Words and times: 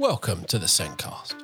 Welcome 0.00 0.44
to 0.44 0.60
the 0.60 0.66
SENDcast. 0.66 1.42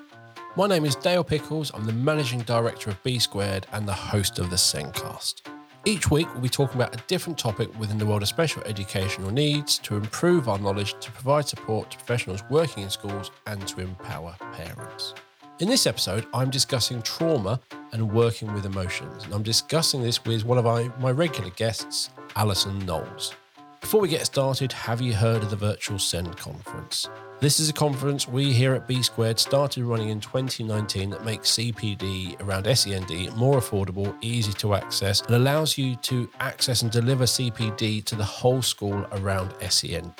My 0.54 0.68
name 0.68 0.84
is 0.84 0.94
Dale 0.94 1.24
Pickles. 1.24 1.72
I'm 1.74 1.86
the 1.86 1.92
managing 1.92 2.38
director 2.42 2.88
of 2.88 3.02
B 3.02 3.18
Squared 3.18 3.66
and 3.72 3.84
the 3.84 3.92
host 3.92 4.38
of 4.38 4.48
the 4.48 4.54
SENDcast. 4.54 5.42
Each 5.84 6.08
week, 6.08 6.32
we'll 6.32 6.40
be 6.40 6.48
talking 6.48 6.76
about 6.76 6.94
a 6.94 7.04
different 7.08 7.36
topic 7.36 7.76
within 7.80 7.98
the 7.98 8.06
world 8.06 8.22
of 8.22 8.28
special 8.28 8.62
educational 8.62 9.32
needs 9.32 9.78
to 9.80 9.96
improve 9.96 10.48
our 10.48 10.60
knowledge, 10.60 10.94
to 11.00 11.10
provide 11.10 11.48
support 11.48 11.90
to 11.90 11.96
professionals 11.96 12.44
working 12.48 12.84
in 12.84 12.90
schools, 12.90 13.32
and 13.48 13.66
to 13.66 13.80
empower 13.80 14.36
parents. 14.52 15.14
In 15.58 15.66
this 15.66 15.88
episode, 15.88 16.24
I'm 16.32 16.48
discussing 16.48 17.02
trauma 17.02 17.58
and 17.90 18.12
working 18.12 18.54
with 18.54 18.66
emotions. 18.66 19.24
And 19.24 19.34
I'm 19.34 19.42
discussing 19.42 20.00
this 20.00 20.24
with 20.24 20.44
one 20.44 20.58
of 20.58 20.64
my, 20.64 20.92
my 21.00 21.10
regular 21.10 21.50
guests, 21.50 22.10
Alison 22.36 22.78
Knowles. 22.86 23.34
Before 23.80 24.00
we 24.00 24.08
get 24.08 24.24
started, 24.24 24.72
have 24.72 25.00
you 25.00 25.12
heard 25.12 25.42
of 25.42 25.50
the 25.50 25.56
Virtual 25.56 25.98
Send 25.98 26.36
Conference? 26.36 27.08
This 27.40 27.58
is 27.60 27.68
a 27.68 27.72
conference 27.72 28.28
we 28.28 28.52
here 28.52 28.74
at 28.74 28.86
B 28.86 29.02
Squared 29.02 29.40
started 29.40 29.84
running 29.84 30.08
in 30.08 30.20
2019 30.20 31.10
that 31.10 31.24
makes 31.24 31.50
CPD 31.50 32.40
around 32.40 32.72
SEND 32.74 33.36
more 33.36 33.58
affordable, 33.58 34.16
easy 34.22 34.52
to 34.54 34.74
access, 34.74 35.20
and 35.20 35.34
allows 35.34 35.76
you 35.76 35.96
to 35.96 36.30
access 36.40 36.80
and 36.82 36.90
deliver 36.90 37.24
CPD 37.24 38.02
to 38.04 38.14
the 38.14 38.24
whole 38.24 38.62
school 38.62 39.06
around 39.12 39.52
SEND. 39.68 40.14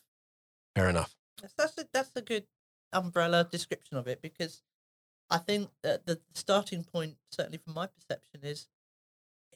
Fair 0.75 0.89
enough. 0.89 1.16
That's 1.41 1.53
that's 1.58 1.77
a, 1.77 1.86
that's 1.94 2.11
a 2.16 2.21
good 2.21 2.45
umbrella 2.94 3.47
description 3.49 3.97
of 3.97 4.08
it 4.08 4.22
because 4.22 4.61
I 5.30 5.38
think 5.38 5.69
that 5.81 6.05
the 6.05 6.19
starting 6.33 6.83
point, 6.83 7.16
certainly 7.31 7.58
from 7.58 7.73
my 7.73 7.88
perception, 7.88 8.41
is 8.44 8.67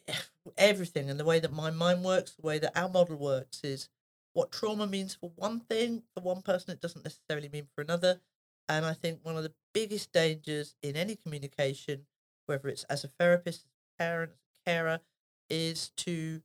everything 0.58 1.10
and 1.10 1.20
the 1.20 1.26
way 1.26 1.40
that 1.40 1.54
my 1.54 1.72
mind 1.72 2.04
works, 2.04 2.32
the 2.32 2.48
way 2.48 2.60
that 2.60 2.78
our 2.78 2.90
model 2.90 3.18
works 3.18 3.62
is 3.64 3.90
what 4.34 4.52
trauma 4.52 4.88
means 4.88 5.16
for 5.16 5.32
one 5.36 5.62
thing, 5.62 6.04
for 6.14 6.22
one 6.22 6.42
person, 6.42 6.72
it 6.72 6.82
doesn't 6.82 7.04
necessarily 7.04 7.50
mean 7.50 7.68
for 7.74 7.82
another. 7.82 8.22
And 8.70 8.86
I 8.86 8.94
think 8.94 9.20
one 9.24 9.38
of 9.38 9.44
the 9.44 9.54
biggest 9.74 10.12
dangers 10.12 10.76
in 10.84 10.96
any 10.96 11.16
communication 11.16 12.06
whether 12.48 12.70
it's 12.70 12.84
as 12.86 13.04
a 13.04 13.10
therapist, 13.20 13.66
as 13.66 13.72
parent, 14.00 14.32
carer, 14.66 15.02
is 15.50 15.92
to 15.98 16.42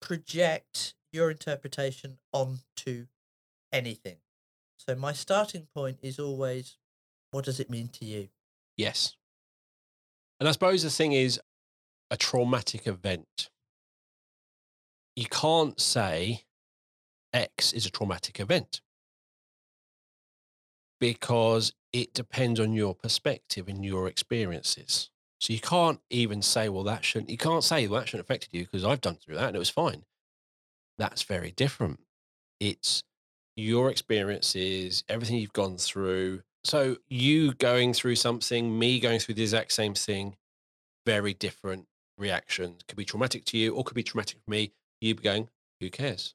project 0.00 0.94
your 1.12 1.30
interpretation 1.30 2.18
onto 2.32 3.06
anything. 3.72 4.16
So 4.86 4.96
my 4.96 5.12
starting 5.12 5.68
point 5.72 5.98
is 6.02 6.18
always, 6.18 6.76
what 7.30 7.44
does 7.44 7.60
it 7.60 7.70
mean 7.70 7.88
to 7.88 8.04
you? 8.04 8.28
Yes. 8.76 9.16
And 10.40 10.48
I 10.48 10.52
suppose 10.52 10.82
the 10.82 10.90
thing 10.90 11.12
is 11.12 11.40
a 12.10 12.16
traumatic 12.16 12.88
event. 12.88 13.50
You 15.14 15.26
can't 15.26 15.80
say 15.80 16.42
X 17.32 17.72
is 17.72 17.86
a 17.86 17.90
traumatic 17.90 18.40
event 18.40 18.80
because 20.98 21.72
it 21.92 22.12
depends 22.12 22.58
on 22.58 22.72
your 22.72 22.94
perspective 22.94 23.68
and 23.68 23.84
your 23.84 24.08
experiences. 24.08 25.10
So 25.40 25.52
you 25.52 25.60
can't 25.60 26.00
even 26.10 26.42
say, 26.42 26.68
well, 26.68 26.84
that 26.84 27.04
shouldn't, 27.04 27.30
you 27.30 27.38
can't 27.38 27.62
say, 27.62 27.86
well, 27.86 28.00
that 28.00 28.08
shouldn't 28.08 28.26
affected 28.26 28.50
you 28.52 28.64
because 28.64 28.84
I've 28.84 29.00
done 29.00 29.16
through 29.16 29.36
that 29.36 29.48
and 29.48 29.56
it 29.56 29.60
was 29.60 29.70
fine. 29.70 30.04
That's 30.98 31.22
very 31.22 31.52
different. 31.52 32.00
It's 32.58 33.04
your 33.56 33.90
experiences, 33.90 35.04
everything 35.08 35.36
you've 35.36 35.52
gone 35.52 35.76
through. 35.76 36.42
So 36.64 36.96
you 37.08 37.54
going 37.54 37.92
through 37.92 38.16
something, 38.16 38.78
me 38.78 39.00
going 39.00 39.18
through 39.18 39.34
the 39.34 39.42
exact 39.42 39.72
same 39.72 39.94
thing, 39.94 40.36
very 41.04 41.34
different 41.34 41.86
reactions. 42.18 42.82
Could 42.86 42.96
be 42.96 43.04
traumatic 43.04 43.44
to 43.46 43.58
you 43.58 43.74
or 43.74 43.84
could 43.84 43.94
be 43.94 44.02
traumatic 44.02 44.38
for 44.44 44.50
me. 44.50 44.72
You 45.00 45.14
going, 45.14 45.48
who 45.80 45.90
cares? 45.90 46.34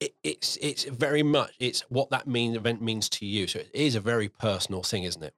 It, 0.00 0.14
it's 0.22 0.58
it's 0.60 0.84
very 0.84 1.22
much 1.22 1.52
it's 1.58 1.80
what 1.82 2.10
that 2.10 2.26
mean 2.26 2.54
event 2.54 2.82
means 2.82 3.08
to 3.10 3.26
you. 3.26 3.46
So 3.46 3.60
it 3.60 3.70
is 3.72 3.94
a 3.94 4.00
very 4.00 4.28
personal 4.28 4.82
thing, 4.82 5.04
isn't 5.04 5.22
it? 5.22 5.34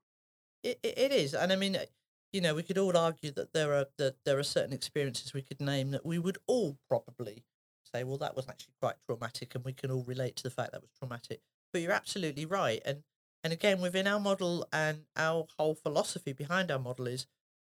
It, 0.65 0.81
it 0.83 1.12
is, 1.12 1.34
and 1.34 1.53
I 1.53 1.56
mean, 1.56 1.77
uh, 1.77 1.84
you 2.33 2.41
know, 2.41 2.54
we 2.54 2.65
could 2.65 2.78
all 2.78 2.97
argue 2.97 3.31
that 3.33 3.53
there 3.53 3.72
are 3.75 3.87
that 3.98 4.16
there 4.25 4.38
are 4.38 4.43
certain 4.43 4.72
experiences 4.72 5.33
we 5.33 5.43
could 5.43 5.60
name 5.60 5.91
that 5.93 6.04
we 6.04 6.19
would 6.19 6.38
all 6.48 6.77
probably 6.88 7.44
say, 7.93 8.05
well, 8.05 8.19
that 8.19 8.37
was 8.37 8.49
actually 8.49 8.75
quite 8.81 8.97
traumatic, 9.07 9.55
and 9.55 9.65
we 9.65 9.73
can 9.73 9.91
all 9.91 10.05
relate 10.05 10.37
to 10.37 10.43
the 10.43 10.51
fact 10.51 10.73
that 10.73 10.83
was 10.83 10.91
traumatic. 10.99 11.41
But 11.73 11.83
you're 11.83 11.93
absolutely 11.93 12.47
right, 12.47 12.81
and 12.85 13.03
and 13.45 13.53
again, 13.53 13.81
within 13.81 14.09
our 14.09 14.19
model 14.19 14.67
and 14.73 15.05
our 15.17 15.47
whole 15.57 15.75
philosophy 15.77 16.33
behind 16.33 16.71
our 16.71 16.81
model 16.81 17.07
is, 17.07 17.27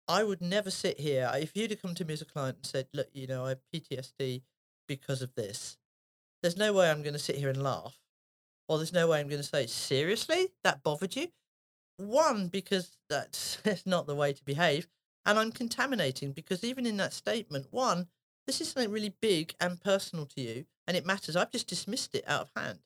I 0.07 0.23
would 0.23 0.39
never 0.39 0.71
sit 0.71 0.99
here 0.99 1.29
if 1.35 1.55
you'd 1.55 1.71
have 1.71 1.81
come 1.81 1.93
to 1.95 2.05
me 2.05 2.13
as 2.13 2.21
a 2.21 2.25
client 2.25 2.57
and 2.57 2.65
said, 2.65 2.87
look, 2.93 3.09
you 3.11 3.27
know, 3.27 3.45
I 3.45 3.49
have 3.49 3.59
PTSD 3.75 4.43
because 4.87 5.21
of 5.21 5.35
this. 5.35 5.77
There's 6.41 6.55
no 6.55 6.71
way 6.71 6.89
I'm 6.89 7.01
going 7.01 7.13
to 7.13 7.19
sit 7.19 7.35
here 7.35 7.49
and 7.49 7.61
laugh, 7.61 7.99
or 8.69 8.77
there's 8.77 8.93
no 8.93 9.09
way 9.09 9.19
I'm 9.19 9.27
going 9.27 9.41
to 9.41 9.47
say, 9.47 9.67
seriously, 9.67 10.53
that 10.63 10.83
bothered 10.83 11.15
you 11.17 11.27
one, 11.97 12.47
because 12.47 12.95
that's, 13.09 13.57
that's 13.63 13.85
not 13.85 14.07
the 14.07 14.15
way 14.15 14.33
to 14.33 14.45
behave. 14.45 14.87
And 15.25 15.37
I'm 15.37 15.51
contaminating 15.51 16.31
because 16.31 16.63
even 16.63 16.85
in 16.85 16.97
that 16.97 17.13
statement, 17.13 17.67
one, 17.71 18.07
this 18.47 18.61
is 18.61 18.69
something 18.69 18.91
really 18.91 19.13
big 19.21 19.53
and 19.59 19.81
personal 19.81 20.25
to 20.25 20.41
you 20.41 20.65
and 20.87 20.97
it 20.97 21.05
matters. 21.05 21.35
I've 21.35 21.51
just 21.51 21.67
dismissed 21.67 22.15
it 22.15 22.23
out 22.27 22.41
of 22.41 22.51
hand. 22.55 22.79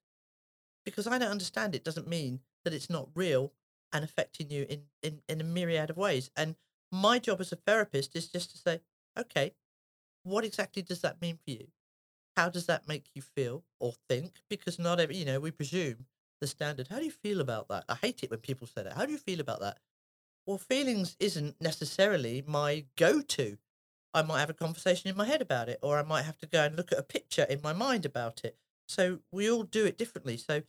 Because 0.84 1.06
I 1.06 1.20
don't 1.20 1.30
understand 1.30 1.76
it 1.76 1.84
doesn't 1.84 2.08
mean 2.08 2.40
that 2.66 2.74
it's 2.74 2.90
not 2.90 3.10
real 3.14 3.54
and 3.94 4.04
affecting 4.04 4.50
you 4.50 4.66
in, 4.68 4.82
in, 5.04 5.22
in 5.30 5.40
a 5.40 5.44
myriad 5.44 5.92
of 5.92 5.98
ways. 5.98 6.32
And 6.36 6.56
my 6.92 7.20
job 7.20 7.40
as 7.40 7.52
a 7.52 7.56
therapist 7.56 8.16
is 8.16 8.28
just 8.28 8.52
to 8.52 8.58
say, 8.58 8.82
okay, 9.18 9.54
what 10.24 10.44
exactly 10.44 10.82
does 10.82 11.02
that 11.02 11.22
mean 11.22 11.38
for 11.38 11.52
you? 11.52 11.68
How 12.36 12.50
does 12.50 12.66
that 12.66 12.88
make 12.88 13.06
you 13.14 13.22
feel 13.22 13.64
or 13.80 13.94
think? 14.10 14.42
Because 14.50 14.80
not 14.80 15.00
every, 15.00 15.18
you 15.18 15.26
know, 15.26 15.40
we 15.40 15.52
presume 15.52 16.06
the 16.40 16.48
standard. 16.48 16.88
How 16.88 16.98
do 16.98 17.06
you 17.06 17.12
feel 17.12 17.42
about 17.42 17.68
that? 17.68 17.86
I 17.88 17.96
hate 17.96 18.24
it 18.24 18.32
when 18.32 18.40
people 18.40 18.66
say 18.66 18.84
that. 18.84 18.94
How 18.94 19.06
do 19.06 19.12
you 19.12 19.18
feel 19.18 19.40
about 19.40 19.60
that? 19.60 19.78
Well, 20.48 20.58
feelings 20.58 21.16
isn't 21.20 21.56
necessarily 21.62 22.44
my 22.48 22.86
go 22.96 23.22
to. 23.22 23.58
I 24.14 24.22
might 24.22 24.40
have 24.42 24.50
a 24.50 24.54
conversation 24.54 25.10
in 25.10 25.16
my 25.16 25.26
head 25.26 25.42
about 25.42 25.70
it, 25.70 25.80
or 25.82 25.98
I 25.98 26.04
might 26.04 26.24
have 26.24 26.38
to 26.40 26.46
go 26.46 26.64
and 26.64 26.76
look 26.76 26.92
at 26.92 27.00
a 27.00 27.04
picture 27.04 27.44
in 27.44 27.62
my 27.63 27.74
mind 27.74 28.06
about 28.06 28.42
it. 28.44 28.58
So 28.88 29.19
we 29.31 29.50
all 29.50 29.63
do 29.63 29.86
it 29.86 29.98
differently. 29.98 30.36
So, 30.38 30.63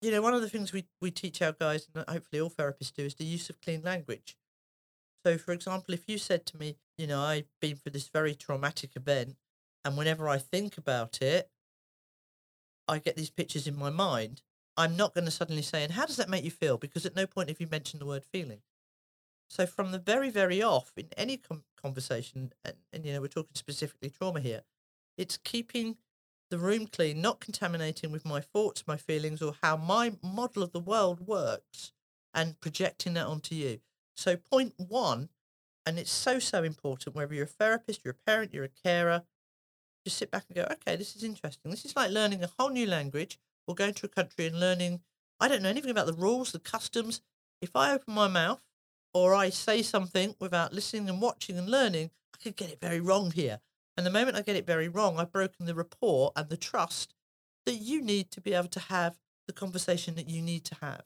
you 0.00 0.10
know, 0.10 0.22
one 0.22 0.34
of 0.34 0.42
the 0.42 0.48
things 0.48 0.72
we, 0.72 0.84
we 1.00 1.10
teach 1.10 1.42
our 1.42 1.52
guys, 1.52 1.88
and 1.92 2.04
hopefully 2.08 2.40
all 2.40 2.50
therapists 2.50 2.94
do, 2.94 3.04
is 3.04 3.14
the 3.14 3.24
use 3.24 3.50
of 3.50 3.60
clean 3.60 3.82
language. 3.82 4.36
So, 5.26 5.36
for 5.38 5.52
example, 5.52 5.92
if 5.92 6.08
you 6.08 6.18
said 6.18 6.46
to 6.46 6.56
me, 6.56 6.76
you 6.96 7.08
know, 7.08 7.20
I've 7.20 7.48
been 7.60 7.76
through 7.76 7.92
this 7.92 8.08
very 8.08 8.34
traumatic 8.34 8.90
event, 8.94 9.36
and 9.84 9.96
whenever 9.96 10.28
I 10.28 10.38
think 10.38 10.78
about 10.78 11.20
it, 11.20 11.50
I 12.86 12.98
get 12.98 13.16
these 13.16 13.30
pictures 13.30 13.66
in 13.66 13.76
my 13.76 13.90
mind. 13.90 14.42
I'm 14.76 14.96
not 14.96 15.14
going 15.14 15.24
to 15.24 15.30
suddenly 15.32 15.62
say, 15.62 15.82
and 15.82 15.92
how 15.92 16.06
does 16.06 16.16
that 16.16 16.28
make 16.28 16.44
you 16.44 16.52
feel? 16.52 16.78
Because 16.78 17.04
at 17.04 17.16
no 17.16 17.26
point 17.26 17.48
have 17.48 17.60
you 17.60 17.66
mentioned 17.68 18.00
the 18.00 18.06
word 18.06 18.24
feeling. 18.24 18.60
So 19.48 19.66
from 19.66 19.92
the 19.92 19.98
very, 19.98 20.30
very 20.30 20.62
off 20.62 20.92
in 20.96 21.08
any 21.16 21.36
com- 21.38 21.64
conversation, 21.80 22.52
and, 22.64 22.76
and 22.92 23.04
you 23.04 23.12
know 23.12 23.20
we're 23.20 23.28
talking 23.28 23.54
specifically 23.54 24.10
trauma 24.10 24.40
here, 24.40 24.62
it's 25.16 25.38
keeping 25.38 25.96
the 26.50 26.58
room 26.58 26.86
clean, 26.86 27.20
not 27.20 27.40
contaminating 27.40 28.12
with 28.12 28.24
my 28.24 28.40
thoughts, 28.40 28.84
my 28.86 28.96
feelings, 28.96 29.42
or 29.42 29.54
how 29.62 29.76
my 29.76 30.12
model 30.22 30.62
of 30.62 30.72
the 30.72 30.80
world 30.80 31.26
works, 31.26 31.92
and 32.34 32.60
projecting 32.60 33.14
that 33.14 33.26
onto 33.26 33.54
you. 33.54 33.80
So 34.16 34.36
point 34.36 34.74
one, 34.76 35.30
and 35.86 35.98
it's 35.98 36.12
so 36.12 36.38
so 36.38 36.62
important 36.62 37.16
whether 37.16 37.34
you're 37.34 37.44
a 37.44 37.48
therapist, 37.48 38.02
you're 38.04 38.12
a 38.12 38.30
parent, 38.30 38.52
you're 38.52 38.64
a 38.64 38.82
carer, 38.84 39.22
just 40.04 40.18
sit 40.18 40.30
back 40.30 40.44
and 40.48 40.56
go, 40.56 40.66
okay, 40.72 40.96
this 40.96 41.16
is 41.16 41.24
interesting. 41.24 41.70
This 41.70 41.84
is 41.84 41.96
like 41.96 42.10
learning 42.10 42.42
a 42.42 42.50
whole 42.58 42.70
new 42.70 42.86
language 42.86 43.38
or 43.66 43.74
going 43.74 43.94
to 43.94 44.06
a 44.06 44.10
country 44.10 44.46
and 44.46 44.60
learning. 44.60 45.00
I 45.40 45.48
don't 45.48 45.62
know 45.62 45.68
anything 45.68 45.90
about 45.90 46.06
the 46.06 46.12
rules, 46.12 46.52
the 46.52 46.58
customs. 46.58 47.20
If 47.60 47.74
I 47.74 47.92
open 47.92 48.14
my 48.14 48.28
mouth 48.28 48.62
or 49.18 49.34
I 49.34 49.50
say 49.50 49.82
something 49.82 50.36
without 50.38 50.72
listening 50.72 51.08
and 51.08 51.20
watching 51.20 51.58
and 51.58 51.68
learning, 51.68 52.10
I 52.32 52.38
could 52.40 52.56
get 52.56 52.70
it 52.70 52.80
very 52.80 53.00
wrong 53.00 53.32
here. 53.32 53.58
And 53.96 54.06
the 54.06 54.10
moment 54.10 54.36
I 54.36 54.42
get 54.42 54.54
it 54.54 54.64
very 54.64 54.88
wrong, 54.88 55.18
I've 55.18 55.32
broken 55.32 55.66
the 55.66 55.74
rapport 55.74 56.30
and 56.36 56.48
the 56.48 56.56
trust 56.56 57.14
that 57.66 57.74
you 57.74 58.00
need 58.00 58.30
to 58.30 58.40
be 58.40 58.54
able 58.54 58.68
to 58.68 58.80
have 58.80 59.18
the 59.48 59.52
conversation 59.52 60.14
that 60.14 60.28
you 60.28 60.40
need 60.40 60.64
to 60.66 60.76
have. 60.76 61.02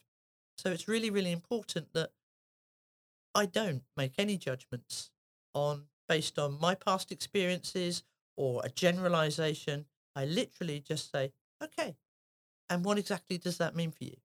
So 0.59 0.71
it's 0.71 0.87
really, 0.87 1.09
really 1.09 1.33
important 1.33 1.95
that 1.95 2.11
I 3.35 3.47
don't 3.47 3.83
make 3.97 4.13
any 4.19 4.37
judgments 4.37 5.11
on 5.55 5.85
based 6.07 6.39
on 6.39 6.61
my 6.61 6.75
past 6.75 7.11
experiences 7.11 8.03
or 8.37 8.61
a 8.63 8.69
generalization. 8.69 9.87
I 10.15 10.27
literally 10.27 10.81
just 10.81 11.11
say, 11.11 11.33
okay. 11.65 11.97
And 12.69 12.85
what 12.85 12.99
exactly 12.99 13.39
does 13.39 13.57
that 13.57 13.75
mean 13.75 13.91
for 13.91 14.05
you? 14.05 14.17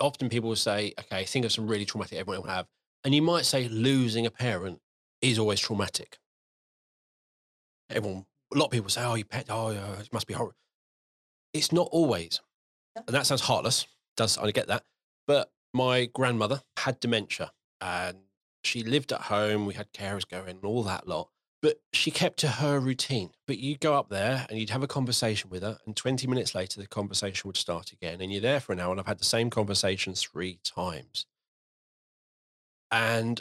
Often 0.00 0.30
people 0.30 0.48
will 0.48 0.56
say, 0.56 0.94
okay, 0.98 1.24
think 1.24 1.44
of 1.44 1.52
some 1.52 1.68
really 1.68 1.84
traumatic 1.84 2.18
everyone 2.18 2.42
will 2.42 2.50
have. 2.50 2.66
And 3.04 3.14
you 3.14 3.22
might 3.22 3.44
say 3.44 3.68
losing 3.68 4.26
a 4.26 4.30
parent 4.30 4.80
is 5.20 5.38
always 5.38 5.60
traumatic. 5.60 6.18
Everyone, 7.90 8.24
a 8.52 8.58
lot 8.58 8.66
of 8.66 8.70
people 8.70 8.88
say, 8.88 9.04
oh, 9.04 9.14
you 9.14 9.24
pet, 9.24 9.46
oh, 9.50 9.70
yeah, 9.70 10.00
it 10.00 10.12
must 10.12 10.26
be 10.26 10.34
horrible. 10.34 10.56
It's 11.52 11.70
not 11.70 11.88
always. 11.92 12.40
And 12.96 13.14
that 13.14 13.26
sounds 13.26 13.42
heartless. 13.42 13.86
Does 14.16 14.38
I 14.38 14.50
get 14.50 14.68
that? 14.68 14.84
But 15.26 15.50
my 15.72 16.06
grandmother 16.06 16.62
had 16.78 17.00
dementia 17.00 17.52
and 17.80 18.18
she 18.64 18.82
lived 18.82 19.12
at 19.12 19.22
home. 19.22 19.66
We 19.66 19.74
had 19.74 19.92
carers 19.92 20.28
going 20.28 20.48
and 20.48 20.64
all 20.64 20.82
that 20.84 21.06
lot. 21.06 21.28
But 21.60 21.80
she 21.92 22.10
kept 22.10 22.38
to 22.40 22.48
her 22.48 22.78
routine. 22.78 23.30
But 23.46 23.58
you'd 23.58 23.80
go 23.80 23.94
up 23.94 24.10
there 24.10 24.46
and 24.48 24.58
you'd 24.58 24.70
have 24.70 24.82
a 24.82 24.86
conversation 24.86 25.48
with 25.48 25.62
her, 25.62 25.78
and 25.86 25.96
20 25.96 26.26
minutes 26.26 26.54
later, 26.54 26.78
the 26.78 26.86
conversation 26.86 27.48
would 27.48 27.56
start 27.56 27.90
again. 27.90 28.20
And 28.20 28.30
you're 28.30 28.42
there 28.42 28.60
for 28.60 28.74
an 28.74 28.80
hour, 28.80 28.90
and 28.90 29.00
I've 29.00 29.06
had 29.06 29.18
the 29.18 29.24
same 29.24 29.48
conversation 29.48 30.14
three 30.14 30.58
times. 30.62 31.24
And 32.94 33.40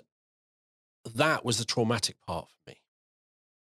that 1.16 1.46
was 1.46 1.60
the 1.60 1.66
traumatic 1.66 2.16
part 2.26 2.48
for 2.50 2.72
me. 2.72 2.82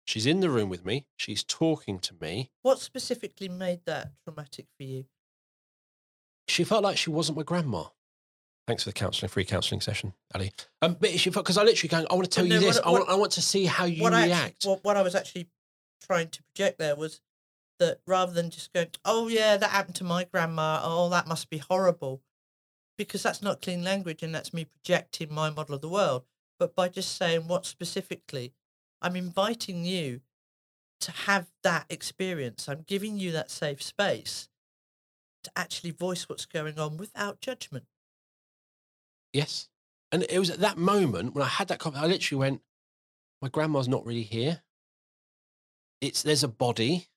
She's 0.06 0.26
in 0.26 0.40
the 0.40 0.50
room 0.50 0.68
with 0.68 0.84
me, 0.84 1.06
she's 1.16 1.42
talking 1.42 1.98
to 2.00 2.14
me. 2.20 2.50
What 2.62 2.78
specifically 2.78 3.48
made 3.48 3.80
that 3.86 4.12
traumatic 4.22 4.66
for 4.76 4.84
you? 4.84 5.06
She 6.46 6.62
felt 6.62 6.84
like 6.84 6.96
she 6.98 7.10
wasn't 7.10 7.38
my 7.38 7.42
grandma. 7.42 7.84
Thanks 8.66 8.84
for 8.84 8.90
the 8.90 8.94
counselling, 8.94 9.30
free 9.30 9.44
counselling 9.44 9.80
session, 9.80 10.12
Ali. 10.34 10.52
Um, 10.80 10.96
but 11.00 11.10
she 11.18 11.30
because 11.30 11.58
I 11.58 11.64
literally 11.64 11.88
going, 11.88 12.06
I 12.10 12.14
want 12.14 12.24
to 12.24 12.30
tell 12.30 12.46
you 12.46 12.58
this. 12.60 12.76
what- 12.76 12.86
I, 12.86 12.90
want, 12.90 13.06
what- 13.08 13.12
I 13.12 13.16
want 13.16 13.32
to 13.32 13.42
see 13.42 13.64
how 13.64 13.84
you 13.86 14.02
what 14.02 14.14
I 14.14 14.26
react. 14.26 14.44
actually, 14.56 14.70
what, 14.70 14.84
what 14.84 14.96
I 14.96 15.02
was 15.02 15.14
actually 15.14 15.48
trying 16.06 16.28
to 16.28 16.42
project 16.54 16.78
there 16.78 16.94
was 16.96 17.20
that 17.80 17.98
rather 18.06 18.32
than 18.32 18.50
just 18.50 18.72
going, 18.72 18.88
oh 19.04 19.28
yeah, 19.28 19.56
that 19.56 19.70
happened 19.70 19.96
to 19.96 20.04
my 20.04 20.24
grandma. 20.24 20.80
Oh, 20.84 21.08
that 21.10 21.26
must 21.26 21.50
be 21.50 21.58
horrible, 21.58 22.22
because 22.96 23.22
that's 23.22 23.42
not 23.42 23.62
clean 23.62 23.82
language, 23.82 24.22
and 24.22 24.34
that's 24.34 24.54
me 24.54 24.64
projecting 24.64 25.32
my 25.32 25.50
model 25.50 25.74
of 25.74 25.80
the 25.80 25.88
world. 25.88 26.24
But 26.58 26.74
by 26.74 26.88
just 26.88 27.16
saying 27.16 27.48
what 27.48 27.66
specifically, 27.66 28.52
I'm 29.02 29.16
inviting 29.16 29.84
you 29.84 30.20
to 31.00 31.10
have 31.10 31.50
that 31.62 31.86
experience. 31.90 32.68
I'm 32.68 32.84
giving 32.86 33.18
you 33.18 33.32
that 33.32 33.50
safe 33.50 33.82
space 33.82 34.48
to 35.42 35.50
actually 35.56 35.90
voice 35.90 36.28
what's 36.28 36.46
going 36.46 36.78
on 36.78 36.96
without 36.96 37.40
judgment. 37.40 37.84
Yes. 39.32 39.68
And 40.10 40.24
it 40.28 40.38
was 40.38 40.50
at 40.50 40.60
that 40.60 40.78
moment 40.78 41.34
when 41.34 41.44
I 41.44 41.48
had 41.48 41.68
that 41.68 41.80
conversation, 41.80 42.08
I 42.08 42.12
literally 42.12 42.38
went, 42.38 42.60
my 43.42 43.48
grandma's 43.48 43.88
not 43.88 44.06
really 44.06 44.22
here. 44.22 44.62
It's 46.00 46.22
there's 46.22 46.44
a 46.44 46.48
body, 46.48 47.08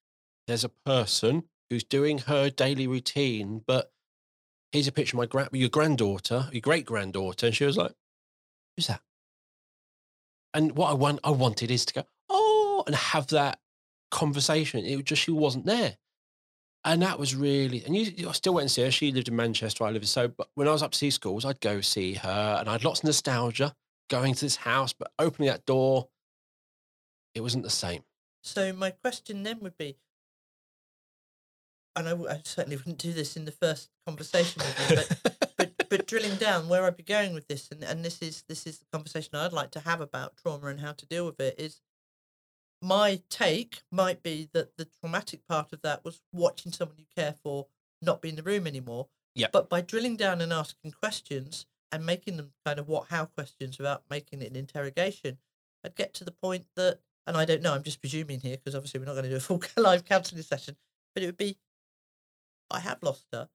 there's 0.48 0.64
a 0.64 0.70
person 0.70 1.44
who's 1.70 1.84
doing 1.84 2.20
her 2.20 2.50
daily 2.50 2.88
routine, 2.88 3.62
but 3.66 3.92
here's 4.78 4.88
a 4.88 4.92
picture 4.92 5.16
of 5.16 5.20
my 5.20 5.26
grand 5.26 5.50
your 5.54 5.70
granddaughter, 5.70 6.50
your 6.52 6.62
great 6.62 6.86
granddaughter. 6.86 7.48
And 7.48 7.56
she 7.56 7.66
was 7.66 7.78
like, 7.78 7.94
Who's 8.76 8.88
that? 8.88 9.02
And 10.54 10.76
what 10.76 10.90
I 10.90 10.94
want 10.94 11.20
I 11.24 11.32
wanted 11.32 11.72
is 11.72 11.86
to 11.86 11.94
go, 11.94 12.04
oh, 12.30 12.84
and 12.88 12.96
have 12.96 13.28
that 13.28 13.60
conversation. 14.12 14.86
It 14.86 14.96
was 14.96 15.06
just 15.06 15.22
she 15.22 15.32
wasn't 15.32 15.66
there. 15.66 15.98
And 16.86 17.02
that 17.02 17.20
was 17.20 17.36
really, 17.36 17.84
and 17.86 17.96
you, 17.96 18.12
you- 18.16 18.30
I 18.30 18.32
still 18.32 18.54
went 18.54 18.64
and 18.64 18.72
see 18.72 18.84
her. 18.84 18.92
She 18.92 19.12
lived 19.12 19.28
in 19.28 19.36
Manchester. 19.36 19.84
I 19.84 19.90
lived 19.92 20.04
in 20.04 20.08
so. 20.08 20.28
But 20.30 20.48
when 20.56 20.68
I 20.68 20.72
was 20.72 20.84
up 20.84 20.92
to 20.92 20.98
see 20.98 21.10
schools, 21.10 21.44
I'd 21.44 21.60
go 21.60 21.82
see 21.82 22.14
her, 22.14 22.58
and 22.60 22.70
I 22.70 22.74
had 22.74 22.84
lots 22.86 23.02
of 23.02 23.06
nostalgia 23.06 23.76
going 24.10 24.34
to 24.36 24.42
this 24.46 24.56
house. 24.58 24.94
But 24.94 25.12
opening 25.20 25.50
that 25.50 25.66
door, 25.66 26.08
it 27.36 27.42
wasn't 27.42 27.64
the 27.64 27.70
same. 27.70 28.04
So 28.44 28.72
my 28.72 28.92
question 28.92 29.44
then 29.44 29.60
would 29.60 29.78
be, 29.78 29.98
and 31.98 32.08
I, 32.08 32.12
w- 32.12 32.30
I 32.30 32.42
certainly 32.44 32.78
wouldn't 32.78 33.00
do 33.00 33.14
this 33.14 33.36
in 33.36 33.46
the 33.46 33.52
first 33.52 33.90
conversation 34.06 34.62
with 34.64 34.90
you, 34.90 34.96
but 34.96 35.50
but 35.58 35.72
but 35.90 36.08
drilling 36.08 36.36
down 36.36 36.70
where 36.70 36.84
I'd 36.86 36.98
be 36.98 37.04
going 37.04 37.34
with 37.34 37.48
this, 37.48 37.70
and, 37.72 37.84
and 37.84 38.06
this 38.06 38.22
is 38.22 38.44
this 38.48 38.66
is 38.66 38.80
the 38.80 38.86
conversation 38.92 39.36
I'd 39.36 39.54
like 39.54 39.72
to 39.72 39.82
have 39.82 40.02
about 40.02 40.38
trauma 40.38 40.68
and 40.68 40.80
how 40.80 40.94
to 40.94 41.06
deal 41.06 41.26
with 41.26 41.40
it. 41.40 41.56
Is 41.58 41.82
my 42.82 43.22
take 43.30 43.82
might 43.92 44.22
be 44.22 44.50
that 44.54 44.78
the 44.78 44.86
traumatic 44.86 45.48
part 45.48 45.74
of 45.74 45.82
that 45.82 46.06
was 46.06 46.22
watching 46.32 46.72
someone 46.72 46.98
you 46.98 47.06
care 47.16 47.36
for 47.44 47.68
not 48.02 48.22
be 48.22 48.30
in 48.30 48.36
the 48.36 48.44
room 48.44 48.68
anymore. 48.68 49.08
Yep. 49.36 49.52
But 49.52 49.70
by 49.70 49.82
drilling 49.82 50.16
down 50.16 50.42
and 50.42 50.52
asking 50.54 50.92
questions 50.92 51.66
and 51.92 52.06
making 52.06 52.38
them 52.38 52.52
kind 52.66 52.80
of 52.80 52.88
what 52.88 53.08
how 53.10 53.26
questions 53.26 53.78
without 53.78 54.04
making 54.10 54.42
it 54.42 54.50
an 54.50 54.56
interrogation, 54.56 55.38
I'd 55.84 55.96
get 55.96 56.14
to 56.16 56.24
the 56.24 56.32
point 56.32 56.66
that, 56.76 57.00
and 57.26 57.38
I 57.38 57.46
don't 57.46 57.62
know, 57.62 57.74
I'm 57.74 57.84
just 57.84 58.02
presuming 58.02 58.40
here 58.40 58.58
because 58.58 58.76
obviously 58.76 59.00
we're 59.00 59.06
not 59.06 59.14
going 59.14 59.24
to 59.24 59.30
do 59.30 59.36
a 59.38 59.40
full 59.40 59.62
live 59.78 60.06
counselling 60.06 60.44
session, 60.44 60.76
but 61.14 61.24
it 61.24 61.28
would 61.28 61.38
be, 61.38 61.58
I 62.70 62.80
have 62.82 63.02
lost 63.04 63.28
her. 63.32 63.50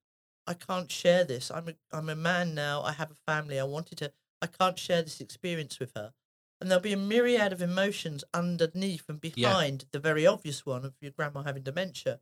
I 0.47 0.55
can't 0.55 0.91
share 0.91 1.25
this. 1.25 1.51
I'm 1.51 1.69
a 1.69 1.75
I'm 1.93 2.09
a 2.09 2.17
man 2.17 2.55
now. 2.55 2.83
I 2.83 2.93
have 2.93 3.11
a 3.11 3.15
family. 3.15 3.59
I 3.61 3.65
wanted 3.65 3.99
to. 3.99 4.13
I 4.41 4.47
can't 4.49 4.79
share 4.79 5.03
this 5.03 5.21
experience 5.21 5.79
with 5.79 5.93
her, 5.95 6.13
and 6.61 6.71
there'll 6.71 6.83
be 6.83 6.93
a 6.93 6.97
myriad 6.97 7.53
of 7.53 7.63
emotions 7.63 8.25
underneath 8.35 9.09
and 9.09 9.21
Yeah. 9.23 9.31
behind 9.51 9.87
the 9.93 10.01
very 10.01 10.27
obvious 10.27 10.67
one 10.67 10.85
of 10.85 10.95
your 11.01 11.13
grandma 11.13 11.43
having 11.43 11.63
dementia, 11.63 12.21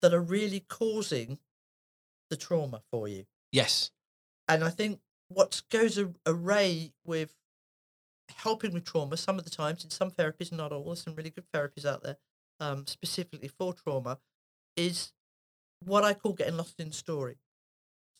that 0.00 0.14
are 0.14 0.20
really 0.20 0.60
causing 0.60 1.38
the 2.30 2.36
trauma 2.36 2.82
for 2.90 3.06
you. 3.08 3.26
Yes. 3.50 3.90
And 4.48 4.64
I 4.64 4.70
think 4.70 5.00
what 5.28 5.62
goes 5.70 5.98
a- 5.98 6.14
array 6.26 6.94
with 7.04 7.36
helping 8.28 8.72
with 8.72 8.84
trauma, 8.84 9.16
some 9.16 9.38
of 9.38 9.44
the 9.44 9.50
times 9.50 9.84
in 9.84 9.90
some 9.90 10.10
therapies, 10.10 10.50
not 10.52 10.72
all, 10.72 10.84
there's 10.84 11.02
some 11.02 11.14
really 11.14 11.30
good 11.30 11.46
therapies 11.52 11.84
out 11.84 12.02
there, 12.02 12.18
um, 12.60 12.86
specifically 12.86 13.48
for 13.48 13.74
trauma, 13.74 14.20
is 14.76 15.12
what 15.84 16.04
I 16.04 16.14
call 16.14 16.32
getting 16.32 16.56
lost 16.56 16.80
in 16.80 16.92
story. 16.92 17.36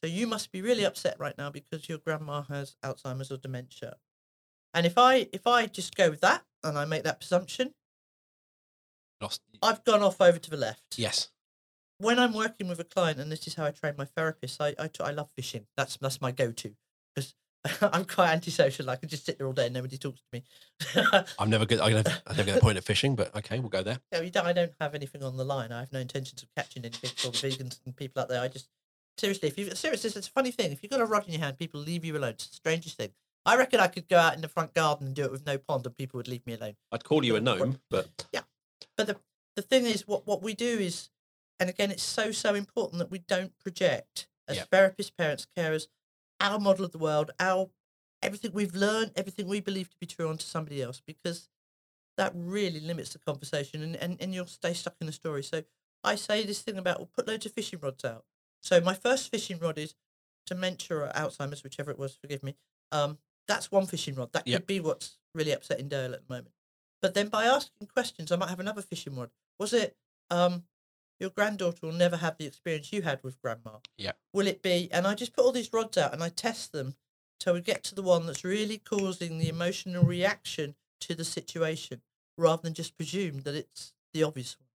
So 0.02 0.10
you 0.10 0.26
must 0.26 0.50
be 0.50 0.62
really 0.62 0.84
upset 0.84 1.18
right 1.18 1.36
now 1.38 1.50
because 1.50 1.88
your 1.88 1.98
grandma 1.98 2.42
has 2.42 2.76
Alzheimer's 2.84 3.30
or 3.30 3.36
dementia. 3.36 3.96
And 4.74 4.86
if 4.86 4.98
I 4.98 5.28
if 5.32 5.46
I 5.46 5.66
just 5.66 5.94
go 5.94 6.10
with 6.10 6.20
that 6.22 6.44
and 6.64 6.78
I 6.78 6.84
make 6.84 7.04
that 7.04 7.20
presumption, 7.20 7.74
Lost. 9.20 9.40
I've 9.62 9.84
gone 9.84 10.02
off 10.02 10.20
over 10.20 10.38
to 10.38 10.50
the 10.50 10.56
left 10.56 10.98
Yes. 10.98 11.28
when 11.98 12.18
I'm 12.18 12.34
working 12.34 12.66
with 12.68 12.80
a 12.80 12.84
client, 12.84 13.20
and 13.20 13.30
this 13.30 13.46
is 13.46 13.54
how 13.54 13.64
I 13.66 13.70
train 13.70 13.94
my 13.96 14.04
therapist, 14.04 14.60
I 14.60 14.74
love 15.12 15.30
fishing. 15.36 15.66
That's 15.76 15.96
that's 15.98 16.20
my 16.20 16.32
go-to 16.32 16.74
I'm 17.80 18.04
quite 18.04 18.30
antisocial. 18.30 18.90
I 18.90 18.96
can 18.96 19.08
just 19.08 19.24
sit 19.24 19.38
there 19.38 19.46
all 19.46 19.52
day 19.52 19.66
and 19.66 19.74
nobody 19.74 19.96
talks 19.96 20.20
to 20.20 20.26
me. 20.32 20.44
I'm 21.38 21.48
never 21.50 21.64
good. 21.64 21.80
I'm 21.80 21.92
never, 21.92 22.10
I 22.26 22.32
never 22.32 22.44
get 22.44 22.54
the 22.56 22.60
point 22.60 22.76
at 22.76 22.84
fishing, 22.84 23.14
but 23.14 23.34
okay, 23.36 23.60
we'll 23.60 23.68
go 23.68 23.82
there. 23.82 23.98
No, 24.12 24.20
you 24.20 24.30
don't, 24.30 24.46
I 24.46 24.52
don't 24.52 24.72
have 24.80 24.94
anything 24.94 25.22
on 25.22 25.36
the 25.36 25.44
line. 25.44 25.70
I 25.70 25.80
have 25.80 25.92
no 25.92 26.00
intentions 26.00 26.42
of 26.42 26.48
catching 26.56 26.84
anything 26.84 27.10
for 27.16 27.30
the 27.30 27.38
vegans 27.38 27.78
and 27.84 27.96
people 27.96 28.20
out 28.20 28.28
there. 28.28 28.40
I 28.42 28.48
just 28.48 28.68
seriously, 29.16 29.48
if 29.48 29.58
you 29.58 29.70
seriously, 29.74 30.10
it's 30.14 30.26
a 30.28 30.30
funny 30.30 30.50
thing. 30.50 30.72
If 30.72 30.82
you've 30.82 30.90
got 30.90 31.00
a 31.00 31.06
rod 31.06 31.26
in 31.26 31.32
your 31.34 31.42
hand, 31.42 31.58
people 31.58 31.80
leave 31.80 32.04
you 32.04 32.16
alone. 32.16 32.30
It's 32.30 32.48
the 32.48 32.56
strangest 32.56 32.96
thing. 32.96 33.10
I 33.44 33.56
reckon 33.56 33.80
I 33.80 33.88
could 33.88 34.08
go 34.08 34.18
out 34.18 34.34
in 34.34 34.40
the 34.40 34.48
front 34.48 34.74
garden 34.74 35.08
and 35.08 35.16
do 35.16 35.24
it 35.24 35.32
with 35.32 35.46
no 35.46 35.58
pond, 35.58 35.86
and 35.86 35.96
people 35.96 36.18
would 36.18 36.28
leave 36.28 36.46
me 36.46 36.54
alone. 36.54 36.74
I'd 36.90 37.04
call 37.04 37.24
you 37.24 37.36
a 37.36 37.40
gnome, 37.40 37.78
but 37.90 38.26
yeah. 38.32 38.42
But 38.96 39.06
the 39.06 39.16
the 39.56 39.62
thing 39.62 39.86
is, 39.86 40.06
what 40.06 40.26
what 40.26 40.42
we 40.42 40.54
do 40.54 40.78
is, 40.78 41.10
and 41.60 41.68
again, 41.70 41.90
it's 41.90 42.02
so 42.02 42.32
so 42.32 42.54
important 42.54 42.98
that 42.98 43.10
we 43.10 43.18
don't 43.20 43.56
project 43.60 44.26
as 44.48 44.56
Yep. 44.56 44.70
therapists, 44.70 45.12
parents, 45.16 45.46
carers, 45.56 45.86
our 46.42 46.58
model 46.58 46.84
of 46.84 46.92
the 46.92 46.98
world, 46.98 47.30
our 47.40 47.70
everything 48.20 48.52
we've 48.52 48.74
learned, 48.74 49.12
everything 49.16 49.48
we 49.48 49.60
believe 49.60 49.88
to 49.90 49.96
be 49.98 50.06
true 50.06 50.28
onto 50.28 50.44
somebody 50.44 50.82
else, 50.82 51.00
because 51.06 51.48
that 52.18 52.32
really 52.34 52.80
limits 52.80 53.12
the 53.14 53.18
conversation, 53.18 53.82
and 53.82 53.96
and, 53.96 54.18
and 54.20 54.34
you'll 54.34 54.46
stay 54.46 54.74
stuck 54.74 54.96
in 55.00 55.06
the 55.06 55.12
story. 55.12 55.42
So 55.42 55.62
I 56.04 56.16
say 56.16 56.44
this 56.44 56.60
thing 56.62 56.76
about 56.78 56.98
well, 56.98 57.10
put 57.16 57.26
loads 57.28 57.46
of 57.46 57.52
fishing 57.52 57.78
rods 57.82 58.04
out. 58.04 58.24
So 58.62 58.80
my 58.80 58.94
first 58.94 59.30
fishing 59.30 59.58
rod 59.58 59.78
is 59.78 59.94
dementia 60.46 60.96
or 60.98 61.12
Alzheimer's, 61.14 61.62
whichever 61.64 61.90
it 61.90 61.98
was. 61.98 62.14
Forgive 62.16 62.42
me. 62.42 62.56
Um, 62.90 63.18
that's 63.48 63.72
one 63.72 63.86
fishing 63.86 64.14
rod. 64.14 64.32
That 64.32 64.46
Yep. 64.46 64.60
could 64.60 64.66
be 64.66 64.80
what's 64.80 65.18
really 65.34 65.52
upsetting 65.52 65.88
Dale 65.88 66.14
at 66.14 66.26
the 66.26 66.34
moment. 66.34 66.54
But 67.00 67.14
then 67.14 67.28
by 67.28 67.44
asking 67.44 67.88
questions, 67.88 68.30
I 68.30 68.36
might 68.36 68.50
have 68.50 68.60
another 68.60 68.82
fishing 68.82 69.16
rod. 69.16 69.30
Was 69.58 69.72
it 69.72 69.96
um, 70.30 70.64
your 71.22 71.30
granddaughter 71.30 71.86
will 71.86 71.92
never 71.92 72.18
have 72.18 72.36
the 72.36 72.44
experience 72.44 72.92
you 72.92 73.00
had 73.00 73.22
with 73.22 73.40
grandma? 73.40 73.78
Yeah. 73.96 74.12
Will 74.34 74.46
it 74.46 74.60
be? 74.60 74.90
And 74.92 75.06
I 75.06 75.14
just 75.14 75.32
put 75.32 75.44
all 75.44 75.52
these 75.52 75.72
rods 75.72 75.96
out 75.96 76.12
and 76.12 76.22
I 76.22 76.28
test 76.28 76.72
them 76.72 76.96
till 77.40 77.54
we 77.54 77.60
get 77.60 77.82
to 77.84 77.94
the 77.94 78.02
one 78.02 78.26
that's 78.26 78.44
really 78.44 78.78
causing 78.78 79.38
the 79.38 79.48
emotional 79.48 80.04
reaction 80.04 80.74
to 81.00 81.14
the 81.14 81.24
situation, 81.24 82.02
rather 82.36 82.62
than 82.62 82.74
just 82.74 82.96
presume 82.96 83.40
that 83.40 83.54
it's 83.54 83.94
the 84.12 84.22
obvious 84.22 84.56
one. 84.58 84.68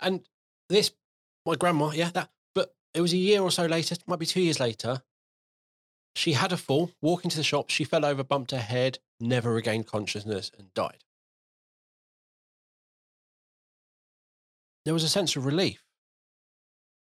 And 0.00 0.28
this, 0.68 0.92
my 1.44 1.56
grandma, 1.56 1.90
yeah, 1.90 2.10
that. 2.14 2.30
But 2.54 2.74
it 2.94 3.00
was 3.00 3.12
a 3.12 3.18
year 3.18 3.42
or 3.42 3.50
so 3.50 3.66
later, 3.66 3.96
might 4.06 4.18
be 4.18 4.26
two 4.26 4.40
years 4.40 4.60
later. 4.60 5.02
She 6.14 6.32
had 6.32 6.52
a 6.52 6.56
fall, 6.56 6.90
walking 7.00 7.30
to 7.30 7.36
the 7.36 7.42
shop. 7.42 7.70
She 7.70 7.84
fell 7.84 8.04
over, 8.04 8.22
bumped 8.22 8.50
her 8.50 8.58
head, 8.58 8.98
never 9.20 9.52
regained 9.52 9.86
consciousness, 9.86 10.50
and 10.58 10.72
died. 10.74 11.04
There 14.84 14.94
was 14.94 15.04
a 15.04 15.08
sense 15.08 15.36
of 15.36 15.46
relief 15.46 15.82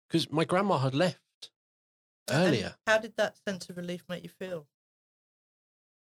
because 0.07 0.31
my 0.31 0.43
grandma 0.43 0.77
had 0.79 0.95
left 0.95 1.19
And 2.29 2.48
earlier. 2.48 2.75
how 2.86 2.98
did 2.98 3.13
that 3.17 3.38
sense 3.48 3.69
of 3.69 3.77
relief 3.77 4.03
make 4.09 4.24
you 4.24 4.29
feel? 4.29 4.67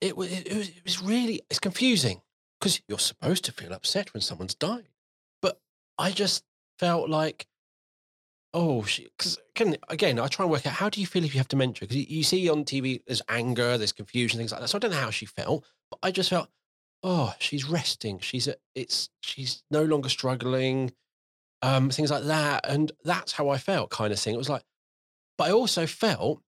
It 0.02 0.16
was, 0.16 0.32
it 0.32 0.56
was, 0.56 0.70
it 0.70 0.84
was 0.86 1.02
really, 1.02 1.42
it's 1.50 1.60
confusing 1.60 2.22
because 2.60 2.82
you're 2.88 3.00
supposed 3.00 3.44
to 3.46 3.52
feel 3.52 3.74
upset 3.74 4.14
when 4.14 4.22
someone's 4.22 4.56
died. 4.56 4.88
But 5.42 5.60
I 5.98 6.12
just 6.12 6.44
felt 6.80 7.10
like, 7.10 7.48
oh, 8.54 8.82
because 8.84 9.38
again, 9.56 9.78
again, 9.90 10.20
I 10.20 10.28
try 10.28 10.46
and 10.46 10.52
work 10.52 10.66
out 10.66 10.74
how 10.74 10.90
do 10.90 11.02
you 11.02 11.08
feel 11.08 11.24
if 11.26 11.34
you 11.36 11.40
have 11.40 11.50
dementia? 11.50 11.82
Because 11.82 11.98
you, 11.98 12.06
you 12.18 12.24
see 12.24 12.50
on 12.50 12.64
TV, 12.64 13.02
there's 13.06 13.22
anger, 13.28 13.78
there's 13.78 13.92
confusion, 13.92 14.38
things 14.40 14.52
like 14.52 14.62
that. 14.62 14.70
So 14.70 14.78
I 14.78 14.80
don't 14.80 14.92
know 14.92 14.98
how 14.98 15.10
she 15.12 15.26
felt, 15.26 15.66
but 15.92 16.00
I 16.02 16.12
just 16.12 16.30
felt, 16.30 16.48
oh, 17.04 17.34
she's 17.40 17.66
resting. 17.66 18.20
She's 18.20 18.48
a, 18.48 18.56
it's 18.76 19.10
she's 19.22 19.64
no 19.70 19.84
longer 19.84 20.08
struggling, 20.10 20.94
um, 21.62 21.90
things 21.90 22.12
like 22.12 22.24
that, 22.24 22.66
and 22.68 22.92
that's 23.04 23.34
how 23.34 23.50
I 23.50 23.58
felt, 23.58 23.90
kind 23.90 24.14
of 24.14 24.20
thing. 24.20 24.34
It 24.34 24.38
was 24.38 24.50
like, 24.50 24.64
but 25.38 25.50
I 25.50 25.52
also 25.52 25.86
felt 25.86 26.42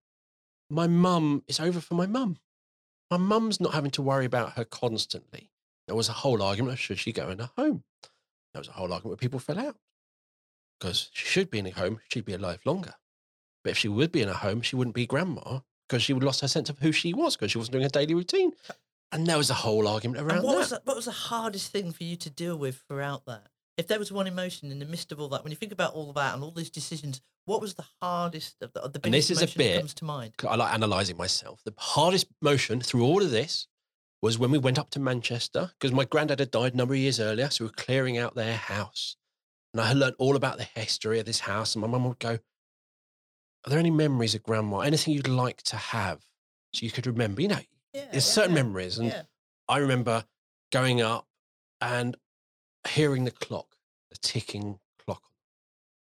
my 0.70 0.88
mum. 0.88 1.44
It's 1.48 1.60
over 1.60 1.82
for 1.82 1.96
my 1.96 2.06
mum. 2.08 2.38
My 3.10 3.18
mum's 3.18 3.60
not 3.60 3.74
having 3.74 3.92
to 3.92 4.02
worry 4.02 4.26
about 4.26 4.54
her 4.54 4.64
constantly. 4.64 5.52
There 5.88 5.96
was 5.96 6.08
a 6.10 6.14
whole 6.14 6.42
argument 6.42 6.80
should 6.80 7.00
she 7.00 7.12
go 7.12 7.30
in 7.30 7.42
a 7.42 7.52
home. 7.58 7.84
There 8.54 8.60
was 8.62 8.70
a 8.70 8.74
whole 8.74 8.92
argument 8.94 9.06
where 9.12 9.18
people 9.18 9.40
fell 9.40 9.60
out 9.60 9.76
because 10.80 11.10
she 11.14 11.26
should 11.26 11.50
be 11.52 11.60
in 11.60 11.68
a 11.68 11.72
home. 11.72 12.00
She'd 12.10 12.26
be 12.26 12.34
alive 12.34 12.62
longer. 12.66 12.94
But 13.64 13.72
if 13.72 13.78
she 13.78 13.88
would 13.90 14.12
be 14.12 14.22
in 14.22 14.30
a 14.30 14.34
home, 14.34 14.62
she 14.62 14.76
wouldn't 14.76 14.96
be 14.96 15.06
grandma 15.06 15.60
because 15.88 16.02
she 16.04 16.14
would 16.14 16.24
lost 16.24 16.42
her 16.42 16.48
sense 16.48 16.70
of 16.70 16.80
who 16.80 16.92
she 16.92 17.14
was 17.14 17.36
because 17.36 17.52
she 17.52 17.58
wasn't 17.58 17.74
doing 17.74 17.84
her 17.84 17.90
daily 17.90 18.14
routine. 18.14 18.54
And 19.12 19.28
there 19.28 19.38
was 19.38 19.50
a 19.50 19.56
whole 19.56 19.88
argument 19.88 20.22
around 20.22 20.38
And 20.38 20.44
what 20.46 20.54
that. 20.54 20.58
was 20.60 20.70
the, 20.70 20.82
what 20.86 20.96
was 20.96 21.06
the 21.06 21.12
hardest 21.12 21.72
thing 21.72 21.92
for 21.92 22.04
you 22.06 22.16
to 22.16 22.30
deal 22.30 22.56
with 22.58 22.82
throughout 22.88 23.26
that? 23.26 23.48
If 23.82 23.88
there 23.88 23.98
was 24.00 24.12
one 24.12 24.28
emotion 24.28 24.72
in 24.72 24.78
the 24.78 24.86
midst 24.86 25.12
of 25.12 25.20
all 25.20 25.28
that, 25.30 25.44
when 25.44 25.52
you 25.52 25.58
think 25.58 25.72
about 25.72 25.96
all 25.96 26.14
that 26.14 26.36
and 26.36 26.44
all 26.44 26.52
these 26.52 26.70
decisions, 26.70 27.20
what 27.46 27.62
was 27.62 27.74
the 27.74 27.86
hardest 28.00 28.62
of 28.62 28.72
the, 28.74 28.80
of 28.82 28.94
the 28.94 29.00
And 29.04 29.12
biggest 29.12 29.30
this 29.30 29.42
is 29.42 29.56
a 29.56 29.58
bit- 29.58 29.80
comes 29.80 29.94
to 29.96 30.06
mind? 30.06 30.34
I 30.48 30.56
like 30.56 30.74
analysing 30.76 31.18
myself. 31.18 31.62
The 31.66 31.74
hardest 31.78 32.28
motion 32.44 32.80
through 32.82 33.04
all 33.04 33.24
of 33.24 33.32
this 33.32 33.68
was 34.22 34.38
when 34.38 34.52
we 34.52 34.60
went 34.60 34.78
up 34.78 34.92
to 34.92 35.00
Manchester 35.00 35.72
because 35.80 35.92
my 35.92 36.06
granddad 36.06 36.40
had 36.40 36.52
died 36.52 36.76
a 36.76 36.78
number 36.78 36.94
of 36.94 37.00
years 37.00 37.20
earlier. 37.20 37.50
So 37.50 37.64
we 37.64 37.70
were 37.70 37.74
clearing 37.74 38.20
out 38.20 38.36
their 38.36 38.56
house. 38.56 39.18
And 39.74 39.82
I 39.82 39.88
had 39.88 39.98
learned 39.98 40.16
all 40.20 40.36
about 40.36 40.58
the 40.60 40.68
history 40.76 41.20
of 41.20 41.26
this 41.26 41.40
house. 41.40 41.74
And 41.74 41.82
my 41.82 41.88
mum 41.88 42.08
would 42.08 42.20
go, 42.20 42.34
Are 43.66 43.70
there 43.70 43.80
any 43.80 43.90
memories 43.90 44.36
of 44.36 44.44
grandma? 44.44 44.80
Anything 44.82 45.16
you'd 45.16 45.28
like 45.28 45.64
to 45.64 45.76
have 45.76 46.20
so 46.74 46.86
you 46.86 46.92
could 46.92 47.08
remember? 47.08 47.42
You 47.42 47.48
know, 47.48 47.60
Yeah, 47.94 48.02
there's 48.12 48.28
yeah, 48.28 48.34
certain 48.34 48.56
yeah, 48.56 48.62
memories. 48.64 48.98
And. 49.00 49.26
I 49.70 49.78
remember 49.78 50.26
going 50.74 51.02
up 51.02 51.26
and 51.80 52.18
hearing 52.88 53.24
the 53.24 53.32
clock, 53.32 53.76
the 54.10 54.18
ticking 54.18 54.80
clock. 55.04 55.24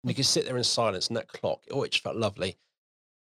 And 0.04 0.10
you 0.10 0.16
could 0.16 0.26
sit 0.26 0.46
there 0.46 0.58
in 0.58 0.64
silence 0.64 1.08
and 1.08 1.18
that 1.18 1.28
clock, 1.28 1.64
oh, 1.72 1.84
it 1.84 1.92
just 1.92 2.04
felt 2.04 2.16
lovely. 2.16 2.58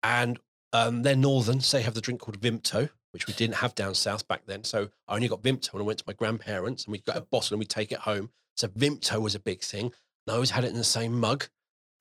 And 0.02 0.38
um, 0.72 1.02
they're 1.02 1.16
northern, 1.16 1.60
so 1.60 1.76
they 1.76 1.82
have 1.82 1.94
the 1.94 2.00
drink 2.00 2.20
called 2.20 2.40
Vimto, 2.40 2.90
which 3.12 3.26
we 3.26 3.34
didn't 3.34 3.56
have 3.56 3.75
down 3.75 3.94
south 3.94 4.28
back 4.28 4.42
then. 4.46 4.64
So 4.64 4.88
I 5.08 5.14
only 5.14 5.28
got 5.28 5.42
Vimto 5.42 5.72
when 5.72 5.82
I 5.82 5.86
went 5.86 5.98
to 6.00 6.04
my 6.06 6.12
grandparents 6.12 6.84
and 6.84 6.92
we 6.92 6.98
got 6.98 7.16
a 7.16 7.22
bottle 7.22 7.54
and 7.54 7.58
we 7.58 7.66
take 7.66 7.92
it 7.92 7.98
home. 8.00 8.30
So 8.56 8.68
Vimto 8.68 9.20
was 9.20 9.34
a 9.34 9.40
big 9.40 9.62
thing. 9.62 9.86
And 9.86 10.32
I 10.32 10.34
always 10.34 10.50
had 10.50 10.64
it 10.64 10.70
in 10.70 10.76
the 10.76 10.84
same 10.84 11.18
mug. 11.18 11.48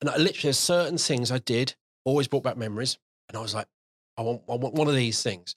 And 0.00 0.10
I 0.10 0.16
literally, 0.16 0.42
there's 0.42 0.58
certain 0.58 0.98
things 0.98 1.32
I 1.32 1.38
did, 1.38 1.74
always 2.04 2.28
brought 2.28 2.42
back 2.42 2.56
memories. 2.56 2.98
And 3.28 3.38
I 3.38 3.40
was 3.40 3.54
like, 3.54 3.66
I 4.18 4.22
want, 4.22 4.42
I 4.48 4.56
want 4.56 4.74
one 4.74 4.88
of 4.88 4.94
these 4.94 5.22
things. 5.22 5.56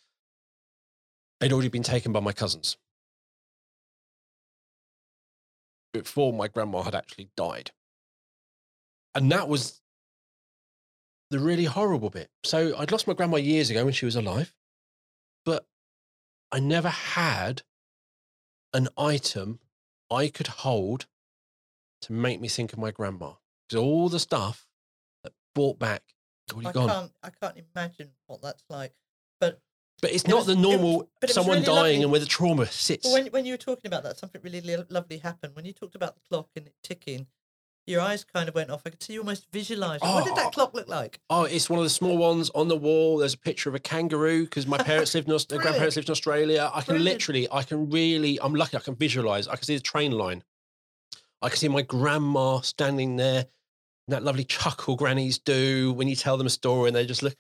They'd 1.39 1.53
already 1.53 1.70
been 1.70 1.84
taken 1.84 2.12
by 2.12 2.20
my 2.20 2.34
cousins 2.34 2.77
before 5.93 6.34
my 6.34 6.48
grandma 6.48 6.84
had 6.84 6.96
actually 6.96 7.29
died. 7.36 7.72
And 9.15 9.31
that 9.31 9.48
was 9.48 9.81
the 11.29 11.39
really 11.39 11.65
horrible 11.65 12.10
bit. 12.10 12.29
So 12.43 12.77
I'd 12.77 12.91
lost 12.91 13.08
my 13.08 13.13
grandma 13.13 13.38
years 13.38 13.69
ago 13.69 13.84
when 13.84 13.93
she 13.93 14.05
was 14.05 14.15
alive, 14.15 14.53
but 15.46 15.65
I 16.51 16.60
never 16.60 16.89
had 16.89 17.63
an 18.74 18.88
item 18.98 19.60
I 20.12 20.27
could 20.27 20.48
hold 20.48 21.08
to 22.01 22.13
make 22.13 22.39
me 22.39 22.48
think 22.48 22.74
of 22.74 22.79
my 22.79 22.91
grandma. 22.91 23.34
Because 23.67 23.84
all 23.84 24.10
the 24.10 24.19
stuff 24.19 24.67
that 25.24 25.34
brought 25.53 25.77
back, 25.77 26.03
it's 26.48 26.53
already 26.53 26.69
I 26.69 26.72
gone. 26.72 26.89
can't, 26.89 27.12
I 27.24 27.29
can't 27.29 27.58
imagine 27.75 28.10
what 28.27 28.41
that's 28.41 28.63
like. 28.69 28.93
But 30.01 30.12
it's 30.13 30.24
It 30.24 30.29
not 30.29 30.38
was- 30.38 30.46
the 30.48 30.53
it 30.53 30.60
normal 30.60 31.10
but 31.20 31.29
it 31.29 31.34
someone 31.34 31.56
really 31.56 31.65
dying 31.65 31.75
lovely. 31.77 32.01
and 32.03 32.12
where 32.12 32.20
the 32.22 32.25
trauma 32.25 32.65
sits. 32.68 33.12
When, 33.12 33.27
when 33.27 33.46
you 33.46 33.53
were 33.53 33.58
talking 33.58 33.88
about 33.88 34.03
that, 34.03 34.18
something 34.18 34.41
really 34.41 34.62
lo- 34.62 34.86
lovely 34.89 35.18
happened. 35.18 35.56
When 35.56 35.65
you 35.65 35.74
talked 35.74 35.96
about 35.96 36.15
the 36.15 36.22
clock 36.29 36.48
and 36.56 36.68
it 36.68 36.74
ticking, 36.84 37.27
your 37.86 38.01
eyes 38.01 38.24
kind 38.24 38.48
of 38.48 38.53
went 38.56 38.70
off. 38.70 38.84
I 38.86 38.91
could 38.91 39.01
see 39.01 39.13
you 39.13 39.20
almost 39.22 39.48
visualize. 39.51 40.00
What 40.01 40.24
did 40.24 40.34
Oh. 40.34 40.36
that 40.36 40.53
clock 40.53 40.74
look 40.75 40.88
like? 40.88 41.20
Oh, 41.29 41.44
it's 41.44 41.70
one 41.70 41.79
of 41.79 41.86
the 41.86 41.89
small 41.89 42.18
ones 42.18 42.50
on 42.51 42.68
the 42.68 42.75
wall. 42.77 43.18
There's 43.18 43.34
a 43.34 43.38
picture 43.38 43.68
of 43.68 43.75
a 43.75 43.79
kangaroo 43.79 44.44
because 44.44 44.68
my 44.68 44.77
parents 44.77 45.13
lived 45.15 45.27
in 45.27 45.34
Aus- 45.34 45.46
Brilliant. 45.46 45.63
grandparents 45.63 45.96
lived 45.96 46.08
in 46.08 46.12
Australia. 46.13 46.70
I 46.74 46.82
can 46.82 46.94
Brilliant. 46.96 47.06
literally, 47.20 47.48
I 47.51 47.63
can 47.63 47.89
really, 47.89 48.39
I'm 48.41 48.53
lucky. 48.53 48.77
I 48.77 48.82
can 48.82 48.96
visualize. 48.96 49.48
I 49.48 49.56
can 49.56 49.63
see 49.63 49.75
the 49.75 49.82
train 49.82 50.12
line. 50.12 50.44
I 51.41 51.50
can 51.50 51.58
see 51.58 51.68
my 51.68 51.82
grandma 51.82 52.60
standing 52.62 53.15
there. 53.15 53.39
and 53.39 54.13
That 54.15 54.24
lovely 54.24 54.44
chuckle 54.44 54.96
grannies 54.96 55.39
do 55.39 55.91
when 55.94 56.08
you 56.08 56.15
tell 56.15 56.38
them 56.38 56.48
a 56.48 56.51
story 56.51 56.89
and 56.89 56.96
they 56.96 57.06
just 57.06 57.24
look. 57.24 57.36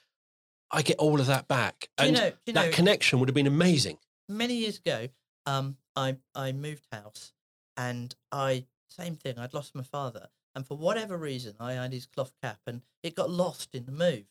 I 0.71 0.81
get 0.81 0.97
all 0.97 1.19
of 1.19 1.27
that 1.27 1.47
back, 1.47 1.89
Do 1.97 2.03
you 2.05 2.09
and 2.09 2.17
know? 2.17 2.31
You 2.45 2.53
that 2.53 2.65
know? 2.67 2.71
connection 2.71 3.19
would 3.19 3.29
have 3.29 3.35
been 3.35 3.47
amazing. 3.47 3.97
many 4.27 4.55
years 4.55 4.77
ago, 4.77 5.07
um, 5.45 5.77
I 5.95 6.17
I 6.35 6.51
moved 6.51 6.87
house, 6.91 7.33
and 7.75 8.13
I 8.31 8.65
same 8.89 9.15
thing. 9.15 9.37
I'd 9.39 9.53
lost 9.53 9.73
my 9.75 9.83
father, 9.83 10.29
and 10.55 10.65
for 10.67 10.77
whatever 10.77 11.17
reason, 11.17 11.55
I 11.59 11.73
had 11.73 11.93
his 11.93 12.05
cloth 12.05 12.33
cap, 12.41 12.59
and 12.67 12.81
it 13.03 13.15
got 13.15 13.29
lost 13.29 13.73
in 13.73 13.85
the 13.85 13.91
move, 13.91 14.25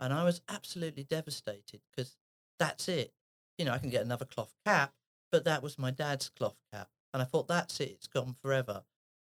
and 0.00 0.12
I 0.12 0.24
was 0.24 0.40
absolutely 0.48 1.04
devastated 1.04 1.80
because 1.90 2.16
that's 2.58 2.88
it. 2.88 3.12
You 3.58 3.64
know, 3.66 3.72
I 3.72 3.78
can 3.78 3.90
get 3.90 4.02
another 4.04 4.24
cloth 4.24 4.54
cap, 4.64 4.94
but 5.30 5.44
that 5.44 5.62
was 5.62 5.78
my 5.78 5.90
dad's 5.90 6.28
cloth 6.30 6.56
cap, 6.72 6.88
and 7.12 7.20
I 7.22 7.26
thought 7.26 7.48
that's 7.48 7.80
it. 7.80 7.90
It's 7.90 8.06
gone 8.06 8.34
forever. 8.40 8.84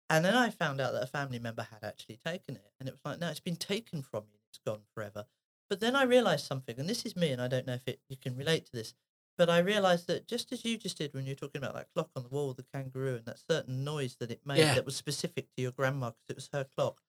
And 0.09 0.25
then 0.25 0.35
I 0.35 0.51
found 0.51 0.81
out 0.81 0.93
that 0.93 1.03
a 1.03 1.07
family 1.09 1.41
member 1.41 1.67
had 1.71 1.83
actually 1.83 2.19
taken 2.25 2.55
it, 2.57 2.73
and 2.79 2.89
it 2.89 2.93
was 2.93 3.01
like, 3.05 3.19
no, 3.19 3.29
it's 3.29 3.41
been 3.41 3.57
taken 3.57 4.03
from 4.03 4.25
you. 4.33 4.39
It's 4.49 4.61
gone 4.65 4.83
forever. 4.95 5.27
But 5.69 5.81
then 5.81 5.97
I 5.97 6.03
realised 6.05 6.47
something, 6.47 6.79
and 6.79 6.89
this 6.89 7.05
is 7.05 7.17
me, 7.17 7.31
and 7.33 7.41
I 7.43 7.49
don't 7.49 7.67
know 7.67 7.75
if 7.75 7.87
it, 7.89 8.01
you 8.09 8.17
can 8.17 8.37
relate 8.37 8.67
to 8.67 8.73
this. 8.73 8.95
But 9.39 9.51
I 9.51 9.59
realised 9.59 10.07
that 10.07 10.27
just 10.27 10.53
as 10.53 10.65
you 10.65 10.79
just 10.79 10.97
did 10.99 11.13
when 11.13 11.27
you 11.27 11.33
were 11.33 11.37
talking 11.37 11.59
about 11.63 11.75
that 11.75 11.91
clock 11.93 12.11
on 12.17 12.23
the 12.23 12.29
wall, 12.29 12.55
the 12.55 12.63
kangaroo, 12.63 13.17
and 13.17 13.27
that 13.27 13.39
certain 13.51 13.85
noise 13.85 14.17
that 14.17 14.31
it 14.31 14.47
made 14.47 14.73
Yeah. 14.73 14.75
that 14.75 14.85
was 14.87 14.97
specific 14.97 15.49
to 15.55 15.63
your 15.63 15.73
grandma 15.73 16.11
because 16.11 16.31
it 16.31 16.37
was 16.37 16.49
her 16.53 16.65
clock. 16.65 17.03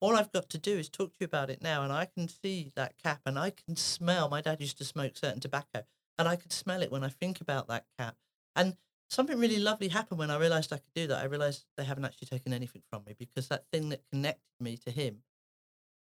All 0.00 0.16
I've 0.16 0.32
got 0.32 0.50
to 0.50 0.58
do 0.58 0.78
is 0.78 0.88
talk 0.90 1.12
to 1.12 1.18
you 1.20 1.26
about 1.26 1.50
it 1.50 1.62
now, 1.62 1.82
and 1.82 1.92
I 1.92 2.06
can 2.06 2.28
see 2.28 2.72
that 2.76 2.98
cap, 2.98 3.22
and 3.26 3.38
I 3.38 3.50
can 3.50 3.76
smell. 3.76 4.28
My 4.28 4.40
dad 4.42 4.60
used 4.60 4.78
to 4.78 4.84
smoke 4.84 5.16
certain 5.16 5.40
tobacco, 5.40 5.84
and 6.18 6.28
I 6.28 6.36
could 6.36 6.52
smell 6.52 6.82
it 6.82 6.92
when 6.92 7.04
I 7.04 7.08
think 7.08 7.40
about 7.40 7.68
that 7.68 7.86
cap. 7.98 8.18
And 8.56 8.76
something 9.10 9.38
really 9.38 9.58
lovely 9.58 9.88
happened 9.88 10.18
when 10.18 10.30
I 10.30 10.38
realised 10.38 10.72
I 10.72 10.78
could 10.78 10.94
do 10.94 11.06
that. 11.08 11.18
I 11.22 11.24
realised 11.26 11.66
they 11.76 11.84
haven't 11.84 12.04
actually 12.04 12.28
taken 12.28 12.52
anything 12.52 12.82
from 12.90 13.04
me 13.04 13.14
because 13.18 13.48
that 13.48 13.66
thing 13.72 13.88
that 13.90 14.04
connected 14.12 14.42
me 14.60 14.76
to 14.78 14.90
him, 14.90 15.24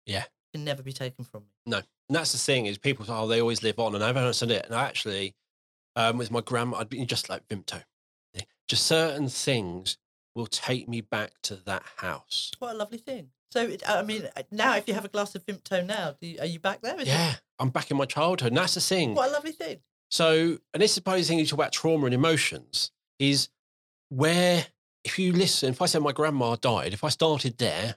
Yeah. 0.06 0.26
Can 0.56 0.64
never 0.64 0.82
be 0.82 0.92
taken 0.92 1.24
from 1.24 1.42
me. 1.42 1.48
No, 1.66 1.76
and 1.78 1.84
that's 2.16 2.32
the 2.32 2.38
thing 2.38 2.66
is 2.66 2.78
people 2.78 3.04
say, 3.04 3.12
oh, 3.12 3.26
they 3.26 3.40
always 3.40 3.62
live 3.62 3.78
on, 3.78 3.94
and 3.94 4.02
I've 4.02 4.16
understood 4.16 4.50
it. 4.50 4.64
And 4.66 4.74
I 4.74 4.84
actually, 4.86 5.34
um, 5.94 6.18
with 6.18 6.30
my 6.30 6.40
grandma, 6.40 6.78
I'd 6.78 6.88
be 6.88 7.04
just 7.04 7.28
like 7.28 7.46
Vimto. 7.48 7.82
Just 8.68 8.86
certain 8.86 9.28
things 9.28 9.96
will 10.34 10.46
take 10.48 10.88
me 10.88 11.00
back 11.00 11.30
to 11.42 11.54
that 11.66 11.82
house. 11.98 12.50
What 12.58 12.74
a 12.74 12.76
lovely 12.78 12.98
thing. 12.98 13.28
So, 13.52 13.70
I 13.86 14.02
mean, 14.02 14.28
uh, 14.36 14.42
now 14.50 14.76
if 14.76 14.88
you 14.88 14.94
have 14.94 15.04
a 15.04 15.08
glass 15.08 15.34
of 15.36 15.46
Vimto 15.46 15.86
now, 15.86 16.16
do 16.20 16.26
you, 16.26 16.38
are 16.40 16.46
you 16.46 16.58
back 16.58 16.80
there? 16.82 16.96
Is 16.96 17.02
it- 17.02 17.06
Yeah, 17.08 17.34
I'm 17.60 17.70
back 17.70 17.90
in 17.92 17.96
my 17.96 18.06
childhood. 18.06 18.48
And 18.48 18.56
that's 18.56 18.74
the 18.74 18.80
thing. 18.80 19.14
What 19.14 19.28
a 19.30 19.32
lovely 19.32 19.52
thing. 19.52 19.78
So, 20.10 20.58
and 20.74 20.82
this 20.82 20.92
is 20.94 20.98
probably 21.00 21.22
the 21.22 21.28
thing 21.28 21.38
you 21.38 21.46
talk 21.46 21.58
about 21.60 21.72
trauma 21.72 22.06
and 22.06 22.14
emotions 22.14 22.90
is 23.20 23.48
where, 24.08 24.66
if 25.04 25.18
you 25.18 25.32
listen, 25.32 25.70
if 25.70 25.80
I 25.80 25.86
said 25.86 26.02
my 26.02 26.12
grandma 26.12 26.56
died, 26.56 26.92
if 26.92 27.04
I 27.04 27.08
started 27.08 27.58
there, 27.58 27.96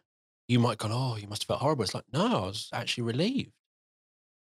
you 0.49 0.59
might 0.59 0.79
go, 0.79 0.89
oh, 0.91 1.15
you 1.15 1.27
must 1.27 1.43
have 1.43 1.47
felt 1.47 1.61
horrible. 1.61 1.83
It's 1.83 1.93
like, 1.93 2.05
no, 2.11 2.25
I 2.25 2.45
was 2.47 2.69
actually 2.73 3.03
relieved. 3.03 3.53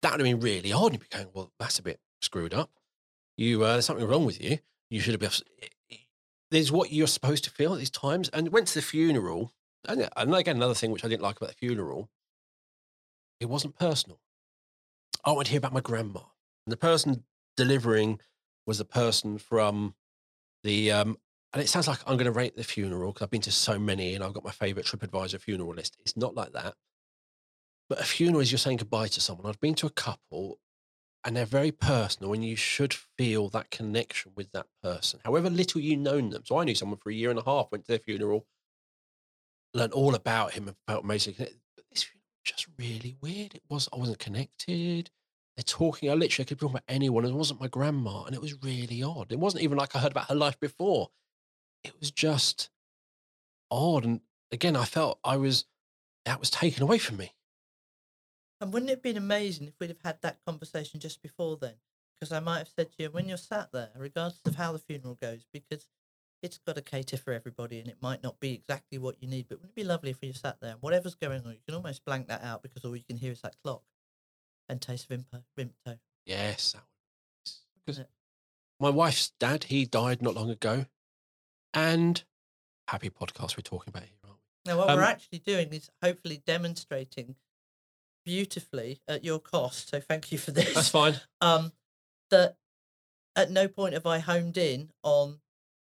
That 0.02 0.14
would 0.14 0.22
have 0.22 0.26
been 0.26 0.40
really 0.40 0.72
odd. 0.72 0.94
You'd 0.94 1.02
be 1.02 1.08
going, 1.12 1.28
well, 1.34 1.52
that's 1.60 1.80
a 1.80 1.84
bit 1.84 2.00
screwed 2.22 2.54
up. 2.54 2.72
You, 3.36 3.64
uh, 3.64 3.74
there's 3.74 3.86
something 3.86 4.08
wrong 4.08 4.26
with 4.26 4.42
you. 4.42 4.60
You 4.90 5.02
should 5.02 5.14
have 5.14 5.20
been. 5.20 5.30
There's 6.50 6.72
what 6.72 6.94
you're 6.94 7.08
supposed 7.08 7.44
to 7.44 7.50
feel 7.50 7.74
at 7.74 7.80
these 7.80 7.90
times. 7.90 8.30
And 8.30 8.50
went 8.54 8.70
to 8.70 8.76
the 8.76 8.82
funeral. 8.82 9.52
And, 9.86 10.08
and 10.16 10.34
again, 10.34 10.56
another 10.56 10.74
thing 10.74 10.92
which 10.92 11.04
I 11.04 11.10
didn't 11.10 11.24
like 11.24 11.38
about 11.38 11.50
the 11.50 11.56
funeral, 11.56 12.10
it 13.42 13.48
wasn't 13.48 13.78
personal. 13.78 14.22
I 15.26 15.34
wanted 15.34 15.46
to 15.46 15.52
hear 15.52 15.60
about 15.60 15.74
my 15.74 15.82
grandma. 15.82 16.22
And 16.66 16.72
the 16.72 16.78
person 16.78 17.26
delivering 17.58 18.22
was 18.66 18.78
the 18.78 18.86
person 18.86 19.38
from 19.38 19.94
the 20.64 20.90
um, 20.90 21.18
and 21.54 21.62
it 21.64 21.70
sounds 21.70 21.88
like 21.88 22.00
I'm 22.06 22.18
going 22.18 22.26
to 22.26 22.32
rate 22.32 22.56
the 22.56 22.64
funeral 22.64 23.12
because 23.12 23.26
I've 23.26 23.32
been 23.32 23.42
to 23.42 23.52
so 23.52 23.80
many 23.80 24.14
and 24.14 24.24
I've 24.24 24.34
got 24.34 24.44
my 24.44 24.52
favorite 24.52 24.86
TripAdvisor 24.86 25.40
funeral 25.40 25.74
list. 25.74 25.98
It's 26.02 26.18
not 26.18 26.36
like 26.36 26.52
that. 26.54 26.76
But 27.90 28.02
a 28.02 28.04
funeral 28.04 28.42
is 28.42 28.52
you're 28.52 28.60
saying 28.60 28.78
goodbye 28.78 29.08
to 29.08 29.22
someone. 29.22 29.48
I've 29.48 29.60
been 29.60 29.76
to 29.76 29.88
a 29.88 29.92
couple 29.92 30.60
and 31.24 31.36
they're 31.36 31.46
very 31.46 31.72
personal 31.72 32.34
and 32.34 32.44
you 32.44 32.58
should 32.58 32.94
feel 32.94 33.50
that 33.50 33.72
connection 33.72 34.34
with 34.36 34.52
that 34.52 34.68
person, 34.84 35.22
however 35.24 35.50
little 35.50 35.80
you've 35.80 36.00
known 36.00 36.30
them. 36.32 36.44
So 36.46 36.58
I 36.58 36.66
knew 36.66 36.76
someone 36.76 37.00
for 37.00 37.10
a 37.10 37.16
year 37.16 37.30
and 37.30 37.40
a 37.40 37.44
half, 37.46 37.72
went 37.72 37.86
to 37.86 37.92
their 37.94 38.00
funeral, 38.00 38.46
learned 39.74 39.94
all 39.94 40.16
about 40.16 40.52
him 40.52 40.68
and 40.68 40.76
felt 40.86 41.06
amazing. 41.06 41.36
But 41.38 41.54
this 41.92 42.04
funeral 42.04 42.26
was 42.44 42.52
just 42.52 42.68
really 42.78 43.16
weird. 43.22 43.56
It 43.56 43.64
was, 43.70 43.88
I 43.94 43.98
wasn't 43.98 44.20
connected. 44.20 45.10
They're 45.56 45.64
talking, 45.64 46.12
I 46.12 46.14
literally 46.14 46.46
could 46.46 46.60
talk 46.60 46.72
about 46.72 46.84
anyone. 46.90 47.26
It 47.26 47.34
wasn't 47.34 47.62
my 47.62 47.68
grandma. 47.68 48.26
And 48.26 48.36
it 48.36 48.42
was 48.42 48.62
really 48.62 49.02
odd. 49.02 49.32
It 49.32 49.40
wasn't 49.40 49.64
even 49.64 49.78
like 49.78 49.96
I 49.96 50.00
heard 50.00 50.12
about 50.12 50.28
her 50.30 50.36
life 50.36 50.60
before. 50.60 51.08
It 51.88 52.00
was 52.00 52.12
just 52.12 52.70
odd. 53.72 54.06
And 54.06 54.22
again, 54.52 54.76
I 54.76 54.86
felt 54.86 55.20
I 55.24 55.38
was, 55.38 55.66
that 56.26 56.40
was 56.40 56.50
taken 56.50 56.84
away 56.84 56.98
from 56.98 57.18
me. 57.18 57.34
And 58.60 58.74
wouldn't 58.74 58.90
it 58.90 58.96
have 58.96 59.04
been 59.04 59.18
amazing 59.18 59.68
if 59.68 59.74
we'd 59.80 59.90
have 59.90 60.02
had 60.04 60.22
that 60.22 60.40
conversation 60.46 61.00
just 61.00 61.22
before 61.22 61.58
then? 61.58 61.76
Because 62.20 62.32
I 62.32 62.40
might 62.40 62.60
have 62.60 62.70
said 62.76 62.92
to 62.92 63.04
you, 63.04 63.10
when 63.12 63.28
you're 63.28 63.38
sat 63.38 63.72
there, 63.72 63.90
regardless 63.96 64.42
of 64.46 64.56
how 64.56 64.72
the 64.72 64.80
funeral 64.80 65.18
goes, 65.22 65.46
because 65.54 65.88
it's 66.42 66.58
got 66.58 66.76
to 66.76 66.82
cater 66.82 67.18
for 67.18 67.34
everybody 67.34 67.80
and 67.80 67.88
it 67.88 67.98
might 68.02 68.24
not 68.24 68.40
be 68.40 68.54
exactly 68.54 68.98
what 68.98 69.22
you 69.22 69.28
need, 69.28 69.48
but 69.48 69.60
wouldn't 69.60 69.78
it 69.78 69.82
be 69.82 69.84
lovely 69.84 70.10
if 70.10 70.18
you 70.22 70.34
sat 70.34 70.60
there 70.60 70.72
and 70.72 70.82
whatever's 70.82 71.16
going 71.16 71.44
on, 71.46 71.52
you 71.52 71.60
can 71.66 71.76
almost 71.76 72.06
blank 72.06 72.28
that 72.28 72.44
out 72.44 72.64
because 72.64 72.84
all 72.84 72.96
you 72.96 73.04
can 73.08 73.18
hear 73.18 73.32
is 73.32 73.42
that 73.42 73.56
clock 73.64 73.84
and 74.68 74.82
taste 74.82 75.10
of 75.10 75.18
Vimto. 75.18 75.44
Vimto 75.58 76.00
Yes. 76.26 76.74
That 76.74 76.84
was, 77.46 77.62
because 77.86 78.06
my 78.80 78.90
wife's 78.90 79.32
dad, 79.40 79.66
he 79.66 79.86
died 79.86 80.22
not 80.22 80.36
long 80.36 80.50
ago. 80.50 80.86
And 81.78 82.24
happy 82.88 83.12
podcast 83.12 83.56
we're 83.56 83.62
talking 83.62 83.90
about 83.90 84.02
here, 84.02 84.18
aren't 84.24 84.38
we? 84.38 84.72
Now, 84.72 84.80
what 84.80 84.90
Um, 84.90 84.98
we're 84.98 85.04
actually 85.04 85.38
doing 85.38 85.72
is 85.72 85.92
hopefully 86.02 86.42
demonstrating 86.44 87.36
beautifully 88.26 89.00
at 89.08 89.24
your 89.24 89.40
cost. 89.40 89.90
So 89.90 90.02
thank 90.02 90.32
you 90.32 90.40
for 90.40 90.50
this. 90.50 90.74
That's 90.74 90.90
fine. 90.90 91.22
um, 91.42 91.74
that 92.32 92.58
at 93.36 93.52
no 93.52 93.68
point 93.68 93.94
have 93.94 94.08
I 94.08 94.18
homed 94.18 94.58
in 94.58 94.92
on 95.04 95.42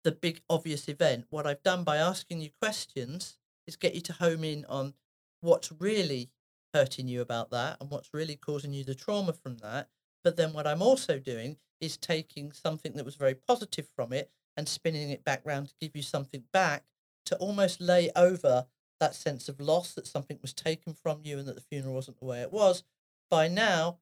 the 0.04 0.12
big 0.12 0.42
obvious 0.50 0.86
event. 0.86 1.28
What 1.30 1.46
I've 1.46 1.62
done 1.62 1.82
by 1.82 1.96
asking 1.96 2.42
you 2.42 2.50
questions 2.60 3.38
is 3.66 3.76
get 3.76 3.94
you 3.94 4.02
to 4.02 4.12
home 4.12 4.44
in 4.44 4.66
on 4.66 4.92
what's 5.40 5.72
really 5.72 6.30
hurting 6.74 7.08
you 7.08 7.22
about 7.22 7.50
that 7.52 7.78
and 7.80 7.90
what's 7.90 8.12
really 8.12 8.36
causing 8.36 8.74
you 8.74 8.84
the 8.84 8.94
trauma 8.94 9.32
from 9.32 9.56
that. 9.58 9.88
But 10.22 10.36
then 10.36 10.52
what 10.52 10.66
I'm 10.66 10.82
also 10.82 11.18
doing 11.18 11.56
is 11.80 11.96
taking 11.96 12.52
something 12.52 12.92
that 12.96 13.06
was 13.06 13.16
very 13.16 13.34
positive 13.34 13.88
from 13.96 14.12
it 14.12 14.30
and 14.60 14.68
spinning 14.68 15.08
it 15.08 15.24
back 15.24 15.40
round 15.46 15.68
to 15.68 15.74
give 15.80 15.96
you 15.96 16.02
something 16.02 16.44
back 16.52 16.84
to 17.24 17.34
almost 17.36 17.80
lay 17.80 18.10
over 18.14 18.66
that 19.00 19.14
sense 19.14 19.48
of 19.48 19.58
loss 19.58 19.94
that 19.94 20.06
something 20.06 20.38
was 20.42 20.52
taken 20.52 20.92
from 20.92 21.20
you 21.24 21.38
and 21.38 21.48
that 21.48 21.54
the 21.54 21.62
funeral 21.62 21.94
wasn't 21.94 22.20
the 22.20 22.26
way 22.26 22.42
it 22.42 22.52
was 22.52 22.84
by 23.30 23.48
now 23.48 23.96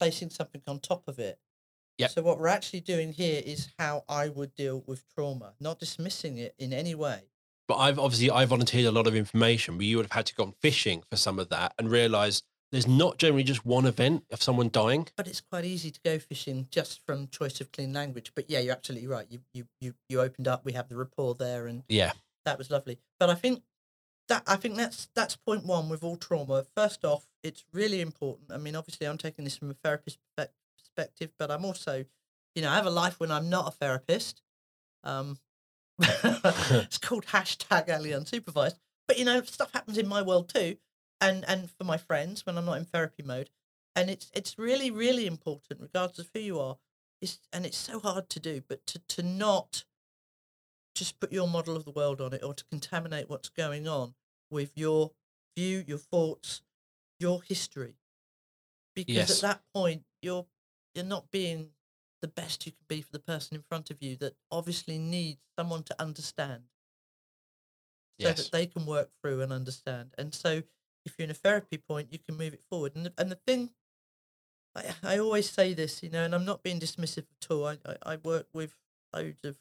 placing 0.00 0.30
something 0.30 0.62
on 0.66 0.78
top 0.78 1.06
of 1.06 1.18
it. 1.18 1.38
Yep. 1.98 2.10
So 2.12 2.22
what 2.22 2.40
we're 2.40 2.48
actually 2.48 2.80
doing 2.80 3.12
here 3.12 3.42
is 3.44 3.68
how 3.78 4.04
I 4.08 4.30
would 4.30 4.54
deal 4.54 4.82
with 4.86 5.04
trauma, 5.14 5.52
not 5.60 5.78
dismissing 5.78 6.38
it 6.38 6.54
in 6.58 6.72
any 6.72 6.94
way. 6.94 7.20
But 7.68 7.76
I've 7.76 7.98
obviously 7.98 8.30
I 8.30 8.46
volunteered 8.46 8.86
a 8.86 8.90
lot 8.90 9.06
of 9.06 9.14
information, 9.14 9.76
but 9.76 9.84
you 9.84 9.98
would 9.98 10.06
have 10.06 10.12
had 10.12 10.26
to 10.26 10.34
go 10.34 10.44
on 10.44 10.54
fishing 10.62 11.02
for 11.10 11.16
some 11.16 11.38
of 11.38 11.50
that 11.50 11.74
and 11.78 11.90
realize 11.90 12.42
there's 12.74 12.88
not 12.88 13.18
generally 13.18 13.44
just 13.44 13.64
one 13.64 13.86
event 13.86 14.24
of 14.32 14.42
someone 14.42 14.68
dying. 14.68 15.06
But 15.16 15.28
it's 15.28 15.40
quite 15.40 15.64
easy 15.64 15.90
to 15.90 16.00
go 16.04 16.18
fishing 16.18 16.66
just 16.70 17.04
from 17.06 17.28
choice 17.28 17.60
of 17.60 17.70
clean 17.72 17.92
language. 17.92 18.32
But 18.34 18.50
yeah, 18.50 18.58
you're 18.58 18.74
absolutely 18.74 19.06
right. 19.08 19.26
You 19.30 19.40
you 19.52 19.66
you 19.80 19.94
you 20.08 20.20
opened 20.20 20.48
up. 20.48 20.64
We 20.64 20.72
have 20.72 20.88
the 20.88 20.96
rapport 20.96 21.34
there, 21.34 21.66
and 21.66 21.84
Yeah. 21.88 22.12
that 22.44 22.58
was 22.58 22.70
lovely. 22.70 22.98
But 23.20 23.30
I 23.30 23.34
think 23.34 23.62
that 24.28 24.42
I 24.46 24.56
think 24.56 24.76
that's 24.76 25.08
that's 25.14 25.36
point 25.36 25.64
one 25.64 25.88
with 25.88 26.02
all 26.02 26.16
trauma. 26.16 26.64
First 26.76 27.04
off, 27.04 27.26
it's 27.42 27.64
really 27.72 28.00
important. 28.00 28.50
I 28.50 28.56
mean, 28.58 28.74
obviously, 28.74 29.06
I'm 29.06 29.18
taking 29.18 29.44
this 29.44 29.56
from 29.56 29.70
a 29.70 29.74
therapist 29.74 30.18
perspective, 30.76 31.32
but 31.38 31.50
I'm 31.50 31.64
also, 31.64 32.04
you 32.54 32.62
know, 32.62 32.70
I 32.70 32.74
have 32.74 32.86
a 32.86 32.90
life 32.90 33.20
when 33.20 33.30
I'm 33.30 33.48
not 33.50 33.68
a 33.68 33.70
therapist. 33.70 34.42
Um, 35.04 35.38
it's 36.00 36.98
called 36.98 37.26
hashtag 37.26 37.88
Ali 37.94 38.10
unsupervised. 38.10 38.78
But 39.06 39.18
you 39.18 39.24
know, 39.24 39.42
stuff 39.42 39.72
happens 39.72 39.98
in 39.98 40.08
my 40.08 40.22
world 40.22 40.48
too, 40.48 40.76
and 41.20 41.44
and 41.48 41.70
for 41.70 41.84
my 41.84 41.96
friends 41.96 42.46
when 42.46 42.58
I'm 42.58 42.64
not 42.66 42.78
in 42.78 42.84
therapy 42.84 43.22
mode, 43.22 43.50
and 43.96 44.10
it's 44.10 44.30
it's 44.34 44.58
really 44.58 44.90
really 44.90 45.26
important, 45.26 45.80
regardless 45.80 46.20
of 46.20 46.30
who 46.34 46.40
you 46.40 46.58
are. 46.60 46.78
It's 47.20 47.40
and 47.52 47.64
it's 47.66 47.78
so 47.78 48.00
hard 48.00 48.28
to 48.30 48.40
do, 48.40 48.62
but 48.68 48.86
to 48.88 48.98
to 49.00 49.22
not 49.22 49.84
just 50.94 51.18
put 51.20 51.32
your 51.32 51.48
model 51.48 51.76
of 51.76 51.84
the 51.84 51.90
world 51.90 52.20
on 52.20 52.32
it 52.32 52.42
or 52.42 52.54
to 52.54 52.64
contaminate 52.66 53.28
what's 53.28 53.48
going 53.48 53.88
on 53.88 54.14
with 54.50 54.72
your 54.76 55.12
view, 55.56 55.84
your 55.86 55.98
thoughts, 55.98 56.62
your 57.18 57.42
history. 57.42 57.96
Because 58.94 59.30
Yes. 59.30 59.30
at 59.30 59.40
that 59.42 59.62
point 59.74 60.04
you're 60.22 60.46
you're 60.94 61.04
not 61.04 61.30
being 61.30 61.72
the 62.22 62.28
best 62.28 62.66
you 62.66 62.72
can 62.72 62.86
be 62.88 63.02
for 63.02 63.12
the 63.12 63.18
person 63.18 63.56
in 63.56 63.62
front 63.62 63.90
of 63.90 64.02
you 64.02 64.16
that 64.16 64.36
obviously 64.50 64.98
needs 64.98 65.40
someone 65.58 65.82
to 65.84 66.00
understand. 66.02 66.64
So 68.24 68.28
Yes. 68.28 68.42
that 68.42 68.50
they 68.52 68.66
can 68.66 68.86
work 68.86 69.10
through 69.20 69.42
and 69.42 69.52
understand. 69.52 70.14
And 70.18 70.34
so 70.34 70.62
if 71.04 71.14
you're 71.18 71.24
in 71.24 71.30
a 71.30 71.34
therapy 71.34 71.78
point, 71.78 72.08
you 72.12 72.18
can 72.18 72.36
move 72.36 72.54
it 72.54 72.62
forward. 72.70 72.92
And 72.96 73.06
the, 73.06 73.12
and 73.18 73.30
the 73.30 73.38
thing 73.46 73.70
I, 74.74 74.84
I 75.02 75.18
always 75.18 75.48
say 75.50 75.74
this, 75.74 76.02
you 76.02 76.10
know, 76.10 76.24
and 76.24 76.34
I'm 76.34 76.44
not 76.44 76.62
being 76.62 76.80
dismissive 76.80 77.26
at 77.42 77.50
all. 77.50 77.66
I, 77.66 77.78
I, 77.86 78.14
I 78.14 78.16
work 78.16 78.46
with 78.52 78.74
loads 79.14 79.44
of 79.44 79.56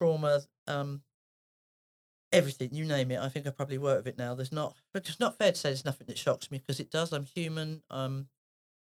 trauma, 0.00 0.42
um, 0.66 1.02
everything 2.32 2.70
you 2.72 2.84
name 2.84 3.10
it. 3.10 3.20
I 3.20 3.28
think 3.28 3.46
I 3.46 3.50
probably 3.50 3.78
work 3.78 3.98
with 3.98 4.08
it 4.08 4.18
now. 4.18 4.34
There's 4.34 4.52
not, 4.52 4.76
but 4.92 5.08
it's 5.08 5.20
not 5.20 5.38
fair 5.38 5.52
to 5.52 5.58
say 5.58 5.70
there's 5.70 5.84
nothing 5.84 6.06
that 6.08 6.18
shocks 6.18 6.50
me 6.50 6.58
because 6.58 6.80
it 6.80 6.90
does. 6.90 7.12
I'm 7.12 7.24
human, 7.24 7.82
um, 7.90 8.28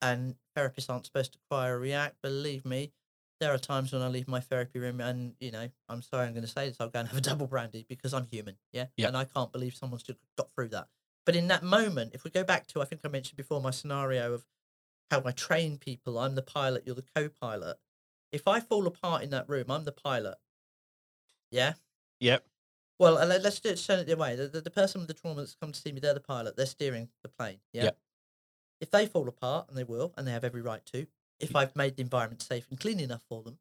and 0.02 0.36
therapists 0.56 0.90
aren't 0.90 1.06
supposed 1.06 1.32
to 1.32 1.38
cry 1.50 1.68
or 1.68 1.78
react. 1.78 2.16
Believe 2.22 2.64
me, 2.64 2.92
there 3.40 3.52
are 3.52 3.58
times 3.58 3.92
when 3.92 4.02
I 4.02 4.08
leave 4.08 4.28
my 4.28 4.40
therapy 4.40 4.78
room 4.78 5.00
and 5.00 5.34
you 5.40 5.50
know, 5.50 5.68
I'm 5.88 6.02
sorry, 6.02 6.26
I'm 6.26 6.32
going 6.34 6.44
to 6.44 6.50
say 6.50 6.68
this. 6.68 6.76
I'll 6.80 6.88
go 6.88 6.98
and 7.00 7.08
have 7.08 7.18
a 7.18 7.20
double 7.22 7.46
brandy 7.46 7.86
because 7.88 8.12
I'm 8.12 8.26
human, 8.30 8.56
yeah, 8.72 8.86
Yeah. 8.96 9.08
and 9.08 9.16
I 9.16 9.24
can't 9.24 9.52
believe 9.52 9.74
someone's 9.74 10.02
just 10.02 10.18
got 10.36 10.50
through 10.54 10.68
that. 10.68 10.88
But 11.28 11.36
in 11.36 11.48
that 11.48 11.62
moment, 11.62 12.12
if 12.14 12.24
we 12.24 12.30
go 12.30 12.42
back 12.42 12.66
to, 12.68 12.80
I 12.80 12.86
think 12.86 13.02
I 13.04 13.08
mentioned 13.08 13.36
before 13.36 13.60
my 13.60 13.70
scenario 13.70 14.32
of 14.32 14.46
how 15.10 15.22
I 15.26 15.32
train 15.32 15.76
people. 15.76 16.18
I'm 16.18 16.36
the 16.36 16.40
pilot, 16.40 16.84
you're 16.86 16.94
the 16.94 17.04
co-pilot. 17.14 17.76
If 18.32 18.48
I 18.48 18.60
fall 18.60 18.86
apart 18.86 19.22
in 19.22 19.28
that 19.28 19.46
room, 19.46 19.66
I'm 19.68 19.84
the 19.84 19.92
pilot. 19.92 20.38
Yeah. 21.50 21.74
Yep. 22.20 22.46
Well, 22.98 23.18
uh, 23.18 23.26
let- 23.26 23.42
let's 23.42 23.60
just 23.60 23.86
turn 23.86 23.98
it 23.98 24.06
the 24.06 24.12
other 24.12 24.22
way. 24.22 24.36
The, 24.36 24.48
the, 24.48 24.62
the 24.62 24.70
person 24.70 25.02
with 25.02 25.08
the 25.08 25.12
trauma 25.12 25.42
that's 25.42 25.54
come 25.54 25.70
to 25.70 25.78
see 25.78 25.92
me, 25.92 26.00
they're 26.00 26.14
the 26.14 26.20
pilot. 26.20 26.56
They're 26.56 26.64
steering 26.64 27.10
the 27.20 27.28
plane. 27.28 27.60
Yeah. 27.74 27.84
Yep. 27.84 27.98
If 28.80 28.90
they 28.90 29.04
fall 29.04 29.28
apart, 29.28 29.68
and 29.68 29.76
they 29.76 29.84
will, 29.84 30.14
and 30.16 30.26
they 30.26 30.32
have 30.32 30.44
every 30.44 30.62
right 30.62 30.86
to, 30.94 31.06
if 31.38 31.54
I've 31.54 31.76
made 31.76 31.96
the 31.96 32.02
environment 32.02 32.40
safe 32.40 32.66
and 32.70 32.80
clean 32.80 33.00
enough 33.00 33.24
for 33.28 33.42
them, 33.42 33.58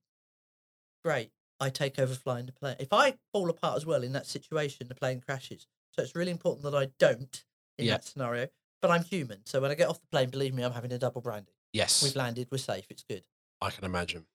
great. 1.03 1.33
I 1.59 1.69
take 1.69 1.99
over 1.99 2.13
flying 2.13 2.45
the 2.45 2.53
plane. 2.53 2.77
If 2.79 2.93
I 2.93 3.15
fall 3.33 3.49
apart 3.49 3.75
as 3.75 3.85
well 3.85 4.03
in 4.03 4.13
that 4.13 4.25
situation, 4.25 4.87
the 4.87 4.95
plane 4.95 5.19
crashes. 5.19 5.67
So 5.91 6.01
it's 6.01 6.15
really 6.15 6.31
important 6.31 6.63
that 6.63 6.73
I 6.73 6.91
don't 6.97 7.43
in 7.77 7.85
Yeah. 7.85 7.93
that 7.93 8.05
scenario. 8.05 8.47
But 8.81 8.91
I'm 8.91 9.03
human. 9.03 9.45
So 9.45 9.59
when 9.61 9.71
I 9.71 9.75
get 9.75 9.89
off 9.89 9.99
the 9.99 10.07
plane, 10.07 10.29
believe 10.29 10.53
me, 10.53 10.63
I'm 10.63 10.71
having 10.71 10.91
a 10.91 10.99
double 10.99 11.21
brandy. 11.21 11.51
Yes. 11.73 12.03
We've 12.03 12.15
landed, 12.15 12.47
we're 12.51 12.57
safe, 12.59 12.85
it's 12.89 13.03
good. 13.03 13.23
I 13.61 13.69
can 13.71 13.85
imagine. 13.85 14.25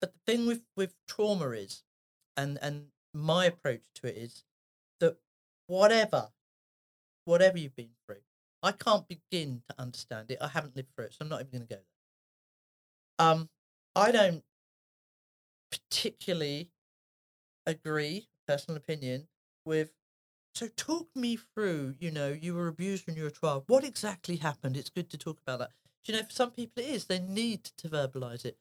But 0.00 0.12
the 0.12 0.20
thing 0.26 0.46
with 0.46 0.62
with 0.76 0.94
trauma 1.06 1.50
is, 1.50 1.82
and 2.36 2.58
and 2.62 2.92
my 3.14 3.46
approach 3.46 3.84
to 3.96 4.06
it 4.08 4.16
is 4.16 4.44
that 5.00 5.18
whatever, 5.66 6.32
whatever 7.24 7.58
you've 7.58 7.76
been 7.76 7.94
through, 8.06 8.22
I 8.62 8.72
can't 8.72 9.06
begin 9.08 9.62
to 9.68 9.80
understand 9.80 10.30
it. 10.30 10.38
I 10.40 10.48
haven't 10.48 10.76
lived 10.76 10.94
through 10.94 11.06
it, 11.06 11.12
so 11.14 11.18
I'm 11.22 11.28
not 11.28 11.40
even 11.40 11.52
going 11.52 11.66
to 11.68 11.74
go 11.76 11.80
there. 13.18 13.26
Um, 13.26 13.50
I 13.96 14.12
don't 14.12 14.44
particularly 15.70 16.70
agree, 17.66 18.28
personal 18.46 18.76
opinion, 18.76 19.28
with. 19.64 19.92
So 20.58 20.68
talk 20.76 21.08
me 21.14 21.36
through. 21.36 21.94
You 22.00 22.10
know, 22.10 22.30
you 22.30 22.54
were 22.54 22.68
abused 22.68 23.06
when 23.06 23.16
you 23.16 23.22
were 23.22 23.28
a 23.28 23.32
child. 23.32 23.64
What 23.68 23.84
exactly 23.84 24.36
happened? 24.36 24.76
It's 24.76 24.90
good 24.90 25.08
to 25.10 25.18
talk 25.18 25.38
about 25.40 25.60
that. 25.60 25.70
Do 26.04 26.12
you 26.12 26.18
know, 26.18 26.24
for 26.24 26.32
some 26.32 26.50
people 26.50 26.82
it 26.82 26.88
is. 26.88 27.04
They 27.04 27.20
need 27.20 27.64
to 27.64 27.88
verbalize 27.88 28.44
it 28.44 28.58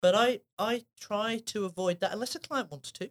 but 0.00 0.14
I 0.14 0.40
I 0.58 0.84
try 0.98 1.38
to 1.46 1.64
avoid 1.64 2.00
that 2.00 2.12
unless 2.12 2.34
a 2.34 2.38
client 2.38 2.70
wants 2.70 2.92
to, 2.92 3.10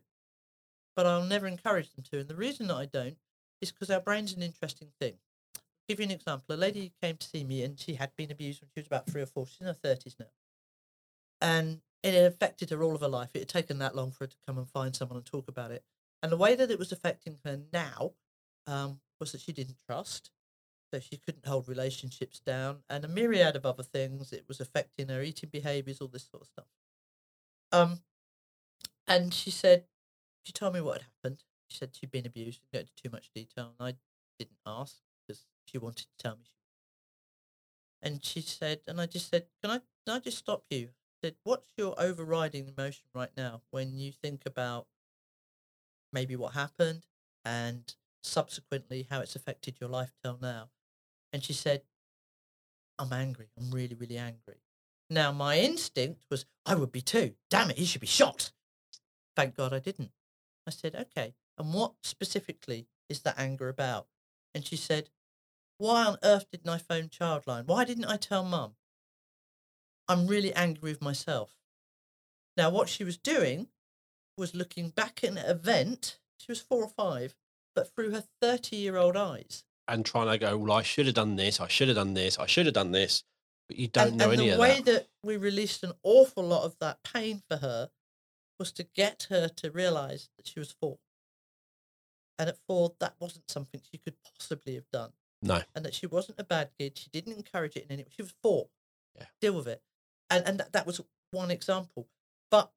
but 0.95 1.05
I'll 1.05 1.23
never 1.23 1.47
encourage 1.47 1.91
them 1.91 2.03
to. 2.11 2.19
And 2.19 2.27
the 2.27 2.35
reason 2.35 2.67
that 2.67 2.75
I 2.75 2.85
don't 2.85 3.17
is 3.61 3.71
because 3.71 3.89
our 3.89 3.99
brain's 4.01 4.33
an 4.33 4.41
interesting 4.41 4.89
thing. 4.99 5.15
I'll 5.55 5.61
give 5.87 5.99
you 5.99 6.05
an 6.05 6.11
example. 6.11 6.55
A 6.55 6.57
lady 6.57 6.93
came 7.01 7.17
to 7.17 7.27
see 7.27 7.43
me 7.43 7.63
and 7.63 7.79
she 7.79 7.95
had 7.95 8.15
been 8.15 8.31
abused 8.31 8.61
when 8.61 8.69
she 8.73 8.79
was 8.79 8.87
about 8.87 9.07
three 9.07 9.21
or 9.21 9.25
four. 9.25 9.45
She's 9.47 9.61
in 9.61 9.67
her 9.67 9.73
thirties 9.73 10.15
now, 10.19 10.31
and 11.41 11.81
it 12.03 12.15
affected 12.15 12.69
her 12.71 12.83
all 12.83 12.95
of 12.95 13.01
her 13.01 13.07
life. 13.07 13.31
It 13.33 13.39
had 13.39 13.49
taken 13.49 13.79
that 13.79 13.95
long 13.95 14.11
for 14.11 14.23
her 14.23 14.27
to 14.27 14.37
come 14.47 14.57
and 14.57 14.69
find 14.69 14.95
someone 14.95 15.17
and 15.17 15.25
talk 15.25 15.47
about 15.47 15.71
it. 15.71 15.83
And 16.21 16.31
the 16.31 16.37
way 16.37 16.55
that 16.55 16.71
it 16.71 16.79
was 16.79 16.91
affecting 16.91 17.37
her 17.45 17.59
now 17.71 18.13
um, 18.67 18.99
was 19.19 19.31
that 19.31 19.41
she 19.41 19.53
didn't 19.53 19.77
trust. 19.85 20.31
So 20.93 20.99
she 20.99 21.17
couldn't 21.17 21.45
hold 21.45 21.67
relationships 21.67 22.39
down 22.39 22.79
and 22.89 23.05
a 23.05 23.07
myriad 23.07 23.55
of 23.55 23.65
other 23.65 23.83
things. 23.83 24.33
It 24.33 24.45
was 24.47 24.59
affecting 24.59 25.09
her 25.09 25.21
eating 25.21 25.49
behaviors, 25.51 26.01
all 26.01 26.07
this 26.07 26.27
sort 26.29 26.41
of 26.41 26.47
stuff. 26.47 26.65
Um, 27.71 27.99
and 29.07 29.31
she 29.33 29.51
said, 29.51 29.85
she 30.43 30.51
told 30.51 30.73
me 30.73 30.81
what 30.81 31.01
had 31.01 31.07
happened. 31.15 31.43
She 31.67 31.77
said 31.77 31.91
she'd 31.93 32.11
been 32.11 32.25
abused. 32.25 32.61
Didn't 32.61 32.73
go 32.73 32.79
into 32.79 32.95
too 32.95 33.09
much 33.11 33.29
detail, 33.35 33.73
and 33.79 33.87
I 33.87 33.93
didn't 34.39 34.57
ask 34.65 34.97
because 35.27 35.45
she 35.65 35.77
wanted 35.77 36.07
to 36.07 36.17
tell 36.17 36.37
me. 36.37 36.49
And 38.01 38.23
she 38.23 38.41
said, 38.41 38.81
and 38.87 38.99
I 38.99 39.05
just 39.05 39.29
said, 39.29 39.45
"Can 39.61 39.71
I? 39.71 39.79
Can 40.05 40.15
I 40.15 40.19
just 40.19 40.37
stop 40.37 40.63
you?" 40.69 40.89
Said, 41.23 41.35
"What's 41.43 41.69
your 41.77 41.93
overriding 41.99 42.67
emotion 42.67 43.05
right 43.13 43.31
now 43.35 43.61
when 43.71 43.97
you 43.97 44.11
think 44.11 44.43
about 44.45 44.87
maybe 46.11 46.35
what 46.35 46.53
happened 46.53 47.05
and 47.45 47.95
subsequently 48.23 49.07
how 49.09 49.21
it's 49.21 49.35
affected 49.35 49.79
your 49.79 49.89
life 49.89 50.13
till 50.23 50.37
now?" 50.41 50.69
And 51.31 51.43
she 51.43 51.53
said, 51.53 51.83
"I'm 52.97 53.13
angry. 53.13 53.49
I'm 53.57 53.71
really, 53.71 53.95
really 53.95 54.17
angry." 54.17 54.61
Now, 55.09 55.31
my 55.31 55.57
instinct 55.57 56.25
was, 56.29 56.45
I 56.65 56.75
would 56.75 56.91
be 56.91 57.01
too. 57.01 57.35
Damn 57.49 57.71
it, 57.71 57.77
he 57.77 57.85
should 57.85 58.01
be 58.01 58.07
shot. 58.07 58.51
Thank 59.35 59.55
God 59.55 59.73
I 59.73 59.79
didn't. 59.79 60.11
I 60.67 60.71
said, 60.71 60.95
okay, 60.95 61.33
and 61.57 61.73
what 61.73 61.93
specifically 62.03 62.87
is 63.09 63.21
that 63.21 63.39
anger 63.39 63.69
about? 63.69 64.07
And 64.53 64.65
she 64.65 64.75
said, 64.75 65.09
why 65.79 66.05
on 66.05 66.17
earth 66.21 66.45
didn't 66.51 66.69
I 66.69 66.77
phone 66.77 67.07
Childline? 67.07 67.65
Why 67.65 67.85
didn't 67.85 68.05
I 68.05 68.17
tell 68.17 68.43
mum? 68.43 68.75
I'm 70.07 70.27
really 70.27 70.53
angry 70.53 70.91
with 70.91 71.01
myself. 71.01 71.55
Now, 72.55 72.69
what 72.69 72.89
she 72.89 73.03
was 73.03 73.17
doing 73.17 73.67
was 74.39 74.55
looking 74.55 74.89
back 74.89 75.23
at 75.23 75.31
an 75.31 75.37
event. 75.37 76.19
She 76.37 76.51
was 76.51 76.61
four 76.61 76.83
or 76.83 76.89
five, 76.89 77.35
but 77.75 77.93
through 77.93 78.11
her 78.11 78.23
30 78.41 78.75
year 78.75 78.97
old 78.97 79.15
eyes. 79.15 79.63
And 79.87 80.05
trying 80.05 80.27
to 80.27 80.37
go, 80.37 80.57
well, 80.57 80.73
I 80.73 80.83
should 80.83 81.07
have 81.07 81.15
done 81.15 81.35
this. 81.35 81.59
I 81.59 81.67
should 81.67 81.87
have 81.87 81.97
done 81.97 82.13
this. 82.13 82.37
I 82.37 82.45
should 82.45 82.65
have 82.65 82.75
done 82.75 82.91
this 82.91 83.23
but 83.69 83.77
you 83.77 83.87
don't 83.87 84.09
and, 84.09 84.17
know 84.17 84.31
and 84.31 84.41
any 84.41 84.49
the 84.49 84.57
way 84.57 84.77
that. 84.77 84.85
that 84.85 85.07
we 85.23 85.37
released 85.37 85.83
an 85.83 85.93
awful 86.03 86.43
lot 86.43 86.65
of 86.65 86.75
that 86.79 86.97
pain 87.03 87.43
for 87.47 87.57
her 87.57 87.91
was 88.57 88.71
to 88.73 88.83
get 88.95 89.27
her 89.29 89.47
to 89.47 89.71
realize 89.71 90.29
that 90.35 90.47
she 90.47 90.59
was 90.59 90.71
four. 90.81 90.97
And 92.37 92.49
at 92.49 92.57
four, 92.67 92.93
that 92.99 93.15
wasn't 93.19 93.49
something 93.49 93.79
she 93.89 93.99
could 93.99 94.15
possibly 94.23 94.73
have 94.73 94.89
done. 94.91 95.11
No. 95.41 95.61
And 95.75 95.85
that 95.85 95.93
she 95.93 96.07
wasn't 96.07 96.39
a 96.39 96.43
bad 96.43 96.71
kid. 96.77 96.97
She 96.97 97.09
didn't 97.11 97.37
encourage 97.37 97.75
it 97.75 97.85
in 97.85 97.91
any 97.91 98.03
way. 98.03 98.09
She 98.13 98.23
was 98.23 98.33
four. 98.41 98.69
Yeah. 99.15 99.25
Deal 99.39 99.53
with 99.53 99.67
it. 99.67 99.81
And 100.29 100.45
and 100.45 100.59
that, 100.59 100.73
that 100.73 100.87
was 100.87 100.99
one 101.31 101.51
example. 101.51 102.07
But 102.49 102.71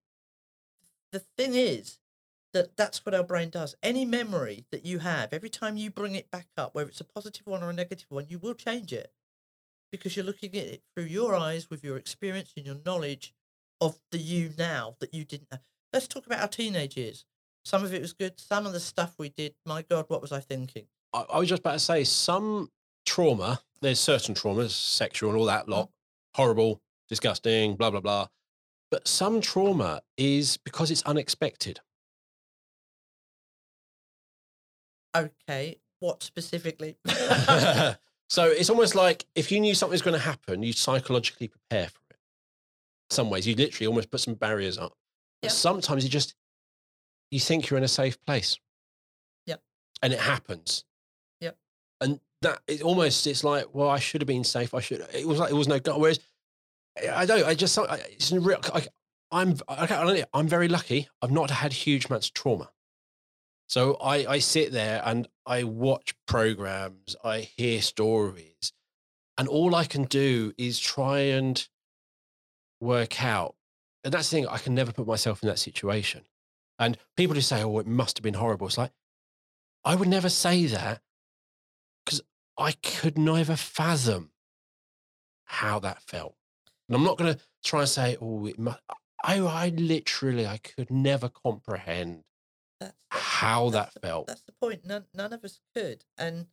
the 1.13 1.23
thing 1.37 1.55
is 1.55 1.99
that 2.53 2.77
that's 2.77 3.05
what 3.05 3.15
our 3.15 3.23
brain 3.23 3.51
does. 3.51 3.75
Any 3.83 4.05
memory 4.05 4.67
that 4.73 4.85
you 4.85 4.99
have, 4.99 5.33
every 5.33 5.49
time 5.49 5.77
you 5.77 5.91
bring 5.91 6.15
it 6.15 6.31
back 6.31 6.49
up, 6.57 6.75
whether 6.75 6.89
it's 6.89 7.01
a 7.01 7.05
positive 7.05 7.47
one 7.47 7.63
or 7.63 7.71
a 7.71 7.75
negative 7.75 8.07
one, 8.09 8.27
you 8.29 8.39
will 8.39 8.55
change 8.55 8.93
it 8.93 9.13
because 9.91 10.17
you're 10.17 10.25
looking 10.25 10.51
at 10.51 10.67
it 10.67 10.83
through 10.95 11.05
your 11.05 11.35
eyes 11.35 11.69
with 11.71 11.85
your 11.85 11.97
experience 11.97 12.53
and 12.57 12.67
your 12.67 12.77
knowledge 12.85 13.35
of 13.81 13.99
the 14.11 14.19
you 14.19 14.51
now 14.59 14.97
that 15.01 15.13
you 15.13 15.25
didn't 15.25 15.49
have. 15.51 15.61
Let's 15.93 16.09
talk 16.09 16.27
about 16.27 16.41
our 16.41 16.49
teenage 16.49 16.97
years. 16.97 17.25
Some 17.65 17.85
of 17.85 17.93
it 17.93 18.01
was 18.01 18.13
good. 18.13 18.41
Some 18.41 18.67
of 18.67 18.73
the 18.73 18.81
stuff 18.81 19.15
we 19.19 19.29
did, 19.29 19.55
my 19.67 19.83
God, 19.83 20.07
what 20.09 20.23
was 20.23 20.33
I 20.33 20.41
thinking? 20.41 20.87
I, 21.13 21.25
I 21.35 21.39
was 21.39 21.49
just 21.49 21.61
about 21.61 21.73
to 21.73 21.79
say 21.79 22.05
some 22.05 22.71
trauma. 23.05 23.61
There's 23.81 24.01
certain 24.01 24.35
traumas, 24.35 24.71
sexual 24.71 25.31
and 25.31 25.39
all 25.39 25.47
that 25.47 25.69
lot, 25.69 25.89
mm. 25.89 25.93
horrible, 26.37 26.81
disgusting, 27.09 27.77
blah 27.77 27.91
blah 27.91 28.01
blah. 28.01 28.29
But 28.93 29.09
some 29.09 29.41
trauma 29.41 30.03
is 30.19 30.59
because 30.59 30.91
it's 30.91 31.03
unexpected. 31.05 31.81
Okay, 35.17 35.79
what 36.01 36.23
specifically? 36.23 36.99
so 38.29 38.45
it's 38.45 38.69
almost 38.69 38.95
like 38.95 39.25
if 39.35 39.51
you 39.51 39.61
knew 39.61 39.75
something's 39.75 40.03
going 40.03 40.13
to 40.13 40.23
happen, 40.23 40.63
you 40.63 40.75
psychologically 40.75 41.49
prepare 41.49 41.89
for 41.89 42.01
it. 42.11 42.19
Some 43.09 43.31
ways 43.31 43.47
you 43.47 43.55
literally 43.55 43.87
almost 43.87 44.11
put 44.11 44.21
some 44.21 44.35
barriers 44.35 44.77
up. 44.77 44.93
But 45.41 45.53
sometimes 45.53 46.05
you 46.05 46.11
just 46.11 46.35
you 47.31 47.41
think 47.41 47.71
you're 47.71 47.79
in 47.79 47.85
a 47.85 47.89
safe 47.89 48.23
place. 48.27 48.59
Yep. 49.47 49.63
And 50.03 50.13
it 50.13 50.21
happens. 50.21 50.85
Yep. 51.41 51.57
And 52.03 52.21
that 52.43 52.61
it 52.69 52.83
almost 52.83 53.27
it's 53.27 53.43
like, 53.43 53.75
well, 53.75 53.89
I 53.89 53.99
should 53.99 54.21
have 54.21 54.29
been 54.29 54.45
safe. 54.45 54.75
I 54.75 54.81
should. 54.81 55.07
It 55.15 55.27
was 55.27 55.39
like 55.39 55.51
it 55.51 55.55
was 55.55 55.67
no. 55.67 55.81
Whereas 55.97 56.21
I 57.13 57.27
don't. 57.27 57.45
I 57.45 57.55
just. 57.55 57.79
It's 57.79 58.33
real. 58.33 58.61
I, 58.73 58.87
I'm. 59.31 59.57
Okay, 59.69 60.25
I'm 60.35 60.49
very 60.49 60.69
lucky. 60.69 61.09
I've 61.21 61.31
not 61.31 61.51
had 61.51 61.73
huge 61.73 62.07
amounts 62.07 62.29
of 62.29 62.35
trauma. 62.35 62.71
So 63.73 63.95
I, 63.95 64.27
I 64.27 64.39
sit 64.41 64.71
there 64.73 65.01
and 65.03 65.27
I 65.47 65.65
watch 65.65 66.15
programs, 66.27 67.17
I 67.25 67.41
hear 67.41 67.81
stories, 67.81 68.75
and 69.39 69.49
all 69.49 69.75
I 69.75 69.87
can 69.87 70.05
do 70.05 70.53
is 70.59 70.79
try 70.79 71.21
and 71.21 71.67
work 72.81 73.25
out. 73.25 73.55
And 74.05 74.13
that's 74.13 74.29
the 74.29 74.37
thing, 74.37 74.47
I 74.47 74.59
can 74.59 74.75
never 74.75 74.93
put 74.93 75.07
myself 75.07 75.43
in 75.43 75.49
that 75.49 75.59
situation. 75.59 76.27
And 76.79 76.99
people 77.17 77.35
who 77.35 77.41
say, 77.41 77.63
oh, 77.63 77.79
it 77.79 77.87
must 77.87 78.19
have 78.19 78.23
been 78.23 78.35
horrible. 78.35 78.67
It's 78.67 78.77
like, 78.77 78.93
I 79.87 79.95
would 79.95 80.09
never 80.09 80.29
say 80.29 80.67
that 80.67 81.01
because 82.05 82.21
I 82.59 82.73
could 82.73 83.17
never 83.17 83.57
fathom 83.57 84.33
how 85.45 85.79
that 85.79 86.03
felt. 86.03 86.35
And 86.89 86.97
I'm 86.97 87.05
not 87.05 87.19
going 87.19 87.35
to 87.35 87.41
try 87.65 87.81
and 87.81 87.89
say, 87.89 88.17
oh, 88.21 88.47
it 88.47 88.59
must. 88.59 88.81
I, 89.25 89.39
I 89.39 89.69
literally, 89.69 90.47
I 90.47 90.59
could 90.59 90.91
never 90.91 91.29
comprehend 91.29 92.25
that's, 92.81 92.97
how 93.11 93.71
that's 93.71 93.95
that 93.95 94.01
the- 94.01 94.07
felt. 94.07 94.27
That's 94.27 94.43
the 94.43 94.53
point. 94.53 94.85
None, 94.85 95.05
none 95.15 95.33
of 95.33 95.45
us 95.45 95.61
could. 95.75 96.05
And 96.19 96.47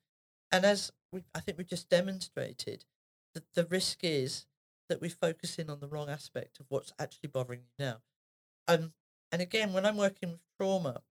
and 0.52 0.65
as 0.65 0.92
we, 1.12 1.24
I 1.34 1.39
think 1.39 1.58
we 1.58 1.63
just 1.63 1.89
demonstrated, 1.89 2.86
that 3.34 3.44
the 3.54 3.65
risk 3.65 4.00
is 4.04 4.46
that 4.88 5.02
we 5.02 5.10
focus 5.10 5.60
in 5.60 5.70
on 5.70 5.80
the 5.80 5.88
wrong 5.88 6.10
aspect 6.10 6.60
of 6.60 6.65
what's 6.70 6.94
actually 7.00 7.30
bothering 7.30 7.60
you 7.60 7.86
now. 7.86 7.98
Um, 8.68 8.94
and 9.32 9.42
again, 9.42 9.74
when 9.74 9.86
I'm 9.86 9.98
working 9.98 10.32
with 10.32 10.39
trauma, 10.60 11.02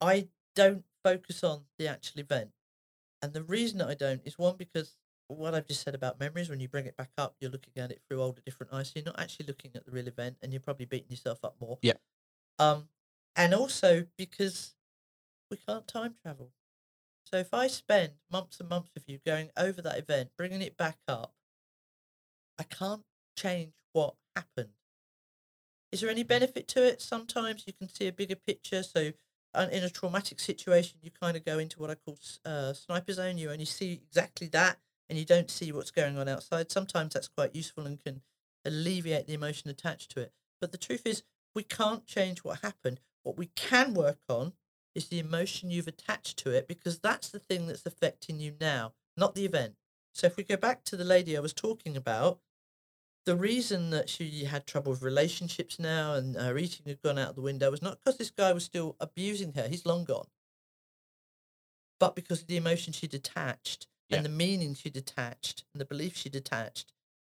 I 0.00 0.28
don't 0.54 0.84
focus 1.02 1.42
on 1.42 1.62
the 1.78 1.88
actual 1.88 2.20
event. 2.20 2.50
And 3.22 3.32
the 3.32 3.42
reason 3.42 3.78
that 3.78 3.88
I 3.88 3.94
don't 3.94 4.22
is 4.24 4.38
one 4.38 4.56
because 4.56 4.96
what 5.28 5.54
I've 5.54 5.66
just 5.66 5.82
said 5.82 5.94
about 5.94 6.20
memories, 6.20 6.48
when 6.48 6.60
you 6.60 6.68
bring 6.68 6.86
it 6.86 6.96
back 6.96 7.10
up, 7.18 7.34
you're 7.40 7.50
looking 7.50 7.72
at 7.76 7.90
it 7.90 8.00
through 8.06 8.22
older 8.22 8.40
different 8.44 8.72
eyes. 8.72 8.88
So 8.88 8.94
you're 8.96 9.06
not 9.06 9.20
actually 9.20 9.46
looking 9.46 9.72
at 9.74 9.84
the 9.84 9.90
real 9.90 10.06
event 10.06 10.36
and 10.42 10.52
you're 10.52 10.60
probably 10.60 10.86
beating 10.86 11.10
yourself 11.10 11.44
up 11.44 11.56
more. 11.60 11.78
Yeah. 11.82 11.94
Um, 12.58 12.88
and 13.34 13.52
also 13.52 14.06
because 14.16 14.74
we 15.50 15.56
can't 15.56 15.86
time 15.86 16.14
travel. 16.22 16.52
So 17.24 17.38
if 17.38 17.52
I 17.52 17.66
spend 17.66 18.12
months 18.30 18.60
and 18.60 18.68
months 18.68 18.90
with 18.94 19.08
you 19.08 19.18
going 19.26 19.50
over 19.56 19.82
that 19.82 19.98
event, 19.98 20.30
bringing 20.38 20.62
it 20.62 20.76
back 20.76 20.98
up, 21.08 21.34
I 22.58 22.62
can't 22.62 23.02
change 23.36 23.72
what 23.92 24.14
happened. 24.36 24.70
Is 25.90 26.00
there 26.00 26.10
any 26.10 26.22
benefit 26.22 26.68
to 26.68 26.86
it? 26.86 27.02
Sometimes 27.02 27.64
you 27.66 27.72
can 27.72 27.88
see 27.88 28.06
a 28.06 28.12
bigger 28.12 28.36
picture. 28.36 28.82
So 28.82 29.12
uh, 29.54 29.66
in 29.72 29.82
a 29.82 29.90
traumatic 29.90 30.38
situation, 30.38 30.98
you 31.02 31.10
kind 31.10 31.36
of 31.36 31.44
go 31.44 31.58
into 31.58 31.80
what 31.80 31.90
I 31.90 31.96
call 31.96 32.16
uh, 32.44 32.72
sniper 32.74 33.12
zone. 33.12 33.38
You 33.38 33.50
only 33.50 33.64
see 33.64 33.92
exactly 33.92 34.46
that 34.48 34.78
and 35.08 35.18
you 35.18 35.24
don't 35.24 35.50
see 35.50 35.72
what's 35.72 35.90
going 35.90 36.18
on 36.18 36.28
outside. 36.28 36.70
Sometimes 36.70 37.14
that's 37.14 37.28
quite 37.28 37.54
useful 37.54 37.86
and 37.86 38.02
can 38.02 38.22
alleviate 38.64 39.26
the 39.26 39.34
emotion 39.34 39.70
attached 39.70 40.10
to 40.12 40.20
it. 40.20 40.32
But 40.60 40.72
the 40.72 40.78
truth 40.78 41.02
is, 41.06 41.22
we 41.54 41.62
can't 41.62 42.06
change 42.06 42.40
what 42.40 42.60
happened. 42.60 43.00
What 43.22 43.38
we 43.38 43.50
can 43.54 43.94
work 43.94 44.18
on 44.28 44.52
is 44.94 45.08
the 45.08 45.18
emotion 45.18 45.70
you've 45.70 45.88
attached 45.88 46.38
to 46.38 46.50
it 46.50 46.66
because 46.66 46.98
that's 46.98 47.28
the 47.28 47.38
thing 47.38 47.66
that's 47.66 47.86
affecting 47.86 48.40
you 48.40 48.54
now, 48.60 48.94
not 49.16 49.34
the 49.34 49.44
event. 49.44 49.74
So 50.14 50.26
if 50.26 50.36
we 50.36 50.44
go 50.44 50.56
back 50.56 50.84
to 50.84 50.96
the 50.96 51.04
lady 51.04 51.36
I 51.36 51.40
was 51.40 51.52
talking 51.52 51.96
about, 51.96 52.40
the 53.26 53.36
reason 53.36 53.90
that 53.90 54.08
she 54.08 54.44
had 54.44 54.66
trouble 54.66 54.92
with 54.92 55.02
relationships 55.02 55.78
now 55.78 56.14
and 56.14 56.36
her 56.36 56.56
eating 56.56 56.86
had 56.86 57.02
gone 57.02 57.18
out 57.18 57.34
the 57.34 57.40
window 57.42 57.70
was 57.70 57.82
not 57.82 57.98
because 57.98 58.16
this 58.16 58.30
guy 58.30 58.52
was 58.52 58.64
still 58.64 58.96
abusing 59.00 59.52
her, 59.54 59.68
he's 59.68 59.84
long 59.84 60.04
gone, 60.04 60.28
but 61.98 62.14
because 62.14 62.42
of 62.42 62.46
the 62.46 62.56
emotion 62.56 62.92
she'd 62.92 63.14
attached 63.14 63.88
Yeah. 64.08 64.18
and 64.18 64.24
the 64.24 64.30
meaning 64.30 64.74
she'd 64.74 64.96
attached 64.96 65.64
and 65.74 65.80
the 65.80 65.84
belief 65.84 66.16
she'd 66.16 66.36
attached 66.36 66.92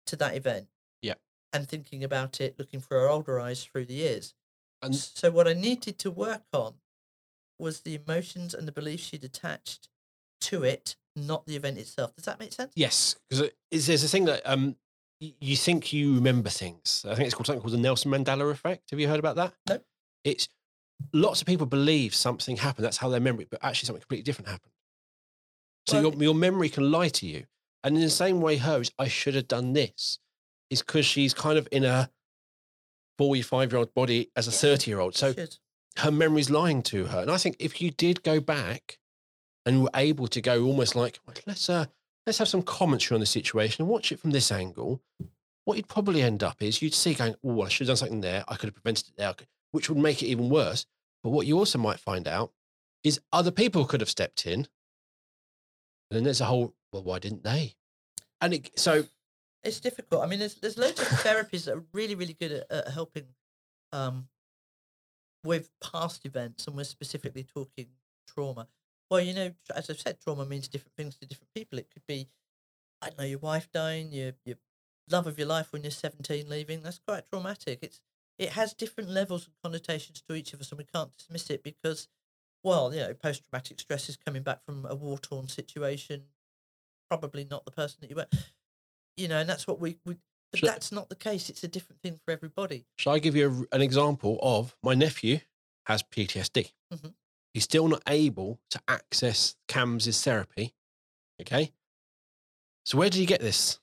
to 0.07 0.17
that 0.17 0.35
event. 0.37 0.67
Yeah. 1.03 1.15
And 1.53 1.69
thinking 1.69 2.05
about 2.05 2.41
it, 2.41 2.59
looking 2.59 2.81
for 2.81 2.99
her 3.01 3.09
older 3.09 3.41
eyes 3.41 3.65
through 3.65 3.87
the 3.87 3.95
years. 3.95 4.35
And 4.83 4.95
So 4.95 5.31
what 5.31 5.49
I 5.49 5.55
needed 5.55 5.99
to 6.01 6.11
work 6.11 6.43
on 6.53 6.75
was 7.59 7.81
the 7.81 7.95
emotions 7.95 8.55
and 8.55 8.69
the 8.69 8.73
beliefs 8.73 9.05
she'd 9.05 9.25
attached 9.25 9.89
to 10.43 10.63
it, 10.63 10.95
not 11.17 11.47
the 11.47 11.57
event 11.57 11.79
itself. 11.79 12.15
Does 12.15 12.27
that 12.27 12.39
make 12.39 12.53
sense? 12.53 12.73
yes, 12.77 13.17
because 13.29 13.51
there's 13.87 14.05
a 14.05 14.09
thing 14.09 14.27
that 14.27 14.43
um, 14.45 14.77
you 15.19 15.57
think 15.57 15.93
you 15.93 16.15
remember 16.15 16.49
things. 16.49 17.05
I 17.09 17.15
think 17.17 17.27
it's 17.27 17.35
called 17.35 17.47
something 17.47 17.61
called 17.61 17.73
the 17.75 17.79
Nelson 17.79 18.13
Mandela 18.13 18.49
effect. 18.53 18.91
Have 18.91 19.01
you 19.01 19.09
heard 19.09 19.19
about 19.19 19.35
that? 19.37 19.55
No. 19.69 19.81
It's 20.23 20.49
lots 21.13 21.41
of 21.41 21.47
people 21.49 21.67
believe 21.67 22.15
something 22.15 22.57
happened. 22.57 22.85
That's 22.85 22.99
how 22.99 23.09
their 23.09 23.19
memory, 23.21 23.49
but 23.51 23.59
actually 23.65 23.87
something 23.87 24.03
completely 24.03 24.23
different 24.23 24.49
happened. 24.49 24.73
So 25.89 26.03
Well, 26.03 26.13
your, 26.13 26.23
your 26.23 26.35
memory 26.35 26.69
can 26.69 26.91
lie 26.91 27.09
to 27.09 27.27
you. 27.27 27.45
And 27.83 27.97
in 27.97 28.03
the 28.03 28.11
same 28.11 28.41
way, 28.41 28.57
hers, 28.57 28.91
I 28.99 29.09
should 29.09 29.35
have 29.35 29.49
done 29.49 29.73
this, 29.73 30.19
is 30.69 30.83
because 30.83 31.07
she's 31.07 31.33
kind 31.33 31.59
of 31.59 31.69
in 31.73 31.85
a 31.85 32.11
45 33.19 33.73
year 33.73 33.79
old 33.79 33.95
body 33.95 34.31
as 34.37 34.47
a 34.49 34.53
30 34.53 34.91
year 34.91 35.01
old. 35.01 35.17
So 35.17 35.33
her 35.99 36.11
memory's 36.11 36.51
lying 36.51 36.83
to 36.85 37.07
her. 37.07 37.21
And 37.21 37.31
I 37.31 37.39
think 37.39 37.57
if 37.59 37.81
you 37.81 37.91
did 37.91 38.23
go 38.23 38.41
back 38.41 38.99
and 39.65 39.83
were 39.83 39.91
able 39.95 40.29
to 40.29 40.41
go 40.41 40.65
almost 40.65 40.95
like, 40.95 41.19
let's 41.47 41.69
uh, 41.71 41.87
let's 42.27 42.39
have 42.39 42.49
some 42.49 42.63
commentary 42.63 43.17
on 43.17 43.21
the 43.21 43.27
situation 43.27 43.83
and 43.83 43.91
watch 43.91 44.13
it 44.13 44.21
from 44.21 44.31
this 44.31 44.53
angle, 44.53 45.01
what 45.65 45.77
you'd 45.77 45.89
probably 45.89 46.23
end 46.23 46.43
up 46.43 46.63
is 46.63 46.83
you'd 46.83 46.95
see 46.95 47.15
going, 47.15 47.35
oh, 47.45 47.63
I 47.63 47.69
should 47.69 47.87
have 47.87 47.89
done 47.89 47.97
something 47.97 48.21
there. 48.21 48.45
I 48.49 48.57
could 48.57 48.69
have 48.69 48.75
prevented 48.75 49.09
it 49.09 49.17
there. 49.17 49.35
Which 49.71 49.89
would 49.89 49.99
make 49.99 50.23
it 50.23 50.27
even 50.27 50.49
worse. 50.51 50.87
But 51.23 51.31
what 51.31 51.47
you 51.47 51.59
also 51.59 51.79
might 51.79 52.01
find 52.01 52.27
out 52.27 52.53
is 53.05 53.21
other 53.33 53.51
people 53.51 53.85
could 53.85 54.01
have 54.01 54.09
stepped 54.09 54.47
in. 54.47 54.67
And 56.11 56.17
then 56.17 56.25
there's 56.25 56.41
a 56.41 56.47
whole, 56.47 56.75
well, 56.93 57.03
why 57.03 57.19
didn't 57.19 57.45
they? 57.45 57.75
And 58.41 58.55
it, 58.55 58.79
so 58.79 59.05
it's 59.63 59.81
difficult. 59.81 60.23
I 60.23 60.27
mean, 60.27 60.39
there's 60.39 60.55
there's 60.55 60.79
loads 60.79 61.01
of 61.01 61.07
therapies 61.09 61.65
that 61.65 61.75
are 61.75 61.85
really 61.93 62.15
really 62.15 62.35
good 62.35 62.53
at, 62.53 62.71
at 62.71 62.89
helping 62.93 63.25
um, 63.93 64.29
with 65.45 65.71
past 65.83 66.25
events, 66.25 66.67
and 66.67 66.77
we're 66.77 66.85
specifically 66.85 67.45
talking 67.45 67.87
trauma. 68.27 68.69
Well, 69.11 69.21
you 69.21 69.35
know, 69.35 69.53
as 69.75 69.91
I've 69.91 70.01
said, 70.01 70.21
trauma 70.21 70.45
means 70.45 70.69
different 70.69 70.95
things 70.97 71.17
to 71.17 71.27
different 71.27 71.55
people. 71.55 71.79
It 71.79 71.91
could 71.91 72.07
be, 72.07 72.29
I 73.01 73.09
don't 73.09 73.19
know, 73.19 73.25
your 73.25 73.39
wife 73.39 73.69
dying, 73.73 74.13
your 74.13 74.33
your 74.45 74.57
love 75.11 75.27
of 75.27 75.39
your 75.39 75.49
life 75.49 75.73
when 75.73 75.83
you're 75.83 75.91
17 75.91 76.49
leaving. 76.49 76.83
That's 76.83 77.01
quite 77.01 77.29
traumatic. 77.29 77.81
It's 77.83 78.01
it 78.39 78.51
has 78.51 78.73
different 78.73 79.11
levels 79.11 79.47
and 79.47 79.55
connotations 79.63 80.23
to 80.29 80.35
each 80.35 80.53
of 80.53 80.61
us, 80.61 80.71
and 80.71 80.79
we 80.79 80.85
can't 80.85 81.17
dismiss 81.17 81.51
it 81.51 81.63
because, 81.63 82.09
well, 82.69 82.93
you 82.93 83.01
know, 83.01 83.15
post 83.15 83.43
traumatic 83.49 83.81
stress 83.81 84.09
is 84.09 84.17
coming 84.17 84.43
back 84.43 84.65
from 84.65 84.87
a 84.89 84.95
war 84.95 85.19
torn 85.19 85.49
situation, 85.49 86.25
probably 87.11 87.47
not 87.51 87.65
the 87.65 87.71
person 87.71 87.99
that 88.01 88.11
you 88.11 88.17
were 88.17 88.27
you 89.19 89.29
know, 89.29 89.39
and 89.39 89.49
that's 89.49 89.67
what 89.67 89.81
we, 89.81 89.99
we 90.07 90.17
but 90.51 90.61
Should, 90.61 90.69
that's 90.69 90.93
not 90.93 91.11
the 91.11 91.17
case. 91.17 91.51
It's 91.51 91.65
a 91.65 91.69
different 91.69 92.01
thing 92.01 92.19
for 92.25 92.31
everybody. 92.31 92.87
Shall 92.97 93.13
I 93.13 93.19
give 93.19 93.37
you 93.37 93.69
a, 93.73 93.77
an 93.77 93.83
example 93.83 94.39
of 94.41 94.75
my 94.83 94.95
nephew 94.95 95.41
has 95.85 96.03
PTSD? 96.03 96.73
Mm-hmm. 96.95 97.09
He's 97.53 97.65
still 97.65 97.89
not 97.89 98.03
able 98.07 98.59
to 98.71 98.81
access 98.89 99.57
CAMHS' 99.69 100.23
therapy. 100.23 100.73
Okay. 101.41 101.73
So 102.87 102.97
where 102.97 103.11
did 103.11 103.19
he 103.19 103.27
get 103.27 103.41
this? 103.41 103.79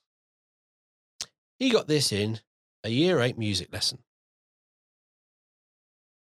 He 1.59 1.69
got 1.69 1.87
this 1.87 2.11
in 2.11 2.39
a 2.83 2.89
year 2.89 3.19
eight 3.19 3.37
music 3.37 3.71
lesson. 3.71 3.99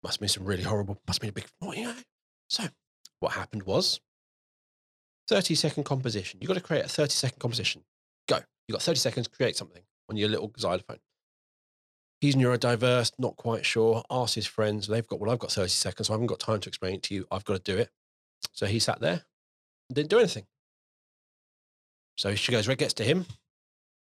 Must 0.03 0.19
been 0.19 0.29
some 0.29 0.45
really 0.45 0.63
horrible, 0.63 1.01
must 1.05 1.19
been 1.19 1.31
a 1.31 1.33
big, 1.33 1.47
oh, 1.61 1.73
yeah. 1.73 1.93
So 2.49 2.65
what 3.19 3.33
happened 3.33 3.63
was 3.63 3.99
30 5.29 5.55
second 5.55 5.83
composition. 5.83 6.39
You've 6.41 6.47
got 6.49 6.55
to 6.55 6.61
create 6.61 6.85
a 6.85 6.89
30 6.89 7.11
second 7.11 7.39
composition. 7.39 7.83
Go. 8.27 8.39
You've 8.67 8.75
got 8.75 8.81
30 8.81 8.99
seconds 8.99 9.27
create 9.27 9.55
something 9.55 9.83
on 10.09 10.17
your 10.17 10.29
little 10.29 10.51
xylophone. 10.59 10.99
He's 12.19 12.35
neurodiverse, 12.35 13.13
not 13.17 13.37
quite 13.37 13.65
sure. 13.65 14.03
Ask 14.11 14.35
his 14.35 14.45
friends. 14.45 14.87
They've 14.87 15.07
got, 15.07 15.21
well, 15.21 15.31
I've 15.31 15.39
got 15.39 15.51
30 15.51 15.69
seconds, 15.69 16.07
so 16.07 16.13
I 16.13 16.15
haven't 16.15 16.27
got 16.27 16.39
time 16.39 16.59
to 16.59 16.67
explain 16.67 16.95
it 16.95 17.03
to 17.03 17.15
you. 17.15 17.25
I've 17.31 17.45
got 17.45 17.63
to 17.63 17.71
do 17.71 17.77
it. 17.77 17.89
So 18.51 18.65
he 18.65 18.79
sat 18.79 18.99
there 18.99 19.23
didn't 19.93 20.09
do 20.09 20.19
anything. 20.19 20.45
So 22.17 22.35
she 22.35 22.51
goes, 22.51 22.67
Red 22.67 22.77
gets 22.77 22.93
to 22.95 23.03
him. 23.03 23.25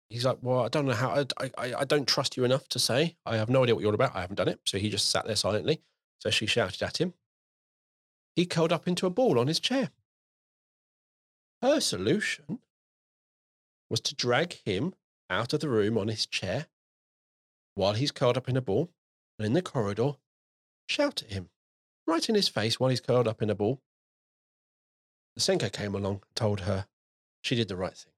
He's 0.10 0.26
like, 0.26 0.38
Well, 0.42 0.62
I 0.62 0.68
don't 0.68 0.86
know 0.86 0.94
how, 0.94 1.26
I, 1.40 1.52
I, 1.58 1.74
I 1.80 1.86
don't 1.86 2.08
trust 2.08 2.38
you 2.38 2.44
enough 2.44 2.68
to 2.70 2.80
say. 2.80 3.16
I 3.26 3.38
have 3.38 3.50
no 3.50 3.64
idea 3.64 3.76
what 3.76 3.82
you're 3.82 3.94
about. 3.94 4.16
I 4.16 4.22
haven't 4.22 4.36
done 4.36 4.48
it. 4.48 4.60
So 4.66 4.78
he 4.78 4.90
just 4.90 5.10
sat 5.10 5.26
there 5.26 5.36
silently. 5.36 5.82
So 6.20 6.30
she 6.30 6.46
shouted 6.46 6.82
at 6.84 7.02
him. 7.02 7.14
He 8.36 8.46
curled 8.46 8.72
up 8.72 8.88
into 8.88 9.06
a 9.06 9.12
ball 9.12 9.40
on 9.40 9.48
his 9.48 9.60
chair. 9.60 9.92
Her 11.62 11.80
solution 11.80 12.60
was 13.90 14.02
to 14.02 14.16
drag 14.16 14.54
him 14.66 14.94
out 15.30 15.54
of 15.54 15.60
the 15.60 15.70
room 15.70 15.98
on 15.98 16.08
his 16.08 16.26
chair 16.26 16.68
while 17.76 17.94
he's 17.94 18.12
curled 18.12 18.38
up 18.38 18.50
in 18.50 18.58
a 18.58 18.62
ball 18.62 18.90
and 19.38 19.46
in 19.46 19.54
the 19.54 19.62
corridor 19.62 20.14
shout 20.88 21.24
at 21.24 21.32
him 21.32 21.50
right 22.06 22.28
in 22.28 22.36
his 22.36 22.48
face 22.48 22.80
while 22.80 22.90
he's 22.90 23.02
curled 23.02 23.28
up 23.28 23.42
in 23.42 23.50
a 23.50 23.56
ball. 23.56 23.80
The 25.36 25.42
SENCO 25.42 25.72
came 25.72 25.96
along 25.96 26.16
and 26.16 26.36
told 26.36 26.62
her 26.62 26.86
she 27.42 27.56
did 27.56 27.68
the 27.68 27.76
right 27.76 27.96
thing. 27.96 28.12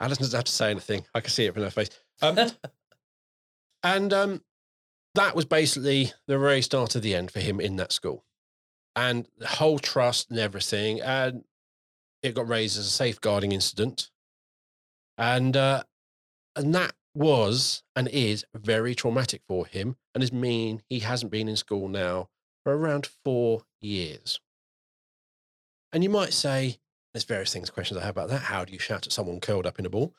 Alison 0.00 0.22
doesn't 0.22 0.38
have 0.38 0.44
to 0.44 0.52
say 0.52 0.70
anything. 0.70 1.06
I 1.14 1.20
can 1.20 1.30
see 1.30 1.46
it 1.46 1.54
from 1.54 1.62
her 1.62 1.70
face. 1.70 1.90
Um, 2.20 2.38
and 3.82 4.12
um, 4.12 4.42
that 5.14 5.36
was 5.36 5.44
basically 5.44 6.12
the 6.26 6.38
very 6.38 6.62
start 6.62 6.94
of 6.94 7.02
the 7.02 7.14
end 7.14 7.30
for 7.30 7.40
him 7.40 7.60
in 7.60 7.76
that 7.76 7.92
school 7.92 8.24
and 8.96 9.26
the 9.38 9.46
whole 9.46 9.78
trust 9.78 10.30
and 10.30 10.38
everything. 10.38 11.00
And 11.00 11.44
it 12.22 12.34
got 12.34 12.48
raised 12.48 12.78
as 12.78 12.86
a 12.86 12.90
safeguarding 12.90 13.52
incident. 13.52 14.10
And 15.16 15.56
uh, 15.56 15.84
and 16.56 16.74
that 16.74 16.94
was 17.14 17.82
and 17.94 18.08
is 18.08 18.44
very 18.54 18.94
traumatic 18.94 19.42
for 19.46 19.66
him 19.66 19.96
and 20.14 20.22
has 20.22 20.32
mean 20.32 20.82
he 20.88 21.00
hasn't 21.00 21.30
been 21.30 21.48
in 21.48 21.56
school 21.56 21.88
now 21.88 22.28
for 22.64 22.76
around 22.76 23.08
four 23.24 23.62
years. 23.80 24.40
And 25.92 26.02
you 26.02 26.10
might 26.10 26.32
say, 26.32 26.78
there's 27.12 27.24
various 27.24 27.52
things, 27.52 27.70
questions 27.70 28.00
I 28.00 28.02
have 28.04 28.16
about 28.16 28.30
that. 28.30 28.42
How 28.42 28.64
do 28.64 28.72
you 28.72 28.80
shout 28.80 29.06
at 29.06 29.12
someone 29.12 29.38
curled 29.38 29.66
up 29.66 29.78
in 29.78 29.86
a 29.86 29.90
ball? 29.90 30.12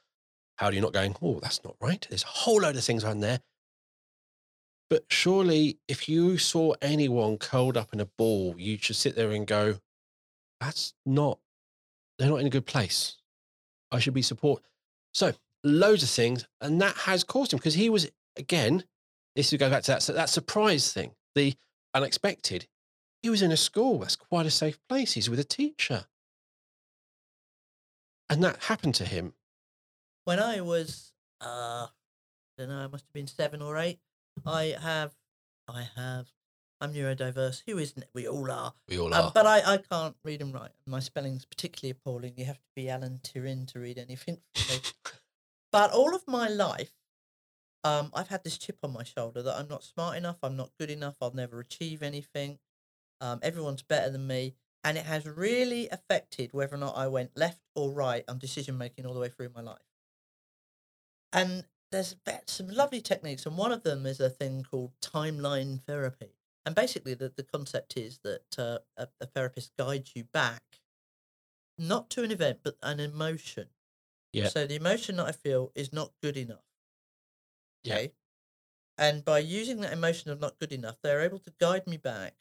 How 0.57 0.69
do 0.69 0.77
you 0.77 0.81
not 0.81 0.93
going, 0.93 1.17
oh, 1.21 1.39
that's 1.41 1.61
not 1.65 1.75
right? 1.81 2.05
There's 2.09 2.23
a 2.23 2.27
whole 2.27 2.61
load 2.61 2.77
of 2.77 2.83
things 2.83 3.03
on 3.03 3.19
there. 3.19 3.41
But 4.89 5.05
surely, 5.09 5.79
if 5.87 6.07
you 6.07 6.37
saw 6.37 6.73
anyone 6.81 7.37
curled 7.37 7.75
up 7.75 7.93
in 7.93 7.99
a 7.99 8.05
ball, 8.05 8.55
you 8.57 8.77
should 8.77 8.95
sit 8.95 9.15
there 9.15 9.31
and 9.31 9.47
go, 9.47 9.79
that's 10.59 10.93
not, 11.05 11.39
they're 12.17 12.29
not 12.29 12.39
in 12.39 12.47
a 12.47 12.51
good 12.51 12.65
place. 12.65 13.17
I 13.91 13.99
should 13.99 14.13
be 14.13 14.21
support. 14.21 14.63
So, 15.13 15.33
loads 15.63 16.03
of 16.03 16.09
things. 16.09 16.47
And 16.61 16.81
that 16.81 16.95
has 16.97 17.23
caused 17.23 17.53
him 17.53 17.57
because 17.57 17.73
he 17.73 17.89
was, 17.89 18.09
again, 18.37 18.83
this 19.35 19.51
would 19.51 19.59
go 19.59 19.69
back 19.69 19.83
to 19.83 19.91
that, 19.91 20.01
that 20.15 20.29
surprise 20.29 20.93
thing, 20.93 21.11
the 21.33 21.55
unexpected. 21.93 22.67
He 23.23 23.29
was 23.29 23.41
in 23.41 23.51
a 23.51 23.57
school. 23.57 23.99
That's 23.99 24.15
quite 24.15 24.45
a 24.45 24.51
safe 24.51 24.77
place. 24.87 25.13
He's 25.13 25.29
with 25.29 25.39
a 25.39 25.43
teacher. 25.43 26.05
And 28.29 28.43
that 28.43 28.63
happened 28.63 28.95
to 28.95 29.05
him. 29.05 29.33
When 30.25 30.39
I 30.39 30.61
was, 30.61 31.11
uh, 31.41 31.87
I 31.87 31.89
don't 32.57 32.69
know, 32.69 32.77
I 32.77 32.87
must 32.87 33.05
have 33.05 33.13
been 33.13 33.27
seven 33.27 33.61
or 33.61 33.77
eight. 33.77 33.99
I 34.45 34.75
have, 34.81 35.13
I 35.67 35.87
have, 35.95 36.27
I'm 36.81 36.93
neurodiverse. 36.93 37.63
Who 37.67 37.77
isn't 37.77 38.03
it? 38.03 38.09
We 38.13 38.27
all 38.27 38.51
are. 38.51 38.73
We 38.89 38.99
all 38.99 39.13
um, 39.13 39.25
are. 39.25 39.31
but 39.33 39.45
I, 39.45 39.73
I 39.73 39.77
can't 39.77 40.15
read 40.23 40.41
and 40.41 40.53
write. 40.53 40.71
My 40.85 40.99
spelling's 40.99 41.45
particularly 41.45 41.91
appalling. 41.91 42.33
You 42.37 42.45
have 42.45 42.57
to 42.57 42.69
be 42.75 42.89
Alan 42.89 43.19
Turing 43.23 43.67
to 43.73 43.79
read 43.79 43.97
anything. 43.97 44.39
but 45.71 45.91
all 45.91 46.13
of 46.15 46.23
my 46.27 46.47
life, 46.47 46.91
um, 47.83 48.11
I've 48.13 48.27
had 48.27 48.43
this 48.43 48.57
chip 48.57 48.77
on 48.83 48.93
my 48.93 49.03
shoulder 49.03 49.41
that 49.43 49.55
I'm 49.55 49.67
not 49.67 49.83
smart 49.83 50.17
enough. 50.17 50.37
I'm 50.43 50.57
not 50.57 50.71
good 50.79 50.89
enough. 50.89 51.15
I'll 51.21 51.33
never 51.33 51.59
achieve 51.59 52.03
anything. 52.03 52.59
Um, 53.21 53.39
everyone's 53.41 53.83
better 53.83 54.09
than 54.09 54.27
me. 54.27 54.55
And 54.83 54.97
it 54.97 55.05
has 55.05 55.25
really 55.25 55.89
affected 55.89 56.51
whether 56.53 56.75
or 56.75 56.79
not 56.79 56.97
I 56.97 57.07
went 57.07 57.31
left 57.35 57.61
or 57.75 57.91
right 57.91 58.23
on 58.27 58.37
decision 58.37 58.77
making 58.77 59.05
all 59.05 59.13
the 59.13 59.19
way 59.19 59.29
through 59.29 59.49
my 59.55 59.61
life. 59.61 59.79
And 61.33 61.63
there's 61.91 62.15
some 62.47 62.67
lovely 62.67 63.01
techniques, 63.01 63.45
and 63.45 63.57
one 63.57 63.71
of 63.71 63.83
them 63.83 64.05
is 64.05 64.19
a 64.19 64.29
thing 64.29 64.65
called 64.69 64.91
timeline 65.01 65.81
therapy. 65.83 66.35
And 66.65 66.73
basically, 66.73 67.13
the, 67.13 67.31
the 67.35 67.43
concept 67.43 67.95
is 67.95 68.19
that 68.23 68.57
uh, 68.57 68.79
a, 68.97 69.07
a 69.21 69.25
therapist 69.27 69.71
guides 69.77 70.11
you 70.15 70.23
back, 70.23 70.63
not 71.77 72.09
to 72.11 72.23
an 72.23 72.31
event, 72.31 72.59
but 72.63 72.75
an 72.81 72.99
emotion. 72.99 73.67
Yeah. 74.33 74.49
So 74.49 74.65
the 74.65 74.75
emotion 74.75 75.17
that 75.17 75.27
I 75.27 75.31
feel 75.31 75.71
is 75.75 75.93
not 75.93 76.11
good 76.21 76.37
enough. 76.37 76.65
Okay. 77.87 78.03
Yeah. 78.03 78.07
And 78.97 79.25
by 79.25 79.39
using 79.39 79.81
that 79.81 79.93
emotion 79.93 80.31
of 80.31 80.39
not 80.39 80.59
good 80.59 80.71
enough, 80.71 80.97
they're 81.03 81.21
able 81.21 81.39
to 81.39 81.53
guide 81.59 81.85
me 81.85 81.97
back. 81.97 82.33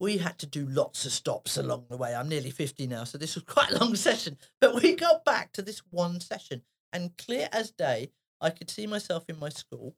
We 0.00 0.18
had 0.18 0.38
to 0.40 0.46
do 0.46 0.66
lots 0.66 1.06
of 1.06 1.12
stops 1.12 1.56
along 1.56 1.86
the 1.88 1.96
way. 1.96 2.14
I'm 2.14 2.28
nearly 2.28 2.50
50 2.50 2.88
now, 2.88 3.04
so 3.04 3.18
this 3.18 3.36
was 3.36 3.44
quite 3.44 3.70
a 3.70 3.78
long 3.78 3.94
session. 3.96 4.36
But 4.60 4.82
we 4.82 4.96
got 4.96 5.24
back 5.24 5.52
to 5.52 5.62
this 5.62 5.80
one 5.90 6.20
session, 6.20 6.62
and 6.92 7.16
clear 7.16 7.48
as 7.52 7.70
day, 7.70 8.10
I 8.42 8.50
could 8.50 8.68
see 8.68 8.86
myself 8.88 9.24
in 9.28 9.38
my 9.38 9.48
school, 9.48 9.94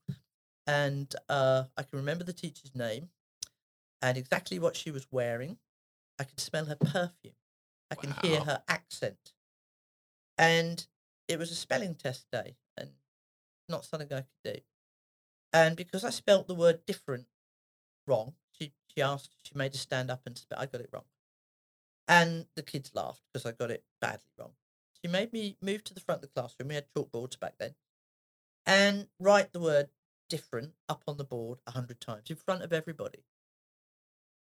and 0.67 1.13
uh, 1.29 1.65
I 1.77 1.83
can 1.83 1.99
remember 1.99 2.25
the 2.25 2.33
teacher's 2.35 2.75
name 2.75 3.09
and 4.03 4.19
exactly 4.19 4.59
what 4.59 4.77
she 4.77 4.91
was 4.91 5.07
wearing. 5.11 5.57
I 6.19 6.25
could 6.25 6.39
smell 6.39 6.67
her 6.67 6.77
perfume. 6.77 7.35
I 7.91 7.95
can 7.95 8.11
wow. 8.11 8.19
hear 8.23 8.41
her 8.41 8.63
accent. 8.69 9.33
And 10.37 10.87
it 11.27 11.39
was 11.39 11.51
a 11.51 11.55
spelling 11.55 11.95
test 11.95 12.27
day, 12.31 12.57
and 12.77 12.91
not 13.69 13.87
something 13.87 14.09
I 14.13 14.21
could 14.21 14.55
do. 14.55 14.61
And 15.53 15.75
because 15.75 16.05
I 16.05 16.11
spelt 16.11 16.47
the 16.47 16.55
word 16.55 16.85
different 16.87 17.27
wrong, 18.07 18.35
she, 18.53 18.73
she 18.95 19.01
asked, 19.01 19.37
she 19.43 19.57
made 19.57 19.73
us 19.73 19.81
stand 19.81 20.11
up 20.11 20.23
and 20.27 20.37
spell. 20.37 20.59
I 20.61 20.67
got 20.67 20.83
it 20.83 20.91
wrong. 20.93 21.05
And 22.07 22.47
the 22.57 22.63
kids 22.63 22.91
laughed 22.95 23.23
because 23.33 23.47
I 23.47 23.53
got 23.53 23.71
it 23.71 23.85
badly 24.03 24.29
wrong. 24.39 24.51
She 25.01 25.11
made 25.11 25.33
me 25.33 25.57
move 25.63 25.83
to 25.85 25.95
the 25.95 26.01
front 26.01 26.23
of 26.23 26.29
the 26.29 26.41
classroom. 26.41 26.69
We 26.69 26.75
had 26.75 26.87
chalkboards 26.95 27.39
back 27.41 27.55
then 27.59 27.75
and 28.67 29.09
write 29.19 29.53
the 29.53 29.61
word 29.61 29.89
different 30.29 30.73
up 30.89 31.03
on 31.07 31.17
the 31.17 31.25
board 31.25 31.59
a 31.67 31.73
hundred 31.73 32.01
times 32.01 32.31
in 32.31 32.37
front 32.37 32.63
of 32.63 32.73
everybody. 32.73 33.25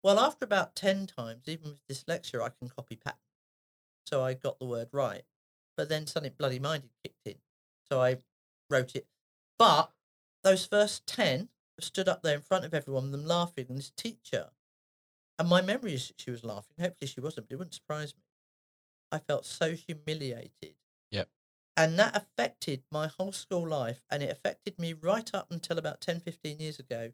Well, 0.03 0.19
after 0.19 0.45
about 0.45 0.75
10 0.75 1.07
times, 1.07 1.47
even 1.47 1.71
with 1.71 1.87
dyslexia, 1.87 2.41
I 2.41 2.49
can 2.49 2.69
copy 2.69 2.95
pattern. 2.95 3.19
So 4.05 4.23
I 4.23 4.35
got 4.35 4.59
the 4.59 4.65
word 4.65 4.89
right. 4.91 5.23
But 5.75 5.89
then 5.89 6.07
something 6.07 6.31
bloody 6.37 6.59
minded 6.59 6.91
kicked 7.03 7.25
in. 7.25 7.35
So 7.89 8.01
I 8.01 8.17
wrote 8.69 8.95
it. 8.95 9.07
But 9.57 9.91
those 10.43 10.65
first 10.65 11.07
10 11.07 11.49
stood 11.79 12.07
up 12.07 12.21
there 12.21 12.35
in 12.35 12.41
front 12.41 12.65
of 12.65 12.73
everyone, 12.73 13.11
them 13.11 13.25
laughing, 13.25 13.65
and 13.67 13.77
this 13.77 13.91
teacher. 13.97 14.51
And 15.37 15.49
my 15.49 15.61
memory 15.61 15.95
is 15.95 16.13
she 16.17 16.31
was 16.31 16.43
laughing. 16.43 16.75
Hopefully 16.79 17.07
she 17.07 17.19
wasn't, 17.19 17.47
but 17.47 17.55
it 17.55 17.57
wouldn't 17.57 17.73
surprise 17.73 18.13
me. 18.15 18.23
I 19.11 19.17
felt 19.19 19.45
so 19.45 19.73
humiliated. 19.73 20.75
And 21.77 21.99
that 21.99 22.15
affected 22.15 22.83
my 22.91 23.07
whole 23.07 23.31
school 23.31 23.67
life. 23.67 24.03
And 24.09 24.23
it 24.23 24.31
affected 24.31 24.79
me 24.79 24.93
right 24.93 25.29
up 25.33 25.51
until 25.51 25.77
about 25.77 26.01
10, 26.01 26.21
15 26.21 26.59
years 26.59 26.79
ago 26.79 27.11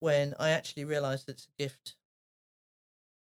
when 0.00 0.34
I 0.38 0.50
actually 0.50 0.84
realized 0.84 1.28
it's 1.28 1.46
a 1.46 1.62
gift. 1.62 1.96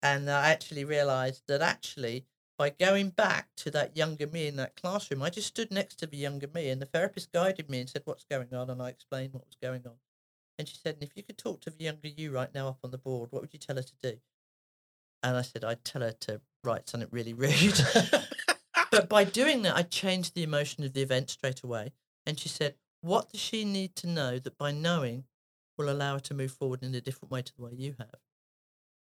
And 0.01 0.29
I 0.29 0.49
actually 0.49 0.83
realized 0.83 1.43
that 1.47 1.61
actually, 1.61 2.25
by 2.57 2.69
going 2.69 3.09
back 3.09 3.49
to 3.57 3.71
that 3.71 3.97
younger 3.97 4.27
me 4.27 4.47
in 4.47 4.55
that 4.57 4.75
classroom, 4.75 5.21
I 5.21 5.29
just 5.29 5.47
stood 5.47 5.71
next 5.71 5.95
to 5.99 6.07
the 6.07 6.17
younger 6.17 6.47
me 6.53 6.69
and 6.69 6.81
the 6.81 6.85
therapist 6.85 7.31
guided 7.31 7.69
me 7.69 7.79
and 7.81 7.89
said, 7.89 8.03
What's 8.05 8.23
going 8.23 8.53
on? 8.53 8.69
And 8.69 8.81
I 8.81 8.89
explained 8.89 9.33
what 9.33 9.45
was 9.45 9.57
going 9.61 9.85
on. 9.85 9.95
And 10.57 10.67
she 10.67 10.75
said, 10.75 10.95
And 10.95 11.03
If 11.03 11.15
you 11.15 11.23
could 11.23 11.37
talk 11.37 11.61
to 11.61 11.69
the 11.69 11.83
younger 11.83 12.07
you 12.07 12.31
right 12.31 12.53
now 12.53 12.69
up 12.69 12.79
on 12.83 12.91
the 12.91 12.97
board, 12.97 13.31
what 13.31 13.41
would 13.41 13.53
you 13.53 13.59
tell 13.59 13.75
her 13.75 13.83
to 13.83 13.95
do? 14.01 14.17
And 15.23 15.35
I 15.35 15.41
said, 15.41 15.63
I'd 15.63 15.83
tell 15.83 16.01
her 16.01 16.11
to 16.11 16.41
write 16.63 16.87
something 16.87 17.09
really 17.11 17.33
rude. 17.33 17.51
but 18.95 19.09
by 19.09 19.25
doing 19.25 19.63
that, 19.63 19.75
I 19.75 19.81
changed 19.81 20.35
the 20.35 20.43
emotion 20.43 20.85
of 20.85 20.93
the 20.93 21.01
event 21.01 21.29
straight 21.29 21.63
away. 21.63 21.91
And 22.25 22.39
she 22.39 22.47
said, 22.47 22.75
What 23.01 23.29
does 23.29 23.41
she 23.41 23.65
need 23.65 23.93
to 23.97 24.07
know 24.07 24.39
that 24.39 24.57
by 24.57 24.71
knowing 24.71 25.25
will 25.77 25.89
allow 25.89 26.13
her 26.13 26.19
to 26.21 26.33
move 26.33 26.53
forward 26.53 26.81
in 26.81 26.95
a 26.95 27.01
different 27.01 27.31
way 27.31 27.41
to 27.41 27.55
the 27.55 27.63
way 27.63 27.71
you 27.75 27.95
have? 27.99 28.19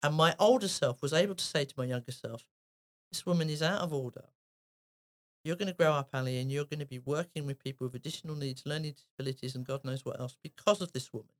And 0.02 0.16
my 0.16 0.34
older 0.38 0.66
self 0.66 1.00
was 1.00 1.12
able 1.12 1.36
to 1.36 1.44
say 1.44 1.64
to 1.64 1.74
my 1.76 1.84
younger 1.84 2.10
self, 2.10 2.44
This 3.12 3.24
woman 3.24 3.48
is 3.48 3.62
out 3.62 3.80
of 3.80 3.92
order. 3.92 4.24
You're 5.44 5.56
going 5.56 5.68
to 5.68 5.74
grow 5.74 5.92
up, 5.92 6.10
Ali, 6.12 6.38
and 6.38 6.50
you're 6.50 6.64
going 6.64 6.80
to 6.80 6.86
be 6.86 6.98
working 6.98 7.46
with 7.46 7.62
people 7.62 7.86
with 7.86 7.94
additional 7.94 8.34
needs, 8.34 8.64
learning 8.66 8.94
disabilities, 8.94 9.54
and 9.54 9.64
God 9.64 9.84
knows 9.84 10.04
what 10.04 10.18
else 10.20 10.36
because 10.42 10.80
of 10.80 10.92
this 10.92 11.12
woman. 11.12 11.30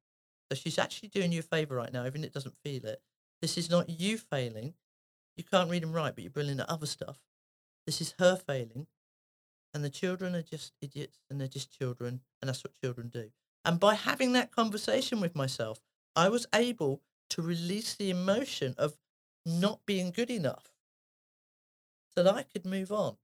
So 0.51 0.55
she's 0.57 0.79
actually 0.79 1.09
doing 1.09 1.33
you 1.33 1.41
a 1.41 1.43
favor 1.43 1.75
right 1.75 1.93
now, 1.93 2.07
even 2.07 2.23
if 2.23 2.29
it 2.29 2.35
doesn't 2.35 2.57
feel 2.65 2.87
it. 2.87 3.03
This 3.43 3.59
is 3.59 3.69
not 3.69 3.91
you 3.91 4.17
failing. 4.17 4.75
You 5.37 5.45
can't 5.45 5.69
read 5.71 5.83
and 5.83 5.93
write, 5.93 6.15
but 6.15 6.25
you're 6.25 6.31
brilliant 6.31 6.61
at 6.61 6.71
other 6.71 6.87
stuff. 6.87 7.19
This 7.89 8.03
is 8.03 8.15
her 8.19 8.37
failing. 8.37 8.87
And 9.73 9.83
the 9.83 9.89
children 9.89 10.35
are 10.35 10.43
just 10.43 10.75
idiots 10.83 11.21
and 11.31 11.41
they're 11.41 11.49
just 11.49 11.71
children. 11.71 12.21
And 12.43 12.49
that's 12.51 12.63
what 12.63 12.75
children 12.85 13.09
do. 13.09 13.31
And 13.65 13.81
by 13.81 13.95
having 13.95 14.35
that 14.35 14.51
conversation 14.53 15.23
with 15.23 15.35
myself, 15.35 15.81
I 16.15 16.29
was 16.29 16.47
able 16.55 17.01
to 17.31 17.41
release 17.41 17.95
the 17.95 18.11
emotion 18.11 18.75
of 18.77 18.99
not 19.47 19.81
being 19.87 20.11
good 20.11 20.29
enough 20.29 20.75
so 22.15 22.23
that 22.23 22.35
I 22.35 22.43
could 22.43 22.67
move 22.67 22.93
on. 22.93 23.17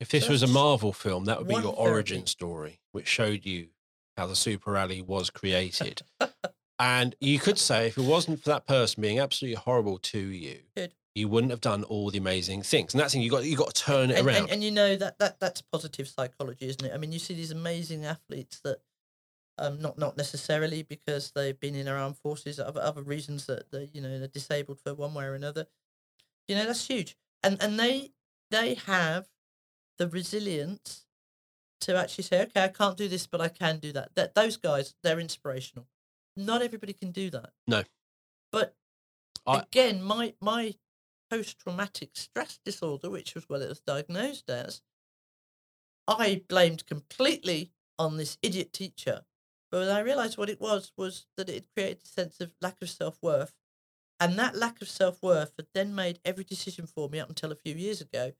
If 0.00 0.08
this 0.08 0.28
was 0.28 0.42
a 0.42 0.48
Marvel 0.48 0.92
film, 0.92 1.26
that 1.26 1.38
would 1.38 1.46
be 1.46 1.54
your 1.54 1.76
origin 1.76 2.26
story, 2.26 2.80
which 2.90 3.06
showed 3.06 3.46
you 3.46 3.68
how 4.16 4.26
the 4.26 4.34
Super 4.34 4.76
Ali 4.76 5.02
was 5.02 5.30
created. 5.30 6.02
and 6.80 7.14
you 7.20 7.38
could 7.38 7.58
say, 7.58 7.86
if 7.86 7.96
it 7.96 8.04
wasn't 8.04 8.42
for 8.42 8.50
that 8.50 8.66
person 8.66 9.02
being 9.02 9.20
absolutely 9.20 9.54
horrible 9.54 9.98
to 9.98 10.18
you, 10.18 10.62
Good. 10.74 10.94
You 11.14 11.28
wouldn't 11.28 11.50
have 11.50 11.60
done 11.60 11.84
all 11.84 12.10
the 12.10 12.18
amazing 12.18 12.62
things. 12.62 12.92
And 12.92 13.00
that's 13.00 13.12
thing 13.12 13.22
you 13.22 13.30
got 13.30 13.44
you 13.44 13.56
got 13.56 13.74
to 13.74 13.82
turn 13.82 14.10
it 14.10 14.18
and, 14.18 14.26
around. 14.26 14.36
and, 14.36 14.50
and 14.50 14.64
you 14.64 14.70
know 14.70 14.96
that, 14.96 15.18
that 15.18 15.38
that's 15.40 15.62
positive 15.62 16.08
psychology, 16.08 16.66
isn't 16.68 16.84
it? 16.84 16.92
I 16.92 16.98
mean, 16.98 17.12
you 17.12 17.18
see 17.18 17.34
these 17.34 17.52
amazing 17.52 18.04
athletes 18.04 18.60
that, 18.64 18.78
um, 19.58 19.80
not 19.80 19.98
not 19.98 20.16
necessarily 20.16 20.82
because 20.82 21.30
they've 21.34 21.58
been 21.58 21.76
in 21.76 21.86
our 21.86 21.96
armed 21.96 22.18
forces, 22.18 22.58
other 22.58 22.80
other 22.80 23.02
reasons 23.02 23.46
that 23.46 23.70
they 23.70 23.90
you 23.92 24.00
know 24.00 24.18
they're 24.18 24.28
disabled 24.28 24.80
for 24.80 24.94
one 24.94 25.14
way 25.14 25.24
or 25.24 25.34
another. 25.34 25.66
You 26.48 26.56
know 26.56 26.66
that's 26.66 26.86
huge, 26.86 27.16
and 27.42 27.62
and 27.62 27.78
they 27.78 28.10
they 28.50 28.74
have 28.74 29.28
the 29.98 30.08
resilience 30.08 31.06
to 31.80 31.96
actually 31.96 32.24
say, 32.24 32.42
okay, 32.42 32.64
I 32.64 32.68
can't 32.68 32.96
do 32.96 33.08
this, 33.08 33.26
but 33.26 33.40
I 33.40 33.48
can 33.48 33.78
do 33.78 33.92
that. 33.92 34.14
That 34.14 34.34
those 34.34 34.56
guys, 34.56 34.94
they're 35.02 35.20
inspirational. 35.20 35.86
Not 36.36 36.62
everybody 36.62 36.92
can 36.92 37.10
do 37.12 37.30
that. 37.30 37.50
No. 37.68 37.84
but 38.50 38.74
I- 39.46 39.60
again, 39.60 40.02
my 40.02 40.34
my 40.40 40.74
post 41.30 41.58
traumatic 41.58 42.10
stress 42.14 42.58
disorder, 42.64 43.10
which 43.10 43.34
was 43.34 43.48
what 43.48 43.62
it 43.62 43.68
was 43.68 43.80
diagnosed 43.80 44.48
as, 44.50 44.82
I 46.06 46.42
blamed 46.48 46.86
completely 46.86 47.72
on 47.98 48.16
this 48.16 48.38
idiot 48.42 48.72
teacher. 48.72 49.24
But 49.70 49.80
when 49.86 49.96
I 49.96 50.00
realised 50.00 50.38
what 50.38 50.50
it 50.50 50.60
was, 50.60 50.92
was 50.96 51.26
that 51.36 51.48
it 51.48 51.66
created 51.74 52.02
a 52.04 52.06
sense 52.06 52.40
of 52.40 52.52
lack 52.60 52.80
of 52.82 52.90
self 52.90 53.18
worth. 53.22 53.54
And 54.20 54.38
that 54.38 54.54
lack 54.54 54.80
of 54.80 54.88
self 54.88 55.22
worth 55.22 55.54
had 55.56 55.66
then 55.74 55.94
made 55.94 56.20
every 56.24 56.44
decision 56.44 56.86
for 56.86 57.08
me 57.08 57.18
up 57.18 57.28
until 57.28 57.50
a 57.50 57.56
few 57.56 57.74
years 57.74 58.00
ago. 58.00 58.32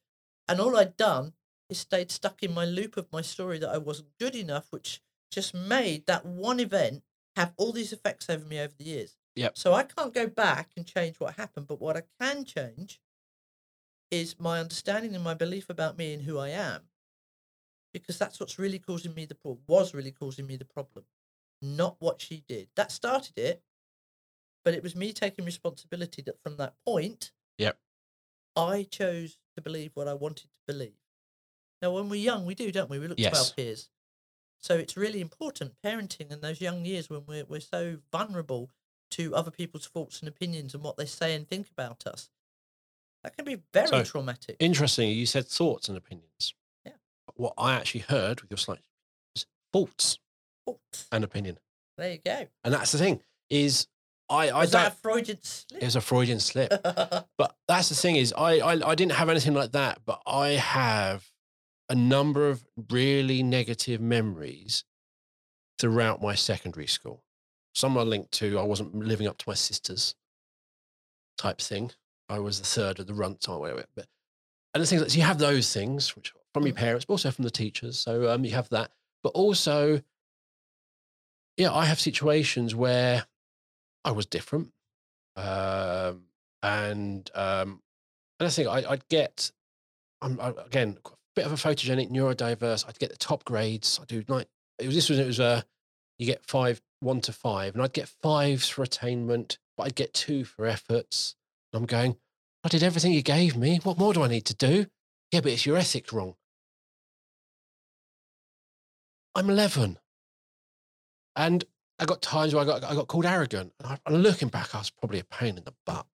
And 0.46 0.60
all 0.60 0.76
I'd 0.76 0.96
done 0.96 1.32
is 1.68 1.78
stayed 1.78 2.10
stuck 2.10 2.42
in 2.42 2.54
my 2.54 2.64
loop 2.64 2.96
of 2.96 3.10
my 3.12 3.22
story 3.22 3.58
that 3.58 3.70
I 3.70 3.78
wasn't 3.78 4.18
good 4.20 4.36
enough, 4.36 4.66
which 4.70 5.00
just 5.30 5.54
made 5.54 6.06
that 6.06 6.24
one 6.24 6.60
event 6.60 7.02
have 7.36 7.54
all 7.56 7.72
these 7.72 7.92
effects 7.92 8.30
over 8.30 8.44
me 8.44 8.60
over 8.60 8.74
the 8.78 8.84
years. 8.84 9.16
Yep. 9.36 9.58
So 9.58 9.72
I 9.72 9.82
can't 9.82 10.14
go 10.14 10.26
back 10.26 10.70
and 10.76 10.86
change 10.86 11.18
what 11.18 11.34
happened, 11.34 11.66
but 11.66 11.80
what 11.80 11.96
I 11.96 12.02
can 12.20 12.44
change 12.44 13.00
is 14.10 14.38
my 14.38 14.60
understanding 14.60 15.14
and 15.14 15.24
my 15.24 15.34
belief 15.34 15.68
about 15.68 15.98
me 15.98 16.14
and 16.14 16.22
who 16.22 16.38
I 16.38 16.50
am. 16.50 16.82
Because 17.92 18.18
that's 18.18 18.40
what's 18.40 18.58
really 18.58 18.78
causing 18.78 19.14
me 19.14 19.24
the 19.24 19.34
problem, 19.34 19.62
was 19.66 19.94
really 19.94 20.10
causing 20.12 20.46
me 20.46 20.56
the 20.56 20.64
problem, 20.64 21.04
not 21.62 21.96
what 22.00 22.20
she 22.20 22.44
did. 22.48 22.68
That 22.76 22.90
started 22.90 23.38
it, 23.38 23.62
but 24.64 24.74
it 24.74 24.82
was 24.82 24.96
me 24.96 25.12
taking 25.12 25.44
responsibility 25.44 26.22
that 26.22 26.40
from 26.42 26.56
that 26.56 26.74
point, 26.84 27.32
Yep. 27.58 27.78
I 28.56 28.84
chose 28.84 29.38
to 29.54 29.62
believe 29.62 29.92
what 29.94 30.08
I 30.08 30.14
wanted 30.14 30.52
to 30.52 30.58
believe. 30.66 30.98
Now, 31.82 31.92
when 31.92 32.08
we're 32.08 32.20
young, 32.20 32.46
we 32.46 32.54
do, 32.54 32.72
don't 32.72 32.90
we? 32.90 32.98
We 32.98 33.08
look 33.08 33.18
to 33.18 33.36
our 33.36 33.44
peers. 33.56 33.90
So 34.60 34.76
it's 34.76 34.96
really 34.96 35.20
important 35.20 35.74
parenting 35.84 36.32
in 36.32 36.40
those 36.40 36.60
young 36.60 36.84
years 36.84 37.10
when 37.10 37.24
we're, 37.26 37.44
we're 37.44 37.60
so 37.60 37.98
vulnerable 38.10 38.70
to 39.16 39.34
other 39.34 39.50
people's 39.50 39.86
thoughts 39.86 40.20
and 40.20 40.28
opinions 40.28 40.74
and 40.74 40.82
what 40.82 40.96
they 40.96 41.06
say 41.06 41.34
and 41.34 41.48
think 41.48 41.68
about 41.70 42.06
us. 42.06 42.28
That 43.22 43.36
can 43.36 43.44
be 43.44 43.58
very 43.72 43.88
So, 43.88 44.04
traumatic. 44.04 44.56
Interesting. 44.60 45.10
you 45.10 45.26
said 45.26 45.46
thoughts 45.46 45.88
and 45.88 45.96
opinions. 45.96 46.54
Yeah. 46.84 46.92
What 47.34 47.54
I 47.56 47.74
actually 47.74 48.02
heard 48.02 48.40
with 48.42 48.50
your 48.50 48.58
slide 48.58 48.80
is 49.34 49.46
faults 49.72 50.18
Thoughts. 50.66 51.06
and 51.12 51.24
opinion. 51.24 51.58
There 51.98 52.12
you 52.12 52.18
go. 52.24 52.46
And 52.64 52.72
that's 52.74 52.92
the 52.92 52.98
thing 52.98 53.20
is 53.50 53.86
I, 54.30 54.48
I 54.50 54.60
Was 54.60 54.72
that 54.72 54.92
a 54.92 54.96
Freudian 54.96 55.38
slip? 55.42 55.82
it 55.82 55.84
was 55.84 55.96
a 55.96 56.00
Freudian 56.00 56.40
slip. 56.40 56.70
But 57.38 57.56
that's 57.68 57.88
the 57.90 57.94
thing 57.94 58.16
is, 58.16 58.32
I, 58.36 58.58
I 58.58 58.90
I 58.90 58.94
didn't 58.94 59.12
have 59.12 59.28
anything 59.28 59.54
like 59.54 59.72
that, 59.72 60.00
but 60.06 60.22
I 60.26 60.48
have 60.50 61.30
a 61.90 61.94
number 61.94 62.48
of 62.48 62.64
really 62.90 63.42
negative 63.42 64.00
memories 64.00 64.84
throughout 65.78 66.22
my 66.22 66.34
secondary 66.34 66.86
school. 66.86 67.22
Some 67.74 67.96
are 67.96 68.04
linked 68.04 68.32
to 68.32 68.58
I 68.58 68.62
wasn't 68.62 68.94
living 68.94 69.26
up 69.26 69.38
to 69.38 69.48
my 69.48 69.54
sisters 69.54 70.14
type 71.36 71.60
thing. 71.60 71.90
I 72.28 72.38
was 72.38 72.60
the 72.60 72.66
third 72.66 73.00
of 73.00 73.06
the 73.06 73.14
runt 73.14 73.48
or 73.48 73.60
whatever. 73.60 73.84
But 73.94 74.06
and 74.72 74.82
the 74.82 74.86
things 74.86 75.02
that 75.02 75.10
so 75.10 75.18
you 75.18 75.24
have 75.24 75.38
those 75.38 75.72
things, 75.72 76.16
which 76.16 76.32
from 76.52 76.66
your 76.66 76.74
parents, 76.74 77.04
but 77.04 77.14
also 77.14 77.30
from 77.30 77.44
the 77.44 77.50
teachers. 77.50 77.98
So 77.98 78.30
um, 78.32 78.44
you 78.44 78.52
have 78.52 78.68
that, 78.70 78.92
but 79.22 79.30
also, 79.30 80.00
yeah, 81.56 81.72
I 81.72 81.84
have 81.84 82.00
situations 82.00 82.74
where 82.74 83.26
I 84.04 84.12
was 84.12 84.26
different. 84.26 84.70
Um, 85.36 86.22
and 86.62 87.28
um, 87.34 87.82
and 88.38 88.46
I 88.46 88.50
think 88.50 88.68
I, 88.68 88.84
I'd 88.88 89.08
get, 89.08 89.50
I'm 90.22 90.40
I, 90.40 90.52
again 90.64 90.96
a 91.04 91.10
bit 91.34 91.46
of 91.46 91.52
a 91.52 91.56
photogenic, 91.56 92.10
neurodiverse. 92.10 92.88
I'd 92.88 92.98
get 92.98 93.10
the 93.10 93.16
top 93.16 93.44
grades. 93.44 93.98
I 94.00 94.06
do 94.06 94.24
like 94.28 94.48
it 94.78 94.86
was 94.86 94.94
this 94.94 95.08
was 95.08 95.18
it 95.18 95.26
was 95.26 95.40
uh, 95.40 95.62
you 96.24 96.32
get 96.32 96.44
five 96.46 96.80
one 97.00 97.20
to 97.22 97.32
five, 97.32 97.74
and 97.74 97.82
I'd 97.82 97.92
get 97.92 98.08
fives 98.08 98.68
for 98.68 98.82
attainment, 98.82 99.58
but 99.76 99.84
I'd 99.84 99.94
get 99.94 100.14
two 100.14 100.44
for 100.44 100.66
efforts. 100.66 101.36
And 101.72 101.82
I'm 101.82 101.86
going, 101.86 102.16
I 102.64 102.68
did 102.68 102.82
everything 102.82 103.12
you 103.12 103.22
gave 103.22 103.56
me. 103.56 103.78
What 103.82 103.98
more 103.98 104.14
do 104.14 104.22
I 104.22 104.28
need 104.28 104.46
to 104.46 104.54
do? 104.54 104.86
Yeah, 105.30 105.40
but 105.40 105.52
it's 105.52 105.66
your 105.66 105.76
ethics 105.76 106.12
wrong. 106.12 106.34
I'm 109.34 109.50
11. 109.50 109.98
And 111.36 111.64
I 111.98 112.04
got 112.04 112.22
times 112.22 112.54
where 112.54 112.62
I 112.62 112.66
got, 112.66 112.84
I 112.84 112.94
got 112.94 113.08
called 113.08 113.26
arrogant. 113.26 113.72
And, 113.80 113.98
I, 114.06 114.10
looking 114.10 114.48
back, 114.48 114.74
I 114.74 114.78
was 114.78 114.90
probably 114.90 115.18
a 115.18 115.24
pain 115.24 115.58
in 115.58 115.64
the 115.64 115.74
butt. 115.84 116.06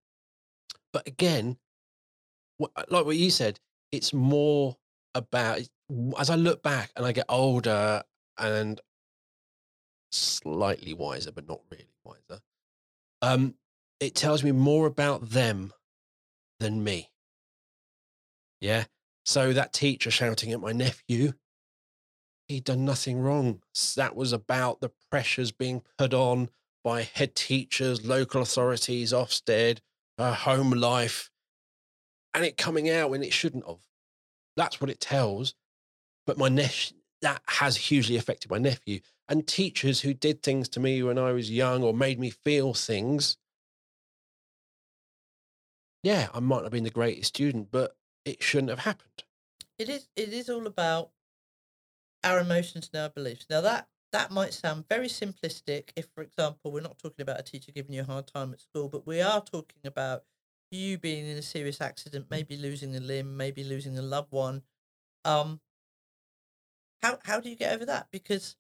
But 0.92 1.06
again, 1.06 1.58
like 2.58 3.04
what 3.04 3.16
you 3.16 3.30
said, 3.30 3.60
it's 3.92 4.12
more 4.12 4.76
about 5.14 5.60
as 6.18 6.30
I 6.30 6.36
look 6.36 6.62
back 6.62 6.90
and 6.96 7.04
I 7.04 7.12
get 7.12 7.26
older 7.28 8.02
and 8.38 8.80
slightly 10.10 10.94
wiser, 10.94 11.32
but 11.32 11.48
not 11.48 11.60
really 11.70 11.88
wiser. 12.04 12.40
Um, 13.22 13.54
it 13.98 14.14
tells 14.14 14.42
me 14.42 14.52
more 14.52 14.86
about 14.86 15.30
them 15.30 15.72
than 16.58 16.82
me. 16.82 17.10
Yeah. 18.60 18.84
So 19.24 19.52
that 19.52 19.72
teacher 19.72 20.10
shouting 20.10 20.52
at 20.52 20.60
my 20.60 20.72
nephew, 20.72 21.32
he'd 22.48 22.64
done 22.64 22.84
nothing 22.84 23.20
wrong. 23.20 23.62
That 23.96 24.16
was 24.16 24.32
about 24.32 24.80
the 24.80 24.90
pressures 25.10 25.52
being 25.52 25.82
put 25.98 26.14
on 26.14 26.50
by 26.82 27.02
head 27.02 27.34
teachers, 27.34 28.06
local 28.06 28.42
authorities, 28.42 29.12
Ofsted, 29.12 29.78
home 30.18 30.70
life, 30.70 31.30
and 32.34 32.44
it 32.44 32.56
coming 32.56 32.88
out 32.88 33.10
when 33.10 33.22
it 33.22 33.32
shouldn't 33.32 33.66
have. 33.66 33.78
That's 34.56 34.80
what 34.80 34.90
it 34.90 35.00
tells. 35.00 35.54
But 36.26 36.38
my 36.38 36.48
nephew, 36.48 36.98
that 37.22 37.42
has 37.46 37.76
hugely 37.76 38.16
affected 38.16 38.50
my 38.50 38.58
nephew. 38.58 39.00
And 39.28 39.46
teachers 39.46 40.00
who 40.00 40.12
did 40.14 40.42
things 40.42 40.68
to 40.70 40.80
me 40.80 41.02
when 41.02 41.18
I 41.18 41.32
was 41.32 41.50
young 41.50 41.82
or 41.82 41.94
made 41.94 42.18
me 42.18 42.30
feel 42.30 42.74
things. 42.74 43.36
Yeah, 46.02 46.28
I 46.32 46.40
might 46.40 46.56
not 46.56 46.64
have 46.64 46.72
been 46.72 46.84
the 46.84 46.90
greatest 46.90 47.28
student, 47.28 47.70
but 47.70 47.96
it 48.24 48.42
shouldn't 48.42 48.70
have 48.70 48.80
happened. 48.80 49.24
it 49.78 49.88
is 49.88 50.08
it 50.16 50.32
is 50.32 50.48
all 50.48 50.66
about 50.66 51.10
our 52.24 52.40
emotions 52.40 52.90
and 52.92 53.02
our 53.02 53.08
beliefs. 53.08 53.46
Now 53.48 53.60
that 53.60 53.88
that 54.12 54.30
might 54.30 54.52
sound 54.52 54.88
very 54.88 55.06
simplistic 55.06 55.90
if, 55.96 56.08
for 56.14 56.22
example, 56.22 56.72
we're 56.72 56.80
not 56.80 56.98
talking 56.98 57.22
about 57.22 57.38
a 57.38 57.44
teacher 57.44 57.70
giving 57.72 57.92
you 57.92 58.00
a 58.02 58.04
hard 58.04 58.26
time 58.26 58.52
at 58.52 58.60
school, 58.60 58.88
but 58.88 59.06
we 59.06 59.20
are 59.20 59.40
talking 59.40 59.82
about 59.84 60.24
you 60.72 60.98
being 60.98 61.26
in 61.26 61.36
a 61.36 61.42
serious 61.42 61.80
accident, 61.80 62.26
maybe 62.30 62.56
losing 62.56 62.96
a 62.96 63.00
limb, 63.00 63.36
maybe 63.36 63.62
losing 63.62 63.96
a 63.98 64.02
loved 64.02 64.32
one. 64.32 64.62
Um, 65.24 65.60
how 67.02 67.18
how 67.24 67.40
do 67.40 67.48
you 67.50 67.56
get 67.56 67.74
over 67.74 67.86
that? 67.86 68.08
Because 68.10 68.56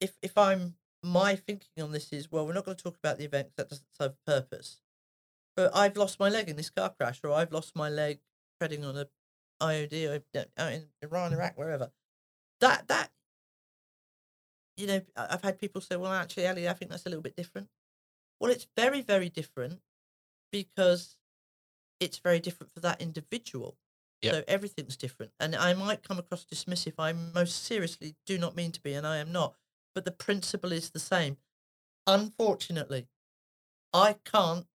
if 0.00 0.12
if 0.22 0.36
I'm 0.36 0.74
my 1.02 1.34
thinking 1.36 1.82
on 1.82 1.92
this 1.92 2.12
is 2.12 2.30
well, 2.30 2.46
we're 2.46 2.52
not 2.52 2.64
going 2.64 2.76
to 2.76 2.82
talk 2.82 2.96
about 2.96 3.18
the 3.18 3.24
event 3.24 3.48
'cause 3.48 3.54
that 3.56 3.68
doesn't 3.70 3.94
serve 3.98 4.12
a 4.12 4.30
purpose. 4.30 4.80
But 5.56 5.74
I've 5.76 5.96
lost 5.96 6.20
my 6.20 6.28
leg 6.28 6.48
in 6.48 6.56
this 6.56 6.70
car 6.70 6.90
crash, 6.90 7.20
or 7.24 7.32
I've 7.32 7.52
lost 7.52 7.76
my 7.76 7.88
leg 7.88 8.20
treading 8.60 8.84
on 8.84 8.96
a 8.98 9.08
IED 9.60 10.06
or 10.06 10.22
out 10.58 10.72
in 10.72 10.90
Iran, 11.02 11.32
mm. 11.32 11.34
Iraq, 11.36 11.58
wherever. 11.58 11.92
That 12.60 12.88
that 12.88 13.12
you 14.76 14.86
know, 14.86 15.00
I've 15.16 15.42
had 15.42 15.58
people 15.58 15.80
say, 15.80 15.96
well, 15.96 16.12
actually, 16.12 16.46
Ellie, 16.46 16.68
I 16.68 16.72
think 16.72 16.90
that's 16.90 17.06
a 17.06 17.08
little 17.08 17.22
bit 17.22 17.36
different. 17.36 17.68
Well, 18.40 18.50
it's 18.50 18.66
very, 18.76 19.02
very 19.02 19.28
different 19.28 19.80
because 20.52 21.16
it's 22.00 22.18
very 22.18 22.40
different 22.40 22.72
for 22.72 22.80
that 22.80 23.00
individual. 23.02 23.76
Yep. 24.22 24.34
So 24.34 24.44
everything's 24.48 24.96
different. 24.96 25.32
And 25.40 25.54
I 25.56 25.74
might 25.74 26.02
come 26.02 26.18
across 26.18 26.44
dismissive. 26.44 26.94
I 26.98 27.12
most 27.12 27.64
seriously 27.64 28.16
do 28.26 28.38
not 28.38 28.56
mean 28.56 28.72
to 28.72 28.80
be, 28.80 28.94
and 28.94 29.06
I 29.06 29.18
am 29.18 29.32
not. 29.32 29.56
But 29.94 30.04
the 30.04 30.12
principle 30.12 30.72
is 30.72 30.90
the 30.90 31.00
same. 31.00 31.36
Unfortunately, 32.06 33.08
I 33.92 34.16
can't 34.24 34.66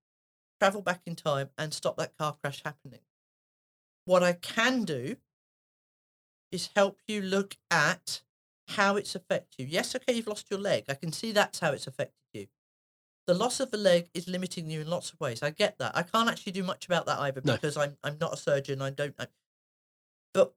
travel 0.59 0.81
back 0.81 1.01
in 1.05 1.15
time 1.15 1.49
and 1.57 1.73
stop 1.73 1.97
that 1.97 2.17
car 2.17 2.37
crash 2.41 2.61
happening. 2.63 3.01
What 4.05 4.23
I 4.23 4.33
can 4.33 4.83
do 4.85 5.17
is 6.51 6.69
help 6.75 6.99
you 7.07 7.21
look 7.21 7.57
at 7.71 8.21
how 8.69 8.95
it's 8.95 9.15
affected 9.15 9.63
you. 9.63 9.65
Yes, 9.67 9.95
okay, 9.95 10.13
you've 10.13 10.27
lost 10.27 10.49
your 10.49 10.59
leg. 10.59 10.85
I 10.89 10.93
can 10.95 11.11
see 11.11 11.31
that's 11.31 11.59
how 11.59 11.71
it's 11.71 11.87
affected 11.87 12.13
you. 12.33 12.47
The 13.27 13.33
loss 13.33 13.59
of 13.59 13.71
the 13.71 13.77
leg 13.77 14.09
is 14.13 14.27
limiting 14.27 14.69
you 14.69 14.81
in 14.81 14.89
lots 14.89 15.11
of 15.11 15.19
ways. 15.19 15.43
I 15.43 15.49
get 15.49 15.77
that. 15.79 15.95
I 15.95 16.03
can't 16.03 16.29
actually 16.29 16.53
do 16.53 16.63
much 16.63 16.85
about 16.85 17.05
that 17.07 17.19
either 17.19 17.41
No. 17.43 17.53
because 17.53 17.75
I'm 17.75 17.97
I'm 18.03 18.17
not 18.19 18.33
a 18.33 18.37
surgeon. 18.37 18.81
I 18.81 18.89
don't. 18.89 19.15
I, 19.19 19.27
but 20.33 20.55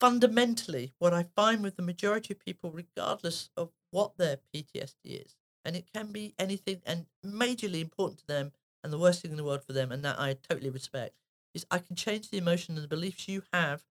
fundamentally, 0.00 0.92
what 0.98 1.12
I 1.12 1.24
find 1.24 1.62
with 1.62 1.76
the 1.76 1.82
majority 1.82 2.34
of 2.34 2.40
people, 2.40 2.70
regardless 2.70 3.50
of 3.56 3.70
what 3.90 4.16
their 4.16 4.38
PTSD 4.54 5.24
is, 5.24 5.36
and 5.64 5.74
it 5.74 5.86
can 5.92 6.12
be 6.12 6.34
anything 6.38 6.82
and 6.86 7.06
majorly 7.24 7.80
important 7.80 8.20
to 8.20 8.26
them 8.26 8.52
and 8.84 8.92
the 8.92 8.98
worst 8.98 9.22
thing 9.22 9.32
in 9.32 9.36
the 9.36 9.44
world 9.44 9.64
for 9.64 9.72
them, 9.72 9.90
and 9.90 10.04
that 10.04 10.20
I 10.20 10.34
totally 10.48 10.70
respect, 10.70 11.16
is 11.54 11.66
I 11.70 11.78
can 11.78 11.96
change 11.96 12.30
the 12.30 12.38
emotion 12.38 12.74
and 12.76 12.84
the 12.84 12.88
beliefs 12.88 13.26
you 13.26 13.42
have 13.52 13.82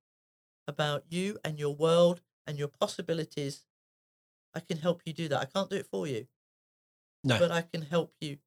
about 0.67 1.03
you 1.09 1.37
and 1.43 1.59
your 1.59 1.75
world 1.75 2.21
and 2.47 2.57
your 2.57 2.69
possibilities. 2.69 3.65
I 4.53 4.61
can 4.61 4.77
help 4.77 5.01
you 5.05 5.11
do 5.11 5.27
that. 5.27 5.41
I 5.41 5.45
can't 5.45 5.69
do 5.69 5.75
it 5.75 5.87
for 5.87 6.07
you, 6.07 6.27
No. 7.25 7.39
but 7.39 7.51
I 7.51 7.61
can 7.63 7.81
help 7.81 8.13
you 8.21 8.37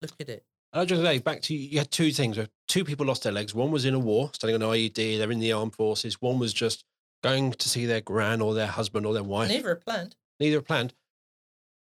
look 0.00 0.12
at 0.20 0.28
it. 0.28 0.44
And 0.72 0.80
I 0.80 0.84
just 0.86 1.02
say 1.02 1.18
back 1.18 1.42
to 1.42 1.54
you, 1.54 1.68
you 1.68 1.78
had 1.78 1.90
two 1.90 2.10
things. 2.12 2.38
where 2.38 2.48
Two 2.68 2.84
people 2.84 3.04
lost 3.04 3.24
their 3.24 3.32
legs. 3.32 3.54
One 3.54 3.70
was 3.70 3.84
in 3.84 3.92
a 3.94 3.98
war, 3.98 4.30
standing 4.32 4.62
on 4.62 4.62
an 4.62 4.74
IED. 4.74 5.18
They're 5.18 5.30
in 5.30 5.38
the 5.40 5.52
armed 5.52 5.74
forces. 5.74 6.22
One 6.22 6.38
was 6.38 6.54
just 6.54 6.84
going 7.22 7.52
to 7.52 7.68
see 7.68 7.84
their 7.84 8.00
gran 8.00 8.40
or 8.40 8.54
their 8.54 8.66
husband 8.68 9.04
or 9.04 9.12
their 9.12 9.22
wife. 9.22 9.48
Neither 9.50 9.76
planned. 9.76 10.16
Neither 10.40 10.62
planned. 10.62 10.94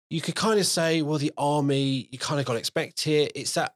You 0.10 0.20
could 0.20 0.36
kind 0.36 0.60
of 0.60 0.66
say, 0.66 1.02
well, 1.04 1.20
the 1.20 1.32
army, 1.38 2.08
you 2.12 2.18
kind 2.18 2.40
of 2.40 2.46
got 2.46 2.54
to 2.54 2.60
expect 2.60 3.06
it. 3.08 3.32
It's 3.36 3.54
that. 3.54 3.76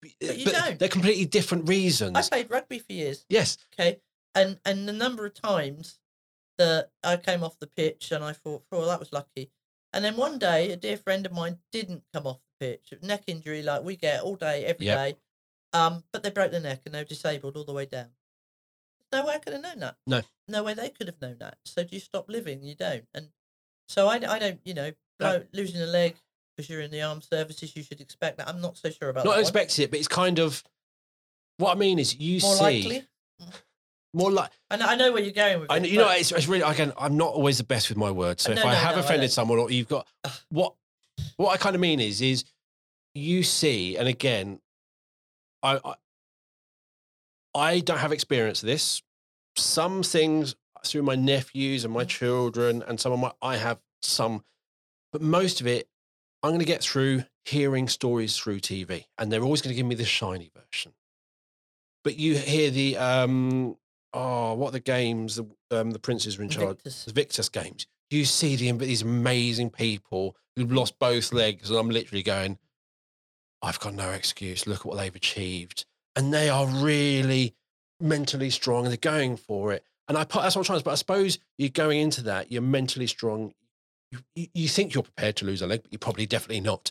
But 0.00 0.38
you 0.38 0.46
don't. 0.46 0.78
They're 0.78 0.88
completely 0.88 1.26
different 1.26 1.68
reasons. 1.68 2.16
I 2.16 2.22
played 2.22 2.50
rugby 2.50 2.78
for 2.78 2.92
years. 2.92 3.24
yes. 3.28 3.58
Okay. 3.78 3.98
And 4.34 4.58
and 4.64 4.88
the 4.88 4.92
number 4.92 5.24
of 5.26 5.34
times 5.34 5.98
that 6.58 6.90
I 7.04 7.16
came 7.16 7.42
off 7.44 7.58
the 7.58 7.66
pitch 7.66 8.12
and 8.12 8.24
I 8.24 8.32
thought, 8.32 8.64
oh, 8.72 8.86
that 8.86 8.98
was 8.98 9.12
lucky. 9.12 9.50
And 9.96 10.04
then 10.04 10.16
one 10.16 10.38
day, 10.38 10.70
a 10.72 10.76
dear 10.76 10.98
friend 10.98 11.24
of 11.24 11.32
mine 11.32 11.56
didn't 11.72 12.02
come 12.12 12.26
off 12.26 12.40
the 12.60 12.66
pitch, 12.66 12.92
neck 13.00 13.22
injury 13.28 13.62
like 13.62 13.82
we 13.82 13.96
get 13.96 14.20
all 14.20 14.36
day, 14.36 14.62
every 14.66 14.84
day. 14.84 15.06
Yep. 15.06 15.18
Um, 15.72 16.04
but 16.12 16.22
they 16.22 16.28
broke 16.28 16.50
their 16.50 16.60
neck 16.60 16.82
and 16.84 16.94
they 16.94 16.98
were 17.00 17.04
disabled 17.04 17.56
all 17.56 17.64
the 17.64 17.72
way 17.72 17.86
down. 17.86 18.08
No 19.10 19.24
way 19.24 19.36
I 19.36 19.38
could 19.38 19.54
have 19.54 19.62
known 19.62 19.80
that. 19.80 19.96
No. 20.06 20.20
No 20.48 20.62
way 20.64 20.74
they 20.74 20.90
could 20.90 21.06
have 21.06 21.22
known 21.22 21.38
that. 21.40 21.56
So 21.64 21.82
do 21.82 21.88
you 21.92 22.00
stop 22.00 22.28
living? 22.28 22.62
You 22.62 22.74
don't. 22.74 23.06
And 23.14 23.28
so 23.88 24.06
I, 24.06 24.16
I 24.16 24.38
don't, 24.38 24.60
you 24.66 24.74
know, 24.74 24.92
blow, 25.18 25.44
losing 25.54 25.80
a 25.80 25.86
leg 25.86 26.16
because 26.54 26.68
you're 26.68 26.82
in 26.82 26.90
the 26.90 27.00
armed 27.00 27.24
services, 27.24 27.74
you 27.74 27.82
should 27.82 28.02
expect 28.02 28.36
that. 28.36 28.50
I'm 28.50 28.60
not 28.60 28.76
so 28.76 28.90
sure 28.90 29.08
about 29.08 29.24
Not 29.24 29.30
that. 29.30 29.36
one. 29.36 29.40
expecting 29.40 29.84
it, 29.84 29.90
but 29.90 29.98
it's 29.98 30.08
kind 30.08 30.38
of. 30.38 30.62
What 31.56 31.74
I 31.74 31.78
mean 31.78 31.98
is, 31.98 32.14
you 32.20 32.40
More 32.42 32.54
see 32.54 32.62
likely. 32.62 33.04
More 34.16 34.30
like 34.32 34.50
I 34.70 34.76
know, 34.76 34.86
I 34.86 34.96
know 34.96 35.12
where 35.12 35.22
you're 35.22 35.32
going 35.32 35.60
with 35.60 35.70
I, 35.70 35.76
it. 35.76 35.88
you 35.90 35.98
know, 35.98 36.08
it's, 36.10 36.32
it's 36.32 36.48
really 36.48 36.62
again. 36.62 36.92
I'm 36.98 37.16
not 37.16 37.34
always 37.34 37.58
the 37.58 37.64
best 37.64 37.88
with 37.90 37.98
my 37.98 38.10
words, 38.10 38.44
so 38.44 38.50
Uh, 38.50 38.54
if 38.54 38.64
no, 38.64 38.70
I 38.70 38.74
have 38.74 38.94
no, 38.96 39.00
offended 39.00 39.28
don't. 39.28 39.34
someone, 39.34 39.58
or 39.58 39.70
you've 39.70 39.88
got 39.88 40.06
what 40.48 40.74
what 41.36 41.50
I 41.52 41.56
kind 41.58 41.74
of 41.74 41.80
mean 41.80 42.00
is 42.00 42.20
is 42.22 42.44
you 43.14 43.42
see, 43.42 43.96
and 43.96 44.08
again, 44.08 44.60
I 45.62 45.78
I, 45.84 45.94
I 47.54 47.80
don't 47.80 47.98
have 47.98 48.12
experience 48.12 48.62
of 48.62 48.66
this. 48.68 49.02
Some 49.56 50.02
things 50.02 50.56
through 50.84 51.02
my 51.02 51.14
nephews 51.14 51.84
and 51.84 51.92
my 51.92 52.04
Mm. 52.04 52.08
children, 52.08 52.82
and 52.82 52.98
some 53.00 53.12
of 53.12 53.18
my 53.18 53.32
I 53.42 53.56
have 53.56 53.78
some, 54.02 54.44
but 55.12 55.20
most 55.20 55.60
of 55.60 55.66
it 55.66 55.88
I'm 56.42 56.50
going 56.50 56.60
to 56.60 56.64
get 56.66 56.82
through 56.82 57.24
hearing 57.44 57.88
stories 57.88 58.36
through 58.36 58.60
TV, 58.60 59.04
and 59.18 59.30
they're 59.32 59.42
always 59.42 59.62
going 59.62 59.72
to 59.72 59.76
give 59.76 59.86
me 59.86 59.94
the 59.94 60.04
shiny 60.04 60.50
version. 60.54 60.92
But 62.04 62.16
you 62.18 62.36
hear 62.36 62.70
the 62.70 62.96
um 62.98 63.76
oh 64.16 64.54
what 64.54 64.68
are 64.68 64.72
the 64.72 64.80
games 64.80 65.36
the 65.36 65.46
um 65.70 65.92
the 65.92 65.98
princes 65.98 66.38
are 66.38 66.42
in 66.42 66.48
charge 66.48 66.68
Invictus. 66.70 67.04
the 67.04 67.12
Victus 67.12 67.48
games. 67.48 67.86
You 68.10 68.24
see 68.24 68.56
the 68.56 68.72
these 68.72 69.02
amazing 69.02 69.70
people 69.70 70.36
who've 70.54 70.72
lost 70.72 70.98
both 70.98 71.32
legs, 71.32 71.70
and 71.70 71.78
I'm 71.78 71.90
literally 71.90 72.22
going, 72.22 72.58
I've 73.62 73.80
got 73.80 73.94
no 73.94 74.10
excuse. 74.10 74.66
Look 74.66 74.80
at 74.80 74.86
what 74.86 74.96
they've 74.96 75.14
achieved, 75.14 75.84
and 76.14 76.32
they 76.32 76.48
are 76.48 76.66
really 76.66 77.54
mentally 78.00 78.50
strong, 78.50 78.84
and 78.84 78.90
they're 78.92 78.96
going 78.96 79.36
for 79.36 79.72
it. 79.72 79.84
And 80.08 80.16
I 80.16 80.24
put 80.24 80.42
that's 80.42 80.56
what 80.56 80.60
I'm 80.60 80.64
trying 80.66 80.78
to. 80.78 80.84
But 80.84 80.92
I 80.92 80.96
suppose 80.96 81.38
you're 81.58 81.68
going 81.68 82.00
into 82.00 82.22
that. 82.22 82.50
You're 82.50 82.62
mentally 82.62 83.06
strong. 83.06 83.52
You, 84.12 84.18
you, 84.34 84.46
you 84.54 84.68
think 84.68 84.94
you're 84.94 85.02
prepared 85.02 85.36
to 85.36 85.44
lose 85.44 85.62
a 85.62 85.66
leg, 85.66 85.82
but 85.82 85.92
you're 85.92 85.98
probably 85.98 86.26
definitely 86.26 86.60
not. 86.60 86.90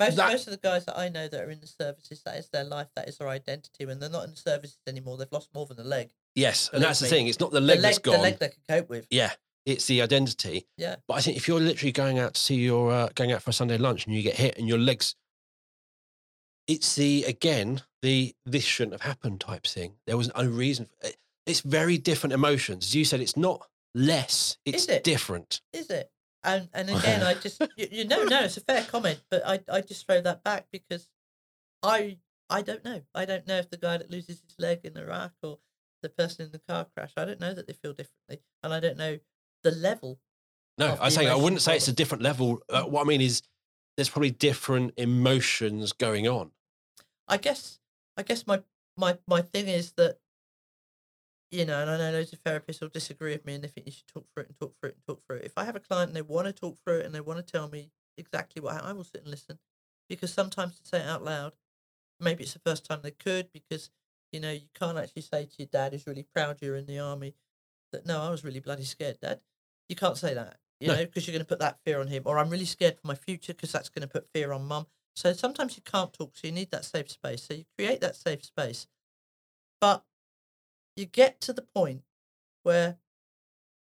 Most, 0.00 0.16
most 0.16 0.46
of 0.46 0.52
the 0.52 0.56
guys 0.56 0.84
that 0.86 0.98
I 0.98 1.08
know 1.08 1.28
that 1.28 1.40
are 1.40 1.50
in 1.50 1.60
the 1.60 1.66
services, 1.66 2.22
that 2.24 2.36
is 2.36 2.48
their 2.48 2.64
life, 2.64 2.88
that 2.96 3.08
is 3.08 3.18
their 3.18 3.28
identity. 3.28 3.86
When 3.86 4.00
they're 4.00 4.10
not 4.10 4.24
in 4.24 4.30
the 4.30 4.36
services 4.36 4.78
anymore, 4.86 5.16
they've 5.16 5.30
lost 5.30 5.50
more 5.54 5.66
than 5.66 5.78
a 5.78 5.84
leg. 5.84 6.10
Yes, 6.34 6.70
and 6.72 6.82
that's 6.82 7.00
the 7.00 7.06
thing. 7.06 7.28
It's 7.28 7.38
not 7.38 7.52
the 7.52 7.60
leg 7.60 7.78
the 7.78 7.82
that's 7.82 7.98
leg, 7.98 8.02
gone. 8.02 8.16
The 8.16 8.22
leg 8.22 8.38
they 8.38 8.48
can 8.48 8.62
cope 8.68 8.88
with. 8.88 9.06
Yeah, 9.10 9.32
it's 9.66 9.86
the 9.86 10.02
identity. 10.02 10.66
Yeah. 10.76 10.96
But 11.06 11.14
I 11.14 11.20
think 11.20 11.36
if 11.36 11.46
you're 11.46 11.60
literally 11.60 11.92
going 11.92 12.18
out 12.18 12.34
to 12.34 12.40
see 12.40 12.56
your 12.56 12.90
uh, 12.90 13.08
going 13.14 13.32
out 13.32 13.42
for 13.42 13.50
a 13.50 13.52
Sunday 13.52 13.78
lunch 13.78 14.06
and 14.06 14.14
you 14.14 14.22
get 14.22 14.36
hit 14.36 14.58
and 14.58 14.66
your 14.66 14.78
legs, 14.78 15.14
it's 16.66 16.94
the 16.94 17.24
again 17.24 17.82
the 18.02 18.34
this 18.46 18.64
shouldn't 18.64 18.94
have 18.94 19.02
happened 19.02 19.40
type 19.40 19.66
thing. 19.66 19.94
There 20.06 20.16
was 20.16 20.34
no 20.34 20.44
reason. 20.44 20.86
For 20.86 21.08
it. 21.08 21.16
It's 21.46 21.60
very 21.60 21.98
different 21.98 22.32
emotions. 22.32 22.86
As 22.86 22.94
you 22.94 23.04
said, 23.04 23.20
it's 23.20 23.36
not 23.36 23.66
less. 23.94 24.56
It's 24.64 24.84
Is 24.84 24.88
it? 24.88 25.04
different. 25.04 25.60
Is 25.72 25.90
it? 25.90 26.10
And 26.44 26.68
and 26.72 26.90
again, 26.96 27.22
I 27.22 27.34
just 27.34 27.60
you, 27.76 27.88
you 27.90 28.04
know 28.04 28.24
no, 28.24 28.44
it's 28.44 28.56
a 28.56 28.60
fair 28.60 28.84
comment, 28.84 29.20
but 29.30 29.46
I 29.46 29.60
I 29.70 29.80
just 29.80 30.06
throw 30.06 30.20
that 30.20 30.42
back 30.42 30.66
because 30.72 31.08
I 31.82 32.18
I 32.50 32.62
don't 32.62 32.84
know. 32.84 33.02
I 33.14 33.24
don't 33.24 33.46
know 33.46 33.58
if 33.58 33.70
the 33.70 33.76
guy 33.76 33.96
that 33.96 34.10
loses 34.10 34.42
his 34.42 34.54
leg 34.58 34.80
in 34.84 34.96
Iraq 34.96 35.32
or 35.42 35.58
the 36.02 36.08
person 36.08 36.46
in 36.46 36.52
the 36.52 36.58
car 36.58 36.86
crash. 36.94 37.12
I 37.16 37.24
don't 37.24 37.40
know 37.40 37.54
that 37.54 37.66
they 37.66 37.72
feel 37.72 37.92
differently, 37.92 38.40
and 38.62 38.72
I 38.72 38.80
don't 38.80 38.98
know 38.98 39.18
the 39.62 39.70
level. 39.70 40.18
No, 40.78 40.96
I 41.00 41.08
say 41.10 41.28
I 41.28 41.34
wouldn't 41.34 41.62
say 41.62 41.76
it's 41.76 41.88
a 41.88 41.92
different 41.92 42.22
level. 42.22 42.60
Uh, 42.68 42.82
what 42.82 43.02
I 43.02 43.04
mean 43.04 43.20
is, 43.20 43.42
there's 43.96 44.08
probably 44.08 44.30
different 44.30 44.94
emotions 44.96 45.92
going 45.92 46.26
on. 46.26 46.50
I 47.28 47.36
guess 47.36 47.78
I 48.16 48.22
guess 48.22 48.46
my 48.46 48.62
my 48.96 49.18
my 49.26 49.42
thing 49.42 49.68
is 49.68 49.92
that 49.92 50.18
you 51.52 51.66
know, 51.66 51.82
and 51.82 51.90
I 51.90 51.98
know 51.98 52.12
loads 52.12 52.32
of 52.34 52.42
therapists 52.42 52.80
will 52.80 52.88
disagree 52.88 53.32
with 53.32 53.46
me 53.46 53.54
and 53.54 53.64
they 53.64 53.68
think 53.68 53.86
you 53.86 53.92
should 53.92 54.08
talk 54.08 54.26
through 54.34 54.44
it 54.44 54.48
and 54.48 54.58
talk 54.58 54.74
through 54.80 54.90
it 54.90 54.96
and 54.96 55.04
talk 55.06 55.22
through 55.26 55.38
it. 55.38 55.46
If 55.46 55.54
I 55.58 55.64
have 55.66 55.76
a 55.76 55.80
client 55.80 56.10
and 56.10 56.16
they 56.16 56.22
want 56.22 56.46
to 56.48 56.52
talk 56.54 56.78
through 56.84 57.00
it 57.00 57.06
and 57.06 57.14
they 57.14 57.20
want 57.20 57.46
to 57.46 57.52
tell 57.52 57.68
me 57.68 57.92
exactly 58.18 58.62
what 58.62 58.82
I 58.82 58.92
will 58.92 59.04
sit 59.04 59.22
and 59.22 59.30
listen 59.30 59.58
because 60.08 60.32
sometimes 60.34 60.80
to 60.80 60.86
say 60.88 61.00
it 61.00 61.06
out 61.08 61.24
loud, 61.24 61.54
maybe 62.20 62.44
it's 62.44 62.54
the 62.54 62.60
first 62.60 62.84
time 62.86 63.00
they 63.02 63.10
could 63.12 63.50
because 63.52 63.90
you 64.32 64.40
know 64.40 64.52
you 64.52 64.68
can't 64.74 64.98
actually 64.98 65.22
say 65.22 65.44
to 65.46 65.54
your 65.58 65.68
dad 65.68 65.92
who's 65.92 66.06
really 66.06 66.24
proud 66.24 66.58
you're 66.62 66.76
in 66.76 66.86
the 66.86 66.98
army 66.98 67.34
that 67.92 68.06
no, 68.06 68.20
I 68.22 68.30
was 68.30 68.44
really 68.44 68.60
bloody 68.60 68.84
scared, 68.84 69.20
dad. 69.20 69.40
You 69.88 69.96
can't 69.96 70.16
say 70.18 70.34
that, 70.34 70.58
you 70.80 70.88
No. 70.88 70.94
know, 70.94 71.06
because 71.06 71.26
you're 71.26 71.32
going 71.32 71.44
to 71.44 71.48
put 71.48 71.60
that 71.60 71.80
fear 71.84 72.00
on 72.00 72.08
him, 72.08 72.22
or 72.26 72.38
I'm 72.38 72.50
really 72.50 72.64
scared 72.66 72.98
for 73.00 73.06
my 73.06 73.14
future 73.14 73.54
because 73.54 73.72
that's 73.72 73.88
going 73.90 74.02
to 74.02 74.08
put 74.12 74.28
fear 74.34 74.52
on 74.52 74.66
mum. 74.66 74.86
So 75.16 75.32
sometimes 75.32 75.76
you 75.76 75.82
can't 75.82 76.12
talk, 76.12 76.36
so 76.36 76.46
you 76.48 76.52
need 76.52 76.70
that 76.72 76.84
safe 76.84 77.10
space. 77.10 77.42
So 77.44 77.54
you 77.54 77.64
create 77.78 78.00
that 78.00 78.16
safe 78.16 78.44
space. 78.44 78.88
But 79.80 80.04
you 80.96 81.06
get 81.06 81.40
to 81.42 81.52
the 81.52 81.62
point 81.62 82.02
where 82.62 82.98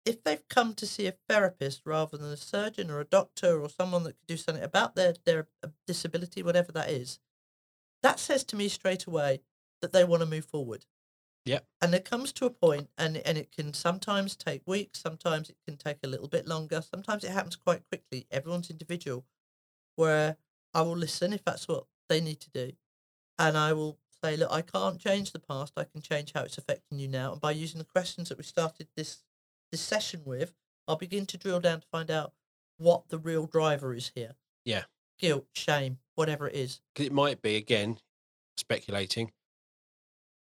if 0.04 0.22
they've 0.22 0.46
come 0.48 0.74
to 0.74 0.86
see 0.86 1.06
a 1.06 1.14
therapist 1.28 1.82
rather 1.84 2.16
than 2.16 2.30
a 2.30 2.36
surgeon 2.36 2.90
or 2.90 3.00
a 3.00 3.06
doctor 3.06 3.60
or 3.60 3.68
someone 3.68 4.04
that 4.04 4.18
could 4.18 4.26
do 4.26 4.36
something 4.36 4.62
about 4.62 4.94
their, 4.94 5.14
their 5.24 5.48
uh, 5.62 5.68
disability, 5.86 6.42
whatever 6.42 6.72
that 6.72 6.90
is, 6.90 7.18
that 8.02 8.20
says 8.20 8.44
to 8.44 8.56
me 8.56 8.68
straight 8.68 9.06
away 9.06 9.40
that 9.80 9.92
they 9.92 10.04
want 10.04 10.22
to 10.22 10.28
move 10.28 10.44
forward. 10.44 10.84
Yep. 11.46 11.66
And 11.80 11.94
it 11.94 12.04
comes 12.04 12.32
to 12.34 12.46
a 12.46 12.50
point, 12.50 12.88
and 12.96 13.18
and 13.18 13.36
it 13.36 13.52
can 13.52 13.74
sometimes 13.74 14.34
take 14.34 14.62
weeks, 14.66 15.00
sometimes 15.00 15.50
it 15.50 15.56
can 15.66 15.76
take 15.76 15.98
a 16.02 16.06
little 16.06 16.28
bit 16.28 16.46
longer, 16.46 16.80
sometimes 16.80 17.22
it 17.22 17.32
happens 17.32 17.56
quite 17.56 17.82
quickly. 17.90 18.26
Everyone's 18.30 18.70
individual, 18.70 19.26
where 19.96 20.36
I 20.72 20.80
will 20.82 20.96
listen 20.96 21.34
if 21.34 21.44
that's 21.44 21.68
what 21.68 21.84
they 22.08 22.22
need 22.22 22.40
to 22.40 22.50
do, 22.50 22.72
and 23.38 23.58
I 23.58 23.74
will 23.74 23.98
say, 24.24 24.36
look, 24.36 24.50
I 24.50 24.62
can't 24.62 24.98
change 24.98 25.32
the 25.32 25.38
past. 25.38 25.74
I 25.76 25.84
can 25.84 26.00
change 26.00 26.32
how 26.34 26.42
it's 26.42 26.56
affecting 26.58 26.98
you 26.98 27.08
now, 27.08 27.32
and 27.32 27.40
by 27.40 27.50
using 27.52 27.78
the 27.78 27.84
questions 27.84 28.28
that 28.30 28.38
we 28.38 28.44
started 28.44 28.88
this 28.96 29.22
this 29.70 29.80
session 29.80 30.22
with, 30.24 30.54
I'll 30.86 30.96
begin 30.96 31.26
to 31.26 31.36
drill 31.36 31.60
down 31.60 31.80
to 31.80 31.86
find 31.88 32.10
out 32.10 32.32
what 32.78 33.08
the 33.08 33.18
real 33.18 33.46
driver 33.46 33.92
is 33.94 34.12
here. 34.14 34.36
Yeah. 34.64 34.84
Guilt, 35.18 35.46
shame, 35.52 35.98
whatever 36.14 36.48
it 36.48 36.54
is. 36.54 36.80
'Cause 36.94 37.06
it 37.06 37.12
might 37.12 37.42
be 37.42 37.56
again 37.56 37.98
speculating. 38.56 39.32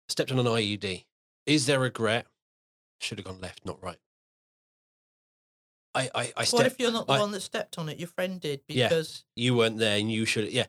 Stepped 0.09 0.31
on 0.31 0.39
an 0.39 0.45
IED. 0.47 1.05
Is 1.45 1.65
there 1.65 1.79
regret? 1.79 2.27
Should 3.01 3.17
have 3.19 3.25
gone 3.25 3.41
left, 3.41 3.65
not 3.65 3.81
right. 3.83 3.99
I 5.93 6.09
I, 6.15 6.33
I 6.37 6.45
What 6.45 6.65
if 6.65 6.79
you're 6.79 6.91
not 6.91 7.07
the 7.07 7.13
I- 7.13 7.19
one 7.19 7.31
that 7.31 7.41
stepped 7.41 7.77
on 7.77 7.89
it? 7.89 7.97
Your 7.97 8.07
friend 8.07 8.39
did 8.39 8.61
Yeah. 8.67 8.87
because, 8.87 9.25
You 9.35 9.55
weren't 9.55 9.77
there, 9.77 9.97
and 9.97 10.11
you 10.11 10.25
should. 10.25 10.51
Yeah. 10.51 10.67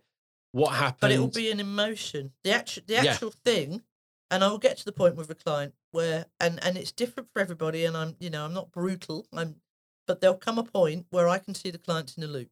What 0.53 0.75
happened? 0.75 1.01
but 1.01 1.13
it 1.13 1.19
will 1.19 1.29
be 1.29 1.51
an 1.51 1.61
emotion. 1.61 2.33
The 2.45 2.53
actual, 2.53 2.83
the 2.87 2.95
Yeah. 2.95 3.13
actual 3.13 3.31
thing, 3.31 3.83
and 4.31 4.43
I 4.43 4.49
will 4.49 4.59
get 4.59 4.77
to 4.79 4.85
the 4.85 4.93
point 4.93 5.17
with 5.17 5.31
a 5.31 5.35
client 5.35 5.75
where, 5.91 6.27
and 6.41 6.63
and 6.63 6.77
it's 6.77 6.93
different 6.93 7.31
for 7.33 7.41
everybody. 7.41 7.85
And 7.85 7.97
I'm, 7.97 8.17
you 8.19 8.31
know, 8.31 8.45
I'm 8.45 8.55
not 8.55 8.73
brutal. 8.73 9.27
I'm, 9.33 9.61
but 10.07 10.21
there'll 10.21 10.37
come 10.37 10.59
a 10.59 10.65
point 10.65 11.07
where 11.11 11.29
I 11.29 11.39
can 11.39 11.55
see 11.55 11.71
the 11.71 11.79
clients 11.79 12.17
in 12.17 12.23
a 12.25 12.27
loop, 12.27 12.51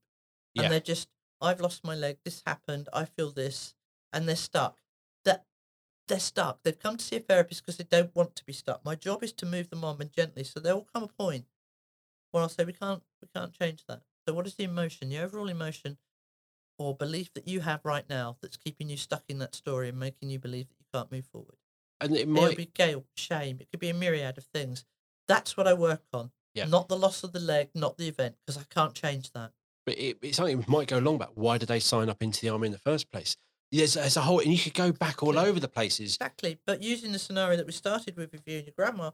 and 0.57 0.65
Yeah. 0.65 0.69
they're 0.69 0.81
just, 0.81 1.09
I've 1.41 1.61
lost 1.61 1.85
my 1.85 1.95
leg. 1.95 2.19
This 2.25 2.43
happened. 2.47 2.89
I 2.93 3.05
feel 3.07 3.31
this, 3.31 3.75
and 4.13 4.29
they're 4.29 4.37
stuck. 4.37 4.81
That 5.25 5.45
they're 6.09 6.21
stuck. 6.21 6.63
They've 6.63 6.79
come 6.79 6.97
to 6.99 7.05
see 7.05 7.17
a 7.17 7.21
therapist 7.21 7.63
because 7.63 7.79
they 7.79 7.85
don't 7.85 8.15
want 8.15 8.37
to 8.37 8.45
be 8.45 8.53
stuck. 8.53 8.85
My 8.85 8.95
job 8.95 9.25
is 9.25 9.33
to 9.35 9.47
move 9.47 9.71
them 9.71 9.85
on 9.85 10.01
and 10.01 10.13
gently. 10.13 10.45
So 10.45 10.61
there 10.61 10.75
will 10.75 10.89
come 10.93 11.03
a 11.05 11.09
point 11.09 11.47
where 12.31 12.43
I'll 12.43 12.49
say 12.49 12.65
we 12.65 12.73
can't 12.73 13.03
we 13.23 13.29
can't 13.35 13.53
change 13.53 13.85
that. 13.87 14.03
So 14.27 14.35
what 14.35 14.47
is 14.47 14.55
the 14.55 14.65
emotion, 14.65 15.09
the 15.09 15.19
overall 15.19 15.49
emotion 15.49 15.99
or 16.79 16.95
belief 16.95 17.33
that 17.35 17.49
you 17.49 17.61
have 17.61 17.81
right 17.85 18.09
now 18.09 18.37
that's 18.43 18.57
keeping 18.57 18.89
you 18.89 18.97
stuck 18.97 19.25
in 19.29 19.39
that 19.39 19.55
story 19.55 19.89
and 19.89 19.99
making 19.99 20.31
you 20.31 20.39
believe 20.39 20.69
that 20.69 20.77
you 20.79 20.87
can't 20.93 21.11
move 21.13 21.27
forward? 21.27 21.57
and 22.01 22.15
it 22.15 22.23
It'll 22.29 22.35
might. 22.35 22.57
be 22.59 22.67
guilt, 22.67 23.07
shame. 23.17 23.57
It 23.59 23.71
could 23.71 23.81
be 23.81 23.89
a 23.89 23.95
myriad 23.95 24.37
of 24.37 24.45
things. 24.45 24.85
That's 25.29 25.57
what 25.57 25.67
I 25.67 25.73
work 25.73 26.03
on. 26.13 26.31
Yeah. 26.55 26.67
Not 26.67 26.89
the 26.89 26.97
loss 26.99 27.25
of 27.25 27.33
the 27.33 27.41
leg, 27.41 27.71
not 27.75 27.97
the 27.97 28.07
event, 28.09 28.37
because 28.45 28.61
I 28.61 28.65
can't 28.69 28.93
change 28.95 29.33
that. 29.33 29.53
But 29.87 29.99
it, 29.99 30.19
it's 30.21 30.37
something 30.37 30.59
we 30.59 30.65
might 30.69 30.89
go 30.89 30.99
long 30.99 31.15
about. 31.15 31.39
Why 31.39 31.57
did 31.57 31.69
they 31.69 31.81
sign 31.81 32.11
up 32.11 32.23
into 32.23 32.41
the 32.43 32.51
army 32.51 32.67
in 32.67 32.73
the 32.73 32.79
first 32.79 33.11
place? 33.11 33.37
There's, 33.73 33.95
there's 33.95 34.17
a 34.19 34.21
whole, 34.21 34.41
and 34.41 34.53
you 34.53 34.59
could 34.59 34.75
go 34.75 34.93
back 34.93 35.23
all 35.23 35.39
over 35.39 35.59
the 35.59 35.69
places. 35.69 36.17
Exactly. 36.17 36.59
But 36.67 36.83
using 36.83 37.13
the 37.13 37.19
scenario 37.19 37.57
that 37.57 37.67
we 37.67 37.73
started 37.73 38.17
with 38.17 38.31
with 38.31 38.43
you 38.47 38.59
and 38.59 38.67
your 38.67 38.75
grandma, 38.77 39.13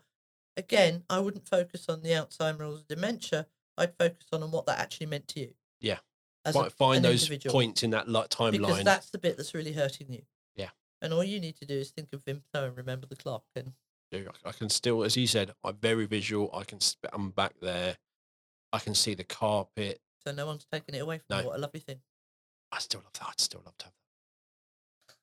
again, 0.56 1.04
I 1.08 1.20
wouldn't 1.20 1.48
focus 1.48 1.86
on 1.88 2.02
the 2.02 2.10
Alzheimer's 2.10 2.60
or 2.60 2.78
the 2.78 2.94
dementia. 2.96 3.46
I'd 3.78 3.96
focus 3.96 4.26
on, 4.32 4.42
on 4.42 4.50
what 4.50 4.66
that 4.66 4.78
actually 4.80 5.06
meant 5.06 5.28
to 5.28 5.40
you. 5.40 5.54
Yeah. 5.80 5.98
As 6.44 6.56
a- 6.56 6.70
Find, 6.70 7.04
those 7.04 7.22
individual. 7.24 7.52
points 7.52 7.82
in 7.82 7.90
that 7.90 8.08
li- 8.08 8.22
because 8.22 8.52
timeline. 8.58 8.84
that's 8.84 9.10
the 9.10 9.18
bit 9.18 9.36
that's 9.36 9.54
really 9.54 9.72
hurting 9.72 10.12
you. 10.12 10.22
Yeah. 10.56 10.70
And 11.00 11.12
all 11.12 11.22
you 11.24 11.38
need 11.40 11.56
to 11.56 11.64
do 11.66 11.74
is 11.74 11.90
think 11.90 12.12
of 12.12 12.24
Vimto 12.24 12.66
and 12.66 12.76
remember 12.76 13.06
the 13.06 13.16
clock. 13.16 13.44
And 13.54 13.72
do. 14.10 14.28
I 14.44 14.52
can 14.52 14.68
still, 14.68 15.04
as 15.04 15.16
you 15.16 15.26
said, 15.26 15.54
I'm 15.64 15.76
very 15.76 16.06
visual. 16.06 16.50
I 16.52 16.64
can, 16.64 16.78
I'm 17.12 17.30
back 17.30 17.54
there. 17.60 17.96
I 18.72 18.78
can 18.80 18.94
see 18.94 19.14
the 19.14 19.24
carpet. 19.24 20.00
so 20.26 20.32
no 20.32 20.46
one's 20.46 20.66
taking 20.70 20.94
it 20.94 20.98
away 20.98 21.18
from 21.26 21.40
you. 21.40 21.46
What 21.46 21.56
a 21.56 21.60
lovely 21.60 21.80
thing. 21.80 22.00
I 22.72 22.78
still 22.78 23.00
love 23.04 23.12
that. 23.14 23.26
I'd 23.28 23.40
still 23.40 23.62
love 23.64 23.76
to 23.78 23.84
have 23.86 23.92
that. 25.08 25.14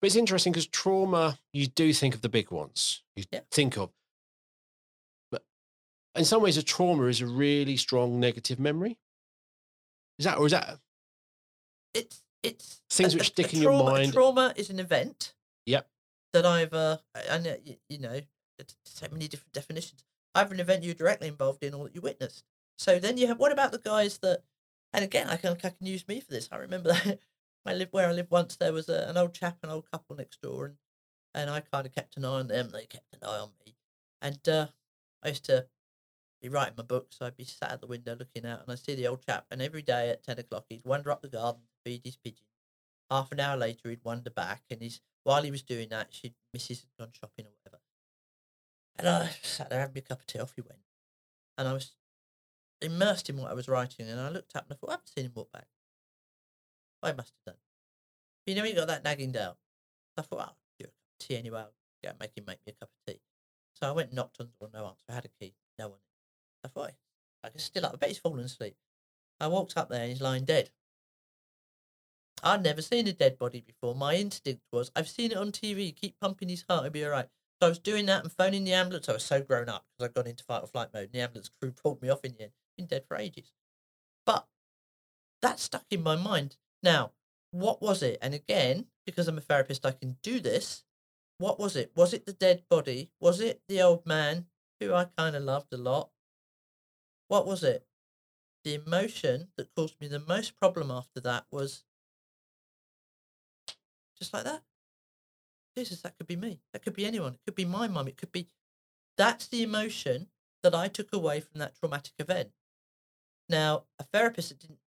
But 0.00 0.06
it's 0.06 0.16
interesting 0.16 0.52
because 0.52 0.66
trauma, 0.66 1.38
you 1.52 1.66
do 1.66 1.92
think 1.92 2.14
of 2.14 2.22
the 2.22 2.28
big 2.28 2.50
ones. 2.50 3.02
You 3.16 3.24
Yeah. 3.30 3.40
think 3.50 3.76
of, 3.76 3.90
but 5.30 5.42
in 6.14 6.24
some 6.24 6.42
ways, 6.42 6.56
a 6.56 6.62
trauma 6.62 7.04
is 7.06 7.20
a 7.20 7.26
really 7.26 7.76
strong 7.76 8.20
negative 8.20 8.58
memory. 8.58 8.98
Is 10.20 10.24
that, 10.26 10.36
or 10.38 10.44
is 10.46 10.52
that 10.52 10.78
It's 11.94 12.22
it's 12.42 12.82
Things 12.90 13.14
a- 13.14 13.18
which 13.18 13.28
stick 13.28 13.52
in 13.54 13.62
your 13.62 13.72
trauma- 13.72 13.90
a 13.90 13.92
mind. 13.94 14.12
trauma 14.12 14.52
is 14.56 14.68
an 14.70 14.78
event. 14.78 15.34
Yep. 15.66 15.88
That 16.34 16.46
I've 16.46 16.72
uh, 16.74 16.98
you 17.88 17.98
know, 17.98 18.20
it's 18.58 18.76
so 18.84 19.08
many 19.10 19.26
different 19.28 19.52
definitions. 19.52 20.04
Either 20.34 20.54
an 20.54 20.60
event 20.60 20.84
you're 20.84 20.94
directly 20.94 21.26
involved 21.28 21.62
in 21.64 21.74
or 21.74 21.84
that 21.84 21.94
you 21.94 22.00
witnessed. 22.02 22.44
So 22.78 22.98
then 22.98 23.16
you 23.16 23.26
have 23.28 23.38
what 23.38 23.50
about 23.52 23.72
the 23.72 23.78
guys 23.78 24.18
that? 24.18 24.42
And 24.92 25.04
again, 25.04 25.28
I 25.28 25.36
can 25.36 25.52
I 25.52 25.70
can 25.70 25.86
use 25.86 26.06
me 26.06 26.20
for 26.20 26.30
this. 26.30 26.48
I 26.52 26.56
remember 26.56 26.92
that 26.92 27.18
I 27.66 27.74
lived 27.74 27.92
where 27.92 28.08
I 28.08 28.12
lived 28.12 28.30
once. 28.30 28.56
There 28.56 28.72
was 28.72 28.88
a, 28.88 29.08
an 29.08 29.16
old 29.16 29.34
chap, 29.34 29.56
an 29.62 29.70
old 29.70 29.90
couple 29.90 30.16
next 30.16 30.40
door, 30.42 30.66
and 30.66 30.76
and 31.34 31.48
I 31.50 31.60
kind 31.60 31.86
of 31.86 31.94
kept 31.94 32.16
an 32.18 32.24
eye 32.26 32.28
on 32.28 32.48
them. 32.48 32.70
They 32.72 32.84
kept 32.86 33.12
an 33.14 33.20
eye 33.26 33.38
on 33.38 33.50
me, 33.64 33.74
and 34.20 34.46
uh, 34.48 34.66
I 35.22 35.28
used 35.28 35.44
to 35.46 35.66
be 36.40 36.48
writing 36.48 36.74
my 36.76 36.82
book, 36.82 37.08
so 37.10 37.26
I'd 37.26 37.36
be 37.36 37.44
sat 37.44 37.72
at 37.72 37.80
the 37.80 37.86
window 37.86 38.16
looking 38.18 38.46
out, 38.46 38.62
and 38.62 38.70
I 38.72 38.74
see 38.74 38.94
the 38.94 39.06
old 39.06 39.24
chap, 39.24 39.46
and 39.50 39.60
every 39.60 39.82
day 39.82 40.10
at 40.10 40.22
ten 40.22 40.38
o'clock 40.38 40.66
he'd 40.68 40.84
wander 40.84 41.10
up 41.10 41.22
the 41.22 41.28
garden 41.28 41.62
to 41.62 41.90
feed 41.90 42.02
his 42.04 42.16
pigeon. 42.16 42.46
Half 43.10 43.32
an 43.32 43.40
hour 43.40 43.56
later 43.56 43.90
he'd 43.90 44.04
wander 44.04 44.30
back, 44.30 44.62
and 44.70 44.80
he's 44.80 45.00
while 45.24 45.42
he 45.42 45.50
was 45.50 45.62
doing 45.62 45.88
that, 45.90 46.08
she'd 46.10 46.34
Mrs. 46.56 46.80
had 46.80 46.96
gone 46.98 47.12
shopping 47.12 47.46
or 47.46 47.52
whatever, 47.62 47.82
and 48.98 49.08
I 49.08 49.30
sat 49.42 49.70
there 49.70 49.80
having 49.80 49.98
a 49.98 50.00
cup 50.00 50.20
of 50.20 50.26
tea. 50.26 50.38
Off 50.38 50.54
he 50.56 50.62
went, 50.62 50.80
and 51.58 51.68
I 51.68 51.72
was 51.72 51.92
immersed 52.80 53.28
in 53.28 53.36
what 53.36 53.50
I 53.50 53.54
was 53.54 53.68
writing, 53.68 54.08
and 54.08 54.20
I 54.20 54.30
looked 54.30 54.56
up 54.56 54.64
and 54.64 54.72
I 54.72 54.76
thought, 54.76 54.90
I 54.90 54.92
haven't 54.92 55.08
seen 55.14 55.26
him 55.26 55.32
walk 55.34 55.52
back. 55.52 55.66
I 57.02 57.12
must 57.12 57.34
have 57.46 57.54
done. 57.54 57.60
You 58.46 58.54
know, 58.54 58.64
he 58.64 58.72
got 58.72 58.88
that 58.88 59.04
nagging 59.04 59.32
down. 59.32 59.54
I 60.16 60.22
thought, 60.22 60.40
I'll 60.40 60.56
do 60.78 60.84
a 60.84 60.88
cup 60.88 60.94
of 60.94 61.26
tea 61.26 61.36
anyway. 61.36 61.60
I'll 61.60 61.72
go 62.02 62.12
make 62.18 62.36
him 62.36 62.44
make 62.46 62.58
me 62.66 62.72
a 62.72 62.84
cup 62.84 62.90
of 62.90 63.12
tea. 63.12 63.20
So 63.74 63.88
I 63.88 63.92
went 63.92 64.08
and 64.08 64.16
knocked 64.16 64.40
on 64.40 64.48
the 64.48 64.66
door, 64.66 64.70
no 64.72 64.86
answer. 64.86 65.04
I 65.08 65.14
had 65.14 65.24
a 65.24 65.28
key, 65.28 65.54
no 65.78 65.88
one. 65.88 65.98
I 66.64 66.68
thought, 66.68 66.92
I 67.42 67.48
can 67.48 67.58
still 67.58 67.86
up. 67.86 67.94
I 67.94 67.96
bet 67.96 68.08
he's 68.10 68.18
fallen 68.18 68.40
asleep. 68.40 68.76
I 69.40 69.46
walked 69.48 69.76
up 69.76 69.88
there 69.88 70.02
and 70.02 70.10
he's 70.10 70.20
lying 70.20 70.44
dead. 70.44 70.70
I'd 72.42 72.62
never 72.62 72.82
seen 72.82 73.06
a 73.06 73.12
dead 73.12 73.38
body 73.38 73.60
before. 73.60 73.94
My 73.94 74.14
instinct 74.14 74.62
was, 74.72 74.90
I've 74.96 75.08
seen 75.08 75.32
it 75.32 75.36
on 75.36 75.52
TV. 75.52 75.94
Keep 75.94 76.20
pumping 76.20 76.48
his 76.48 76.64
heart, 76.68 76.84
he'll 76.84 76.92
be 76.92 77.04
all 77.04 77.10
right. 77.10 77.28
So 77.60 77.66
I 77.66 77.68
was 77.68 77.78
doing 77.78 78.06
that 78.06 78.22
and 78.22 78.32
phoning 78.32 78.64
the 78.64 78.72
ambulance. 78.72 79.08
I 79.08 79.12
was 79.12 79.24
so 79.24 79.42
grown 79.42 79.68
up 79.68 79.84
because 79.98 80.08
I'd 80.08 80.14
gone 80.14 80.26
into 80.26 80.44
fight 80.44 80.62
or 80.62 80.66
flight 80.66 80.88
mode. 80.94 81.04
And 81.04 81.12
the 81.12 81.20
ambulance 81.20 81.50
crew 81.60 81.72
pulled 81.72 82.00
me 82.00 82.08
off 82.08 82.24
in 82.24 82.32
the 82.32 82.44
end. 82.44 82.52
Been 82.78 82.86
dead 82.86 83.04
for 83.06 83.16
ages. 83.16 83.52
But 84.24 84.46
that 85.42 85.58
stuck 85.58 85.84
in 85.90 86.02
my 86.02 86.16
mind. 86.16 86.56
Now, 86.82 87.12
what 87.50 87.82
was 87.82 88.02
it? 88.02 88.18
And 88.22 88.32
again, 88.32 88.86
because 89.04 89.28
I'm 89.28 89.38
a 89.38 89.42
therapist, 89.42 89.84
I 89.84 89.92
can 89.92 90.16
do 90.22 90.40
this. 90.40 90.84
What 91.38 91.58
was 91.58 91.76
it? 91.76 91.92
Was 91.94 92.14
it 92.14 92.24
the 92.24 92.32
dead 92.32 92.62
body? 92.70 93.10
Was 93.20 93.40
it 93.40 93.60
the 93.68 93.82
old 93.82 94.06
man 94.06 94.46
who 94.78 94.94
I 94.94 95.06
kind 95.16 95.36
of 95.36 95.42
loved 95.42 95.72
a 95.72 95.76
lot? 95.76 96.10
What 97.30 97.46
was 97.46 97.62
it? 97.62 97.86
The 98.64 98.74
emotion 98.74 99.50
that 99.56 99.72
caused 99.76 100.00
me 100.00 100.08
the 100.08 100.18
most 100.18 100.58
problem 100.58 100.90
after 100.90 101.20
that 101.20 101.46
was 101.52 101.84
just 104.18 104.34
like 104.34 104.42
that. 104.42 104.64
Jesus, 105.78 106.02
that 106.02 106.18
could 106.18 106.26
be 106.26 106.34
me. 106.34 106.58
That 106.72 106.82
could 106.82 106.92
be 106.92 107.06
anyone. 107.06 107.34
It 107.34 107.40
could 107.46 107.54
be 107.54 107.64
my 107.64 107.86
mum. 107.86 108.08
It 108.08 108.16
could 108.16 108.32
be. 108.32 108.48
That's 109.16 109.46
the 109.46 109.62
emotion 109.62 110.26
that 110.64 110.74
I 110.74 110.88
took 110.88 111.12
away 111.12 111.38
from 111.38 111.60
that 111.60 111.76
traumatic 111.78 112.14
event. 112.18 112.50
Now, 113.48 113.84
a 114.00 114.02
therapist 114.02 114.48
that 114.48 114.58
didn't 114.58 114.80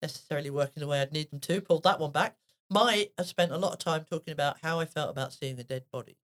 necessarily 0.00 0.48
work 0.48 0.72
in 0.74 0.80
the 0.80 0.86
way 0.86 1.02
I'd 1.02 1.12
need 1.12 1.30
them 1.30 1.40
to 1.40 1.60
pulled 1.60 1.82
that 1.82 2.00
one 2.00 2.12
back. 2.12 2.36
Might 2.70 3.12
have 3.18 3.26
spent 3.26 3.52
a 3.52 3.58
lot 3.58 3.74
of 3.74 3.78
time 3.78 4.06
talking 4.08 4.32
about 4.32 4.60
how 4.62 4.80
I 4.80 4.86
felt 4.86 5.10
about 5.10 5.34
seeing 5.34 5.60
a 5.60 5.62
dead 5.62 5.84
body, 5.92 6.16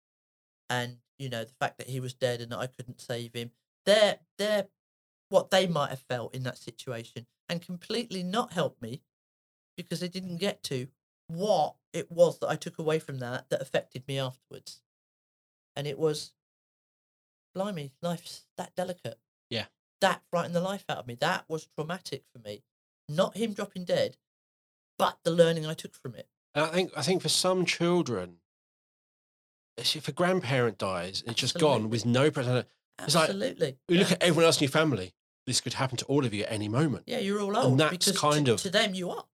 and 0.70 1.00
you 1.20 1.28
know 1.28 1.44
the 1.44 1.54
fact 1.60 1.78
that 1.78 1.90
he 1.90 2.00
was 2.00 2.14
dead 2.14 2.40
and 2.40 2.54
that 2.54 2.60
I 2.60 2.68
couldn't 2.68 3.02
save 3.02 3.34
him. 3.34 3.52
They're 3.86 4.20
they're 4.38 4.68
what 5.30 5.50
they 5.50 5.68
might 5.68 5.90
have 5.90 6.04
felt 6.10 6.34
in 6.34 6.44
that 6.44 6.58
situation, 6.58 7.26
and 7.50 7.62
completely 7.62 8.24
not 8.24 8.54
help 8.54 8.82
me 8.82 9.02
because 9.76 10.00
they 10.00 10.08
didn't 10.08 10.38
get 10.38 10.64
to 10.64 10.88
what 11.28 11.76
it 11.94 12.12
was 12.12 12.40
that 12.40 12.50
I 12.50 12.56
took 12.56 12.80
away 12.80 13.00
from 13.00 13.20
that 13.20 13.50
that 13.50 13.62
affected 13.62 14.08
me 14.08 14.20
afterwards. 14.20 14.82
And 15.76 15.86
it 15.86 16.00
was, 16.00 16.34
blimey, 17.54 17.94
life's 18.02 18.48
that 18.58 18.76
delicate. 18.76 19.20
Yeah. 19.50 19.66
That 20.02 20.22
frightened 20.32 20.56
the 20.56 20.62
life 20.62 20.86
out 20.90 20.98
of 20.98 21.08
me. 21.08 21.16
That 21.20 21.46
was 21.48 21.68
traumatic 21.76 22.24
for 22.34 22.40
me. 22.40 22.64
Not 23.10 23.38
him 23.38 23.54
dropping 23.54 23.86
dead, 23.86 24.18
but 24.98 25.20
the 25.24 25.32
learning 25.32 25.66
I 25.66 25.74
took 25.74 25.96
from 25.96 26.16
it. 26.16 26.28
And 26.56 26.66
I 26.66 26.70
think 26.70 26.92
I 26.96 27.02
think 27.02 27.22
for 27.22 27.30
some 27.30 27.66
children, 27.66 28.38
if 29.78 30.08
a 30.08 30.12
grandparent 30.12 30.78
dies 30.78 31.22
and 31.22 31.32
it's 31.32 31.40
just 31.40 31.60
gone 31.60 31.90
with 31.90 32.06
no 32.06 32.32
present, 32.32 32.68
It's 33.00 33.16
like- 33.16 33.30
Absolutely. 33.30 33.78
you 33.88 33.98
look 34.00 34.10
Yeah. 34.10 34.16
at 34.16 34.24
everyone 34.24 34.46
else 34.46 34.58
in 34.58 34.64
your 34.64 34.72
family. 34.72 35.14
This 35.46 35.62
could 35.62 35.74
happen 35.74 35.98
to 35.98 36.06
all 36.06 36.26
of 36.26 36.34
you 36.34 36.44
at 36.44 36.52
any 36.52 36.68
moment. 36.68 37.04
yeah, 37.08 37.20
you're 37.20 37.40
all 37.40 37.56
old. 37.58 37.72
and 37.72 37.80
that's 37.80 38.06
because 38.08 38.20
kind 38.20 38.46
to, 38.48 38.54
of- 38.54 38.62
to 38.62 38.70
them 38.70 38.94
you 38.94 39.10
are. 39.12 39.26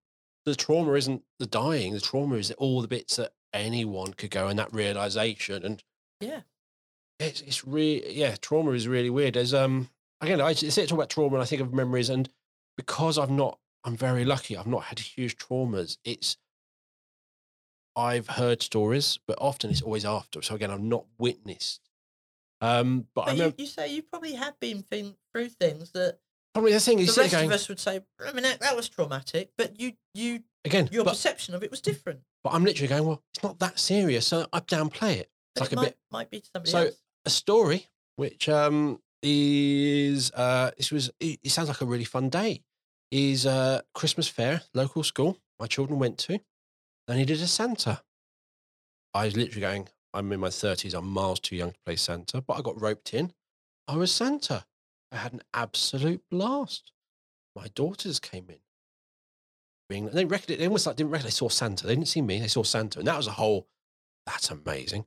The 0.44 0.54
trauma 0.54 0.92
isn't 0.92 1.24
the 1.38 1.46
dying. 1.46 1.92
The 1.94 2.00
trauma 2.00 2.36
is 2.36 2.50
all 2.52 2.82
the 2.82 2.88
bits 2.88 3.16
that 3.16 3.32
anyone 3.54 4.12
could 4.12 4.30
go 4.30 4.48
and 4.48 4.58
that 4.58 4.72
realization. 4.74 5.64
And 5.64 5.82
Yeah. 6.20 6.42
it's 7.18 7.40
it's 7.40 7.64
really 7.64 8.12
yeah. 8.14 8.36
Trauma 8.36 8.72
is 8.72 8.86
really 8.86 9.08
weird. 9.10 9.34
There's 9.34 9.54
um 9.54 9.88
again 10.20 10.40
I 10.42 10.52
sit 10.52 10.88
talk 10.88 10.96
about 10.98 11.08
trauma 11.10 11.36
and 11.36 11.42
I 11.42 11.46
think 11.46 11.62
of 11.62 11.72
memories 11.72 12.10
and 12.10 12.28
because 12.76 13.16
I've 13.18 13.30
not 13.30 13.58
I'm 13.84 13.96
very 13.96 14.24
lucky. 14.26 14.54
I've 14.56 14.66
not 14.66 14.84
had 14.84 14.98
huge 14.98 15.36
traumas. 15.38 15.96
It's 16.04 16.36
I've 17.96 18.26
heard 18.28 18.60
stories, 18.62 19.18
but 19.26 19.38
often 19.40 19.70
it's 19.70 19.82
always 19.82 20.04
after. 20.04 20.42
So 20.42 20.54
again, 20.56 20.70
I've 20.70 20.80
not 20.82 21.06
witnessed. 21.18 21.80
Um, 22.64 23.06
but, 23.14 23.22
I 23.22 23.24
But 23.26 23.32
you, 23.36 23.38
remember 23.42 23.56
you 23.62 23.66
say 23.66 23.88
you 23.94 24.02
probably 24.02 24.34
have 24.34 24.58
been 24.60 24.82
through 24.82 25.48
things 25.48 25.90
that 25.92 26.18
probably 26.54 26.72
the 26.72 26.80
thing 26.80 26.98
is 27.00 27.14
the 27.14 27.20
rest 27.22 27.32
there 27.32 27.44
of 27.44 27.50
us 27.52 27.68
would 27.68 27.80
say, 27.80 28.00
I 28.24 28.32
mean, 28.32 28.42
that, 28.44 28.60
that 28.60 28.76
was 28.76 28.88
traumatic, 28.88 29.50
but 29.58 29.78
you, 29.80 29.92
you, 30.14 30.40
again, 30.64 30.88
your 30.92 31.04
but, 31.04 31.10
perception 31.12 31.54
of 31.54 31.62
it 31.64 31.70
was 31.70 31.80
different. 31.80 32.20
but 32.44 32.50
I'm 32.54 32.64
literally 32.64 32.88
going, 32.88 33.04
well, 33.04 33.22
it's 33.34 33.42
not 33.42 33.58
that 33.58 33.78
serious, 33.78 34.26
so 34.26 34.46
I 34.52 34.60
downplay 34.60 35.16
it. 35.16 35.30
It's 35.56 35.60
But 35.60 35.60
like 35.62 35.72
it 35.72 35.72
a 35.72 35.76
might, 35.76 35.84
bit 35.84 35.98
might 36.12 36.30
be 36.30 36.40
to 36.40 36.48
somebody 36.52 36.70
So- 36.70 36.78
else. 36.86 37.02
a 37.26 37.30
story 37.30 37.86
which 38.16 38.48
um 38.48 39.00
is 39.22 40.30
uh 40.32 40.70
this 40.76 40.90
was 40.92 41.10
it, 41.20 41.40
it 41.42 41.50
sounds 41.50 41.68
like 41.68 41.80
a 41.80 41.84
really 41.86 42.04
fun 42.04 42.28
day 42.28 42.62
is 43.10 43.46
uh 43.46 43.80
christmas 43.94 44.28
fair 44.28 44.60
local 44.74 45.02
school 45.02 45.38
my 45.58 45.66
children 45.66 45.98
went 45.98 46.18
to 46.18 46.38
they 47.08 47.16
needed 47.16 47.40
a 47.40 47.46
santa 47.46 48.02
i 49.14 49.24
was 49.24 49.36
literally 49.36 49.60
going 49.62 49.88
i'm 50.14 50.32
in 50.32 50.40
my 50.40 50.48
30s 50.48 50.94
i'm 50.94 51.06
miles 51.08 51.40
too 51.40 51.56
young 51.56 51.72
to 51.72 51.78
play 51.84 51.96
santa 51.96 52.40
but 52.40 52.54
i 52.54 52.60
got 52.62 52.80
roped 52.80 53.12
in. 53.14 53.32
I 53.86 53.96
was 53.96 54.12
santa. 54.12 54.64
I 55.12 55.16
had 55.16 55.32
an 55.32 55.42
absolute 55.52 56.22
blast. 56.30 56.92
My 57.54 57.68
daughters 57.74 58.18
came 58.18 58.46
in. 58.48 58.58
Being 59.88 60.06
they 60.06 60.24
reckoned 60.24 60.58
they 60.58 60.66
almost 60.66 60.86
like 60.86 60.96
didn't 60.96 61.12
reckon 61.12 61.26
they 61.26 61.30
saw 61.30 61.48
santa. 61.48 61.86
They 61.86 61.94
didn't 61.94 62.08
see 62.08 62.22
me 62.22 62.40
they 62.40 62.48
saw 62.48 62.62
santa. 62.62 62.98
And 62.98 63.08
that 63.08 63.16
was 63.16 63.26
a 63.26 63.32
whole 63.32 63.68
that's 64.26 64.50
amazing. 64.50 65.04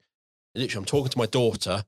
Literally 0.53 0.81
i'm 0.81 0.85
talking 0.85 1.09
to 1.09 1.17
my 1.17 1.25
daughter. 1.25 1.83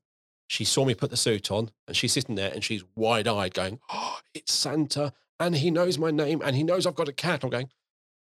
She 0.47 0.65
saw 0.65 0.83
me 0.83 0.95
put 0.95 1.11
the 1.11 1.17
suit 1.17 1.51
on 1.51 1.69
and 1.87 1.95
she's 1.95 2.13
sitting 2.13 2.33
there 2.33 2.51
and 2.51 2.63
she's 2.63 2.83
wide 2.95 3.27
eyed 3.27 3.53
going, 3.53 3.79
Oh, 3.91 4.17
it's 4.33 4.51
Santa 4.51 5.13
and 5.39 5.55
he 5.55 5.69
knows 5.69 5.99
my 5.99 6.09
name 6.09 6.41
and 6.43 6.55
he 6.55 6.63
knows 6.63 6.87
I've 6.87 6.95
got 6.95 7.07
a 7.07 7.13
cat. 7.13 7.43
I'm 7.43 7.51
going, 7.51 7.69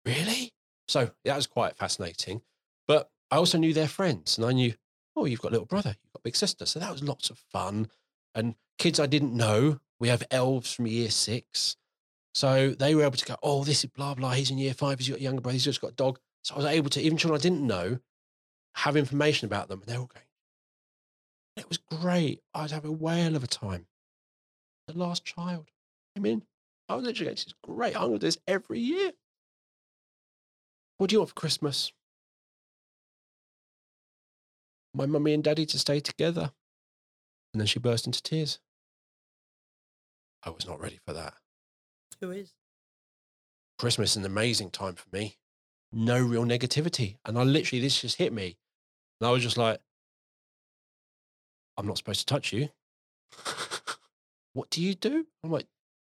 Really? 0.06 0.52
So 0.90 1.12
that 1.24 1.38
was 1.38 1.48
quite 1.48 1.78
fascinating. 1.78 2.42
But 2.86 3.10
I 3.32 3.38
also 3.38 3.58
knew 3.58 3.74
their 3.74 3.88
friends 3.88 4.38
and 4.38 4.46
I 4.46 4.52
knew, 4.52 4.74
Oh, 5.16 5.26
you've 5.26 5.42
got 5.42 5.50
a 5.50 5.52
little 5.52 5.66
brother, 5.66 5.96
you've 6.04 6.14
got 6.14 6.24
big 6.24 6.36
sister. 6.36 6.66
So 6.66 6.80
that 6.80 6.92
was 6.92 7.04
lots 7.04 7.30
of 7.30 7.38
fun. 7.38 7.90
And 8.36 8.56
kids 8.78 9.00
I 9.00 9.08
didn't 9.08 9.36
know, 9.36 9.80
we 10.00 10.10
have 10.10 10.24
elves 10.32 10.74
from 10.74 10.88
year 10.88 11.10
six. 11.10 11.78
So 12.34 12.72
they 12.72 12.96
were 12.96 13.04
able 13.04 13.18
to 13.18 13.26
go, 13.26 13.36
Oh, 13.42 13.64
this 13.64 13.84
is 13.84 13.90
blah, 13.90 14.14
blah. 14.14 14.32
He's 14.32 14.52
in 14.52 14.58
year 14.58 14.74
five. 14.74 15.00
He's 15.00 15.10
got 15.10 15.20
a 15.20 15.22
younger 15.22 15.42
brother. 15.42 15.54
He's 15.54 15.66
just 15.66 15.82
got 15.82 15.92
a 15.92 15.96
dog. 15.96 16.20
So 16.44 16.56
I 16.56 16.58
was 16.58 16.66
able 16.66 16.90
to, 16.92 17.02
even 17.02 17.18
children 17.18 17.40
I 17.40 17.42
didn't 17.42 17.66
know, 17.66 18.00
have 18.76 18.96
information 18.96 19.46
about 19.46 19.68
them. 19.70 19.82
And 19.82 19.90
they 19.90 19.98
were 19.98 20.08
going, 20.08 20.26
it 21.58 21.68
was 21.68 21.78
great. 21.78 22.42
I'd 22.54 22.72
have 22.72 22.86
a 22.86 22.92
whale 22.92 23.36
of 23.36 23.44
a 23.44 23.48
time. 23.48 23.86
The 24.88 24.98
last 24.98 25.26
child 25.26 25.70
came 26.16 26.26
in. 26.26 26.44
I 26.90 26.96
was 26.96 27.06
literally 27.06 27.26
going, 27.26 27.36
this 27.36 27.48
is 27.48 27.54
great. 27.64 27.96
I'm 27.96 28.08
going 28.08 28.14
to 28.14 28.20
do 28.20 28.28
this 28.28 28.38
every 28.48 28.80
year. 28.80 29.12
What 30.98 31.10
do 31.10 31.16
you 31.16 31.20
want 31.20 31.30
for 31.30 31.36
Christmas? 31.36 31.92
My 34.94 35.06
mummy 35.06 35.34
and 35.34 35.44
daddy 35.44 35.66
to 35.68 35.80
stay 35.80 36.00
together. 36.00 36.52
And 37.54 37.60
then 37.60 37.68
she 37.68 37.80
burst 37.80 38.06
into 38.06 38.22
tears. 38.22 38.60
I 40.44 40.50
was 40.50 40.66
not 40.66 40.80
ready 40.80 41.00
for 41.06 41.14
that. 41.14 41.34
Who 42.20 42.32
is? 42.32 42.54
Christmas 43.78 44.12
is 44.12 44.18
an 44.18 44.26
amazing 44.26 44.70
time 44.70 44.96
for 44.96 45.08
me. 45.12 45.38
No 45.92 46.20
real 46.20 46.46
negativity. 46.46 47.18
And 47.26 47.38
I 47.38 47.44
literally, 47.44 47.82
this 47.82 48.02
just 48.02 48.18
hit 48.18 48.32
me. 48.32 48.58
And 49.20 49.28
I 49.28 49.32
was 49.32 49.44
just 49.44 49.58
like, 49.58 49.80
I'm 51.78 51.88
not 51.88 51.98
supposed 51.98 52.20
to 52.22 52.26
touch 52.26 52.54
you. 52.54 52.70
what 54.54 54.70
do 54.70 54.82
you 54.82 54.94
do? 54.94 55.26
I'm 55.44 55.52
like, 55.52 55.68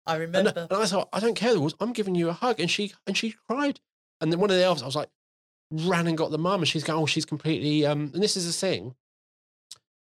I 0.05 0.13
and, 0.13 0.21
remember. 0.21 0.67
and 0.69 0.82
I 0.82 0.86
thought, 0.86 1.09
I 1.11 1.19
don't 1.19 1.36
care 1.36 1.53
the 1.53 1.59
rules. 1.59 1.75
I'm 1.80 1.93
giving 1.93 2.15
you 2.15 2.30
a 2.30 2.34
hug. 2.34 2.59
And 2.59 2.71
she 2.71 2.93
and 3.05 3.17
she 3.17 3.36
cried. 3.47 3.80
And 4.21 4.32
then 4.32 4.39
one 4.39 4.49
of 4.49 4.55
the 4.55 4.63
elves, 4.63 4.82
I 4.82 4.86
was 4.86 4.95
like, 4.95 5.09
ran 5.72 6.07
and 6.07 6.18
got 6.18 6.32
the 6.32 6.38
mum. 6.38 6.61
And 6.61 6.68
she's 6.68 6.84
going, 6.84 7.01
oh, 7.01 7.05
she's 7.05 7.26
completely 7.26 7.86
um, 7.86 8.11
and 8.13 8.24
this 8.24 8.38
is 8.38 8.45
the 8.45 8.53
thing. 8.53 8.95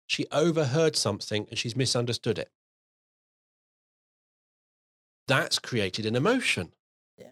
She 0.07 0.26
overheard 0.32 0.95
something 0.95 1.47
and 1.49 1.57
she's 1.57 1.76
misunderstood 1.76 2.38
it. 2.38 2.51
That's 5.28 5.59
created 5.59 6.05
an 6.05 6.16
emotion. 6.16 6.74
Yeah. 7.18 7.32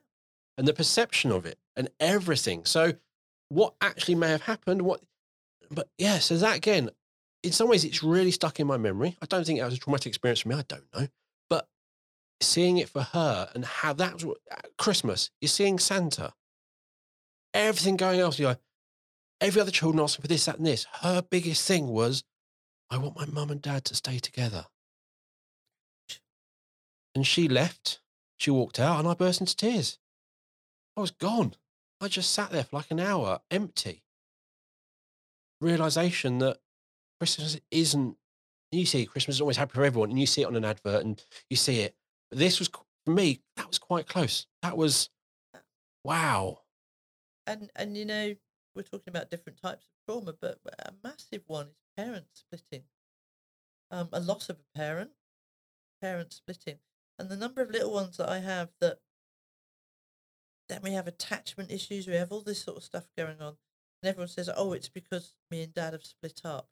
And 0.57 0.67
the 0.67 0.73
perception 0.73 1.32
of 1.32 1.45
it 1.45 1.57
and 1.75 1.89
everything. 1.99 2.65
So 2.65 2.93
what 3.49 3.73
actually 3.82 4.15
may 4.15 4.29
have 4.29 4.43
happened, 4.43 4.84
what 4.84 5.01
but 5.69 5.89
yeah, 5.97 6.19
so 6.19 6.38
that 6.38 6.57
again, 6.57 6.89
in 7.43 7.51
some 7.51 7.69
ways 7.69 7.84
it's 7.84 8.03
really 8.03 8.32
stuck 8.32 8.59
in 8.59 8.67
my 8.67 8.77
memory. 8.77 9.17
I 9.21 9.25
don't 9.25 9.45
think 9.45 9.59
it 9.59 9.65
was 9.65 9.73
a 9.73 9.77
traumatic 9.77 10.07
experience 10.07 10.41
for 10.41 10.49
me. 10.49 10.55
I 10.55 10.63
don't 10.67 10.84
know. 10.95 11.07
But 11.49 11.67
seeing 12.41 12.77
it 12.77 12.89
for 12.89 13.01
her 13.01 13.49
and 13.53 13.65
how 13.65 13.93
that 13.93 14.23
was 14.23 14.38
Christmas, 14.77 15.32
you're 15.41 15.49
seeing 15.49 15.79
Santa. 15.79 16.34
Everything 17.53 17.97
going 17.97 18.19
else, 18.19 18.39
you 18.39 18.47
know, 18.47 18.55
every 19.39 19.61
other 19.61 19.71
children 19.71 20.01
asking 20.01 20.21
for 20.21 20.27
this, 20.27 20.45
that, 20.45 20.57
and 20.57 20.65
this. 20.65 20.85
Her 21.01 21.21
biggest 21.21 21.67
thing 21.67 21.87
was, 21.87 22.23
I 22.89 22.97
want 22.97 23.15
my 23.15 23.25
mum 23.25 23.51
and 23.51 23.61
dad 23.61 23.85
to 23.85 23.95
stay 23.95 24.19
together. 24.19 24.65
And 27.15 27.27
she 27.27 27.47
left. 27.47 27.99
She 28.37 28.51
walked 28.51 28.79
out 28.79 28.99
and 28.99 29.07
I 29.07 29.13
burst 29.13 29.41
into 29.41 29.55
tears. 29.55 29.99
I 30.97 31.01
was 31.01 31.11
gone. 31.11 31.55
I 31.99 32.07
just 32.07 32.31
sat 32.31 32.51
there 32.51 32.63
for 32.63 32.77
like 32.77 32.91
an 32.91 32.99
hour, 32.99 33.41
empty. 33.51 34.03
Realization 35.59 36.39
that 36.39 36.57
Christmas 37.19 37.59
isn't, 37.69 38.17
you 38.71 38.85
see, 38.85 39.05
Christmas 39.05 39.37
is 39.37 39.41
always 39.41 39.57
happy 39.57 39.73
for 39.73 39.83
everyone, 39.83 40.09
and 40.09 40.19
you 40.19 40.25
see 40.25 40.41
it 40.41 40.47
on 40.47 40.55
an 40.55 40.65
advert 40.65 41.03
and 41.03 41.23
you 41.49 41.57
see 41.57 41.81
it. 41.81 41.95
But 42.29 42.39
this 42.39 42.57
was, 42.59 42.69
for 43.05 43.11
me, 43.11 43.41
that 43.57 43.67
was 43.67 43.77
quite 43.77 44.07
close. 44.07 44.47
That 44.63 44.75
was, 44.75 45.09
wow. 46.03 46.61
And 47.47 47.71
and 47.75 47.97
you 47.97 48.05
know 48.05 48.35
we're 48.75 48.83
talking 48.83 49.09
about 49.09 49.29
different 49.29 49.61
types 49.61 49.85
of 49.85 50.05
trauma, 50.05 50.33
but 50.39 50.59
a 50.79 50.93
massive 51.03 51.43
one 51.47 51.67
is 51.67 51.75
parents 51.97 52.39
splitting. 52.45 52.85
Um, 53.91 54.09
a 54.13 54.19
loss 54.19 54.49
of 54.49 54.59
a 54.59 54.77
parent, 54.77 55.11
parents 56.01 56.37
splitting, 56.37 56.79
and 57.19 57.29
the 57.29 57.37
number 57.37 57.61
of 57.61 57.71
little 57.71 57.93
ones 57.93 58.17
that 58.17 58.29
I 58.29 58.39
have 58.39 58.71
that. 58.81 58.99
Then 60.69 60.81
we 60.81 60.93
have 60.93 61.05
attachment 61.07 61.69
issues. 61.69 62.07
We 62.07 62.15
have 62.15 62.31
all 62.31 62.41
this 62.41 62.63
sort 62.63 62.77
of 62.77 62.83
stuff 62.83 63.07
going 63.15 63.39
on, 63.41 63.59
and 64.01 64.09
everyone 64.09 64.27
says, 64.27 64.49
"Oh, 64.49 64.73
it's 64.73 64.89
because 64.89 65.35
me 65.51 65.61
and 65.61 65.71
dad 65.71 65.93
have 65.93 66.03
split 66.03 66.41
up," 66.43 66.67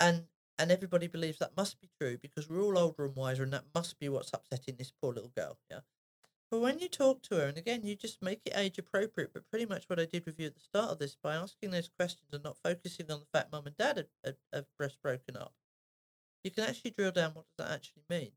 and 0.00 0.26
and 0.58 0.70
everybody 0.70 1.06
believes 1.06 1.38
that 1.38 1.54
must 1.56 1.78
be 1.80 1.90
true 2.00 2.16
because 2.16 2.48
we're 2.48 2.62
all 2.62 2.78
older 2.78 3.04
and 3.04 3.14
wiser, 3.14 3.42
and 3.42 3.52
that 3.52 3.66
must 3.74 3.98
be 3.98 4.08
what's 4.08 4.32
upsetting 4.32 4.76
this 4.76 4.90
poor 5.02 5.12
little 5.12 5.32
girl. 5.36 5.58
Yeah. 5.70 5.80
But 6.50 6.60
when 6.60 6.78
you 6.78 6.88
talk 6.88 7.22
to 7.22 7.36
her, 7.36 7.46
and 7.46 7.58
again, 7.58 7.82
you 7.84 7.96
just 7.96 8.22
make 8.22 8.40
it 8.44 8.52
age 8.54 8.78
appropriate, 8.78 9.32
but 9.32 9.50
pretty 9.50 9.66
much 9.66 9.88
what 9.88 9.98
I 9.98 10.04
did 10.04 10.24
with 10.24 10.38
you 10.38 10.46
at 10.46 10.54
the 10.54 10.60
start 10.60 10.90
of 10.92 10.98
this 10.98 11.16
by 11.20 11.34
asking 11.34 11.72
those 11.72 11.88
questions 11.88 12.28
and 12.32 12.44
not 12.44 12.56
focusing 12.62 13.10
on 13.10 13.20
the 13.20 13.26
fact 13.32 13.50
mum 13.50 13.66
and 13.66 13.76
dad 13.76 14.06
had, 14.24 14.36
have 14.52 14.66
breast 14.78 14.98
broken 15.02 15.36
up, 15.36 15.54
you 16.44 16.50
can 16.52 16.64
actually 16.64 16.92
drill 16.92 17.10
down 17.10 17.32
what 17.34 17.46
does 17.46 17.66
that 17.66 17.74
actually 17.74 18.04
mean. 18.08 18.32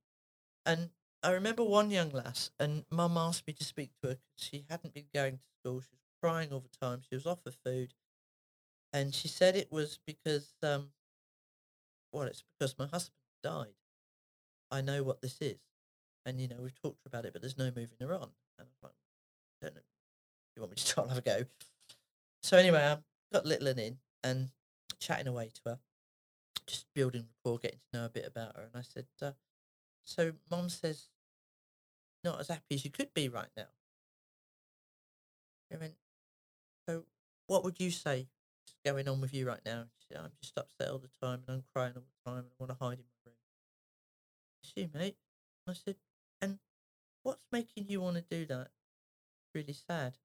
And 0.66 0.90
I 1.22 1.32
remember 1.32 1.64
one 1.64 1.92
young 1.92 2.10
lass, 2.10 2.50
and 2.60 2.86
mum 2.90 3.16
asked 3.16 3.46
me 3.46 3.54
to 3.54 3.64
speak 3.64 3.92
to 4.02 4.10
her 4.10 4.16
because 4.16 4.44
she 4.44 4.66
hadn't 4.70 4.96
been 4.96 5.10
going 5.14 5.38
to 5.38 5.44
school. 5.60 5.82
She 5.82 5.92
was 5.92 6.10
crying 6.22 6.52
all 6.52 6.62
the 6.62 6.86
time. 6.86 7.02
She 7.08 7.16
was 7.16 7.28
off 7.28 7.44
her 7.46 7.54
food. 7.64 7.94
And 8.92 9.14
she 9.14 9.28
said 9.28 9.56
it 9.56 9.72
was 9.72 10.00
because, 10.08 10.56
um, 10.64 10.90
well, 12.12 12.24
it's 12.24 12.44
because 12.58 12.76
my 12.80 12.88
husband 12.88 13.14
died. 13.44 13.76
I 14.72 14.82
know 14.82 15.04
what 15.04 15.22
this 15.22 15.38
is 15.42 15.60
and 16.26 16.40
you 16.40 16.48
know 16.48 16.58
we've 16.62 16.82
talked 16.82 17.06
about 17.06 17.26
it, 17.26 17.34
but 17.34 17.42
there's 17.42 17.58
no 17.58 17.66
moving 17.66 17.98
her 18.00 18.14
on. 18.14 18.30
And 18.58 18.68
I'm 18.68 18.68
like, 18.84 18.94
don't 19.62 19.76
know, 19.76 19.82
you 20.56 20.62
want 20.62 20.72
me 20.72 20.76
to 20.76 20.86
try 20.94 21.04
and 21.04 21.12
have 21.12 21.20
a 21.20 21.22
go? 21.22 21.46
So 22.42 22.58
anyway, 22.58 22.80
I 22.80 22.98
got 23.34 23.46
little 23.46 23.68
one 23.68 23.80
in 23.80 23.98
and 24.24 24.50
chatting 25.00 25.28
away 25.28 25.50
to 25.54 25.62
her, 25.72 25.80
just 26.68 26.86
building 26.94 27.26
rapport, 27.44 27.60
getting 27.60 27.80
to 27.92 28.00
know 28.00 28.06
a 28.06 28.10
bit 28.10 28.26
about 28.26 28.56
her. 28.56 28.64
And 28.64 28.72
I 28.76 28.82
said, 28.82 29.06
uh, 29.22 29.32
so 30.04 30.34
mom 30.50 30.70
says, 30.70 31.10
not 32.24 32.40
as 32.40 32.48
happy 32.50 32.76
as 32.76 32.86
you 32.86 32.92
could 32.92 33.14
be 33.14 33.30
right 33.30 33.50
now. 33.56 33.68
I 35.72 35.78
went, 35.78 35.94
so 36.88 37.04
what 37.48 37.64
would 37.64 37.80
you 37.80 37.92
say 37.92 38.28
is 38.68 38.76
going 38.84 39.08
on 39.08 39.22
with 39.22 39.34
you 39.34 39.48
right 39.48 39.62
now? 39.66 39.86
She 40.00 40.08
said, 40.08 40.24
I'm 40.24 40.32
just 40.42 40.58
upset 40.58 40.90
all 40.90 40.98
the 40.98 41.10
time 41.22 41.44
and 41.48 41.58
I'm 41.58 41.64
crying 41.74 41.94
all 41.96 42.04
the 42.04 42.30
time 42.30 42.40
and 42.40 42.48
I 42.48 42.56
want 42.58 42.72
to 42.72 42.84
hide 42.84 42.98
in 42.98 43.06
my 43.06 43.32
room. 43.32 43.36
You, 44.76 44.90
mate. 44.94 45.16
I 45.68 45.74
said, 45.74 45.96
what's 47.24 47.46
making 47.52 47.90
you 47.90 48.02
want 48.02 48.18
to 48.18 48.24
do 48.30 48.46
that? 48.48 48.70
Really 49.54 49.74
sad. 49.74 50.18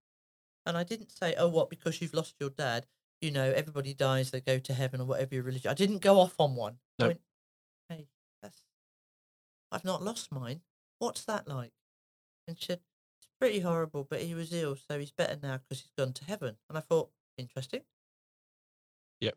And 0.67 0.77
I 0.77 0.83
didn't 0.83 1.11
say, 1.11 1.35
oh, 1.37 1.49
what, 1.49 1.71
because 1.71 2.01
you've 2.01 2.15
lost 2.15 2.37
your 2.41 2.51
dad, 2.51 2.87
you 3.21 3.31
know, 3.31 3.51
everybody 3.51 3.95
dies, 3.95 4.31
they 4.31 4.41
go 4.41 4.59
to 4.59 4.75
heaven 4.75 5.01
or 5.01 5.05
whatever 5.05 5.35
your 5.35 5.45
religion. 5.45 5.71
I 5.71 5.75
didn't 5.75 6.03
go 6.03 6.19
off 6.19 6.35
on 6.39 6.57
one. 6.57 6.79
No. 6.99 7.07
I 7.07 7.09
went, 7.09 7.21
hey, 7.89 8.09
that's, 8.43 8.63
I've 9.71 9.85
not 9.85 10.03
lost 10.03 10.33
mine. 10.33 10.61
What's 10.99 11.25
that 11.25 11.49
like? 11.49 11.73
And 12.47 12.59
she 12.59 12.67
said, 12.67 12.81
it's 13.19 13.29
pretty 13.41 13.61
horrible, 13.61 14.07
but 14.09 14.23
he 14.23 14.35
was 14.35 14.53
ill, 14.53 14.77
so 14.77 14.99
he's 14.99 15.11
better 15.11 15.39
now 15.43 15.59
because 15.59 15.83
he's 15.83 15.93
gone 15.97 16.13
to 16.13 16.25
heaven. 16.25 16.57
And 16.69 16.79
I 16.79 16.81
thought, 16.81 17.11
interesting. 17.39 17.83
Yep. 19.21 19.35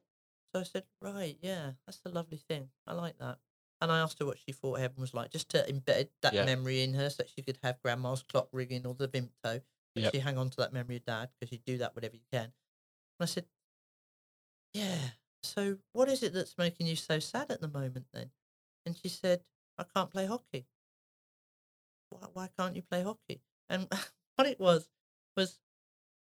So 0.54 0.62
I 0.62 0.64
said, 0.64 0.84
right, 1.02 1.38
yeah, 1.42 1.72
that's 1.86 2.02
a 2.06 2.10
lovely 2.10 2.38
thing. 2.38 2.70
I 2.86 2.94
like 2.94 3.18
that. 3.20 3.38
And 3.80 3.92
I 3.92 4.00
asked 4.00 4.20
her 4.20 4.26
what 4.26 4.40
she 4.40 4.52
thought 4.52 4.80
heaven 4.80 5.00
was 5.00 5.14
like, 5.14 5.30
just 5.32 5.50
to 5.50 5.64
embed 5.72 6.10
that 6.22 6.34
Yeah. 6.34 6.46
memory 6.46 6.82
in 6.82 6.94
her 6.96 7.10
so 7.10 7.18
that 7.18 7.30
she 7.30 7.44
could 7.44 7.60
have 7.62 7.82
grandma's 7.82 8.24
clock 8.24 8.50
ringing 8.52 8.86
or 8.86 8.96
the 8.96 9.08
Vimto. 9.08 9.64
But 9.94 10.04
Yep. 10.04 10.14
she 10.14 10.20
hang 10.20 10.38
on 10.38 10.50
to 10.50 10.58
that 10.58 10.74
memory 10.74 10.98
of 10.98 11.06
dad 11.06 11.30
because 11.40 11.52
you 11.52 11.60
do 11.60 11.78
that 11.80 11.96
whatever 11.96 12.16
you 12.16 12.24
can. 12.32 12.46
And 12.46 12.54
I 13.20 13.26
said, 13.26 13.48
Yeah. 14.74 15.12
So 15.44 15.80
what 15.94 16.10
is 16.10 16.24
it 16.24 16.34
that's 16.34 16.58
making 16.58 16.88
you 16.88 16.96
so 16.96 17.20
sad 17.20 17.52
at 17.52 17.62
the 17.62 17.68
moment 17.68 18.08
then? 18.14 18.32
And 18.86 18.98
she 18.98 19.10
said, 19.10 19.44
I 19.78 19.84
can't 19.84 20.12
play 20.12 20.26
hockey. 20.26 20.68
Why, 22.10 22.28
why 22.34 22.50
can't 22.58 22.76
you 22.76 22.82
play 22.82 23.04
hockey? 23.04 23.42
And 23.70 23.88
what 24.36 24.48
it 24.48 24.60
was, 24.60 24.90
was 25.36 25.60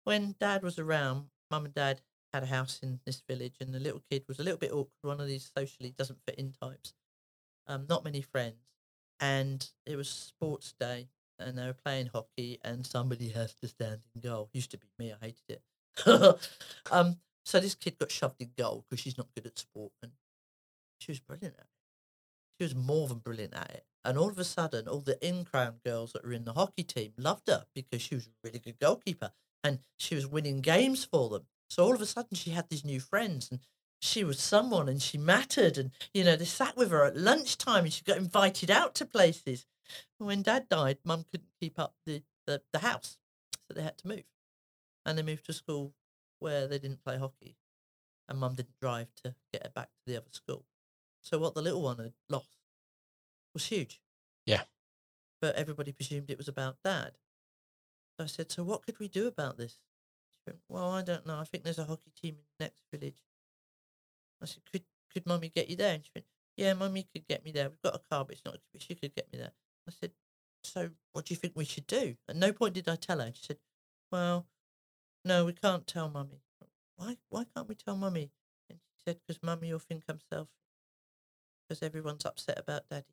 when 0.03 0.35
dad 0.39 0.63
was 0.63 0.77
around, 0.79 1.29
mum 1.51 1.65
and 1.65 1.73
dad 1.73 2.01
had 2.33 2.43
a 2.43 2.47
house 2.47 2.79
in 2.83 2.99
this 3.05 3.21
village 3.27 3.55
and 3.59 3.73
the 3.73 3.79
little 3.79 4.03
kid 4.09 4.25
was 4.27 4.39
a 4.39 4.43
little 4.43 4.59
bit 4.59 4.71
awkward, 4.71 4.89
one 5.01 5.19
of 5.21 5.27
these 5.27 5.51
socially 5.55 5.91
doesn't 5.91 6.19
fit 6.25 6.35
in 6.35 6.51
types. 6.51 6.93
Um, 7.69 7.85
not 7.87 8.03
many 8.03 8.21
friends. 8.21 8.55
And 9.21 9.65
it 9.85 9.95
was 9.95 10.09
sports 10.09 10.73
day 10.79 11.07
and 11.37 11.57
they 11.57 11.65
were 11.65 11.73
playing 11.73 12.09
hockey 12.13 12.59
and 12.63 12.85
somebody 12.85 13.29
has 13.35 13.53
to 13.55 13.67
stand 13.67 13.99
in 14.13 14.21
goal. 14.21 14.49
Used 14.53 14.71
to 14.71 14.77
be 14.77 14.87
me, 14.97 15.13
I 15.13 15.25
hated 15.25 15.49
it. 15.49 15.61
um, 16.91 17.17
so 17.45 17.59
this 17.59 17.75
kid 17.75 17.97
got 17.99 18.11
shoved 18.11 18.41
in 18.41 18.51
goal 18.57 18.85
because 18.89 19.01
she's 19.01 19.17
not 19.17 19.33
good 19.35 19.45
at 19.45 19.57
sport 19.59 19.91
and 20.01 20.11
she 20.99 21.11
was 21.11 21.19
brilliant 21.19 21.55
at 21.55 21.65
it. 21.65 21.69
She 22.59 22.65
was 22.65 22.75
more 22.75 23.07
than 23.07 23.19
brilliant 23.19 23.53
at 23.53 23.69
it. 23.71 23.85
And 24.03 24.17
all 24.17 24.29
of 24.29 24.37
a 24.37 24.43
sudden, 24.43 24.87
all 24.87 24.99
the 25.01 25.23
in-crown 25.25 25.75
girls 25.85 26.13
that 26.13 26.25
were 26.25 26.33
in 26.33 26.45
the 26.45 26.53
hockey 26.53 26.83
team 26.83 27.13
loved 27.17 27.47
her 27.47 27.65
because 27.75 28.01
she 28.01 28.15
was 28.15 28.27
a 28.27 28.31
really 28.43 28.59
good 28.59 28.79
goalkeeper 28.79 29.31
and 29.63 29.79
she 29.97 30.15
was 30.15 30.25
winning 30.25 30.61
games 30.61 31.05
for 31.05 31.29
them. 31.29 31.43
So 31.69 31.83
all 31.85 31.93
of 31.93 32.01
a 32.01 32.05
sudden, 32.05 32.35
she 32.35 32.51
had 32.51 32.69
these 32.69 32.85
new 32.85 32.99
friends 32.99 33.49
and 33.51 33.59
she 33.99 34.23
was 34.23 34.39
someone 34.39 34.87
and 34.87 35.01
she 35.01 35.17
mattered. 35.17 35.77
And, 35.77 35.91
you 36.13 36.23
know, 36.23 36.35
they 36.35 36.45
sat 36.45 36.77
with 36.77 36.91
her 36.91 37.05
at 37.05 37.17
lunchtime 37.17 37.83
and 37.83 37.93
she 37.93 38.03
got 38.03 38.17
invited 38.17 38.71
out 38.71 38.95
to 38.95 39.05
places. 39.05 39.65
And 40.19 40.27
When 40.27 40.41
dad 40.41 40.69
died, 40.69 40.97
mum 41.03 41.25
couldn't 41.29 41.49
keep 41.59 41.77
up 41.77 41.95
the, 42.05 42.23
the, 42.47 42.61
the 42.71 42.79
house. 42.79 43.17
So 43.67 43.73
they 43.73 43.83
had 43.83 43.97
to 43.99 44.07
move. 44.07 44.23
And 45.05 45.17
they 45.17 45.23
moved 45.23 45.45
to 45.45 45.53
school 45.53 45.93
where 46.39 46.67
they 46.67 46.79
didn't 46.79 47.03
play 47.03 47.17
hockey. 47.17 47.57
And 48.27 48.39
mum 48.39 48.55
didn't 48.55 48.79
drive 48.79 49.07
to 49.23 49.35
get 49.51 49.63
her 49.63 49.71
back 49.73 49.89
to 49.89 50.11
the 50.11 50.17
other 50.17 50.31
school. 50.31 50.65
So 51.21 51.39
what 51.39 51.55
the 51.55 51.61
little 51.61 51.81
one 51.81 51.97
had 51.97 52.13
lost 52.29 52.49
was 53.53 53.65
huge. 53.65 54.01
Yeah. 54.45 54.61
But 55.41 55.55
everybody 55.55 55.91
presumed 55.91 56.29
it 56.29 56.37
was 56.37 56.47
about 56.47 56.77
dad. 56.83 57.13
So 58.17 58.23
I 58.23 58.27
said, 58.27 58.51
so 58.51 58.63
what 58.63 58.85
could 58.85 58.99
we 58.99 59.07
do 59.07 59.27
about 59.27 59.57
this? 59.57 59.73
She 59.73 60.51
went, 60.51 60.59
well, 60.69 60.91
I 60.91 61.01
don't 61.01 61.25
know. 61.25 61.39
I 61.39 61.43
think 61.43 61.63
there's 61.63 61.79
a 61.79 61.85
hockey 61.85 62.11
team 62.21 62.35
in 62.35 62.43
the 62.57 62.65
next 62.65 62.81
village. 62.93 63.15
I 64.41 64.45
said, 64.45 64.63
could 64.71 64.83
could 65.11 65.25
mummy 65.25 65.49
get 65.49 65.69
you 65.69 65.75
there? 65.75 65.95
And 65.95 66.05
she 66.05 66.11
went, 66.15 66.25
yeah, 66.55 66.73
mummy 66.73 67.07
could 67.13 67.27
get 67.27 67.43
me 67.43 67.51
there. 67.51 67.69
We've 67.69 67.81
got 67.81 67.95
a 67.95 68.01
car, 68.09 68.25
but 68.25 68.33
it's 68.33 68.45
not, 68.45 68.57
but 68.71 68.81
she 68.81 68.95
could 68.95 69.15
get 69.15 69.31
me 69.31 69.39
there. 69.39 69.51
I 69.87 69.91
said, 69.91 70.11
so 70.63 70.89
what 71.13 71.25
do 71.25 71.33
you 71.33 71.37
think 71.37 71.53
we 71.55 71.65
should 71.65 71.87
do? 71.87 72.15
At 72.27 72.35
no 72.35 72.51
point 72.51 72.73
did 72.73 72.87
I 72.87 72.95
tell 72.95 73.19
her. 73.19 73.25
And 73.25 73.35
she 73.35 73.43
said, 73.43 73.57
well, 74.11 74.45
no, 75.25 75.45
we 75.45 75.53
can't 75.53 75.87
tell 75.87 76.09
mummy. 76.09 76.41
Why, 76.97 77.17
why 77.29 77.45
can't 77.55 77.67
we 77.67 77.75
tell 77.75 77.95
mummy? 77.95 78.31
And 78.69 78.79
she 78.79 79.01
said, 79.05 79.17
because 79.25 79.41
mummy 79.41 79.71
will 79.71 79.79
think 79.79 80.03
I'm 80.09 80.19
selfish. 80.31 80.51
Because 81.67 81.81
everyone's 81.81 82.25
upset 82.25 82.59
about 82.59 82.89
daddy. 82.89 83.05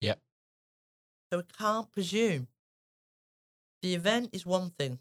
Yep. 0.00 0.18
So 1.30 1.38
we 1.38 1.44
can't 1.56 1.92
presume. 1.92 2.48
The 3.80 3.94
event 3.94 4.30
is 4.32 4.44
one 4.44 4.70
thing, 4.70 4.98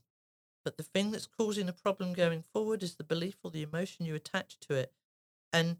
but 0.63 0.77
the 0.77 0.83
thing 0.83 1.11
that's 1.11 1.27
causing 1.27 1.67
a 1.67 1.73
problem 1.73 2.13
going 2.13 2.43
forward 2.53 2.83
is 2.83 2.95
the 2.95 3.03
belief 3.03 3.35
or 3.43 3.51
the 3.51 3.63
emotion 3.63 4.05
you 4.05 4.15
attach 4.15 4.57
to 4.61 4.75
it. 4.75 4.91
And 5.53 5.77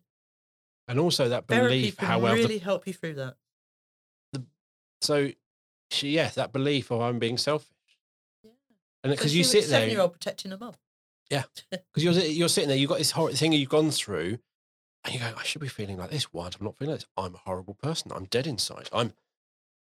And 0.87 0.99
also 0.99 1.29
that 1.29 1.47
belief 1.47 1.97
how 1.97 2.19
well 2.19 2.35
the 2.35 2.41
really 2.41 2.57
help 2.59 2.85
you 2.87 2.93
through 2.93 3.15
that. 3.15 3.35
so 5.01 5.29
she 5.89 6.11
yes 6.11 6.35
that 6.35 6.53
belief 6.53 6.91
of 6.91 7.01
I'm 7.01 7.19
being 7.19 7.37
selfish 7.37 7.67
Yeah. 8.43 8.51
and 9.03 9.11
because 9.11 9.35
you 9.35 9.43
sit 9.43 9.61
there 9.61 9.79
seven-year-old 9.81 10.13
protecting 10.13 10.51
her 10.51 10.57
mum. 10.57 10.75
Yeah, 11.29 11.43
because 11.71 12.03
you're 12.03 12.13
you're 12.13 12.49
sitting 12.49 12.67
there 12.69 12.77
you've 12.77 12.89
got 12.89 12.97
this 12.97 13.11
horrible 13.11 13.35
thing 13.37 13.53
you've 13.53 13.69
gone 13.69 13.91
through 13.91 14.39
and 15.03 15.13
you 15.13 15.19
go 15.19 15.33
I 15.37 15.43
should 15.43 15.61
be 15.61 15.67
feeling 15.67 15.97
like 15.97 16.11
this 16.11 16.33
why 16.33 16.47
am 16.47 16.51
I 16.61 16.63
not 16.65 16.77
feeling 16.77 16.91
like 16.91 16.99
this 17.01 17.09
I'm 17.17 17.35
a 17.35 17.39
horrible 17.39 17.73
person 17.75 18.11
I'm 18.13 18.25
dead 18.25 18.47
inside 18.47 18.89
I'm 18.93 19.13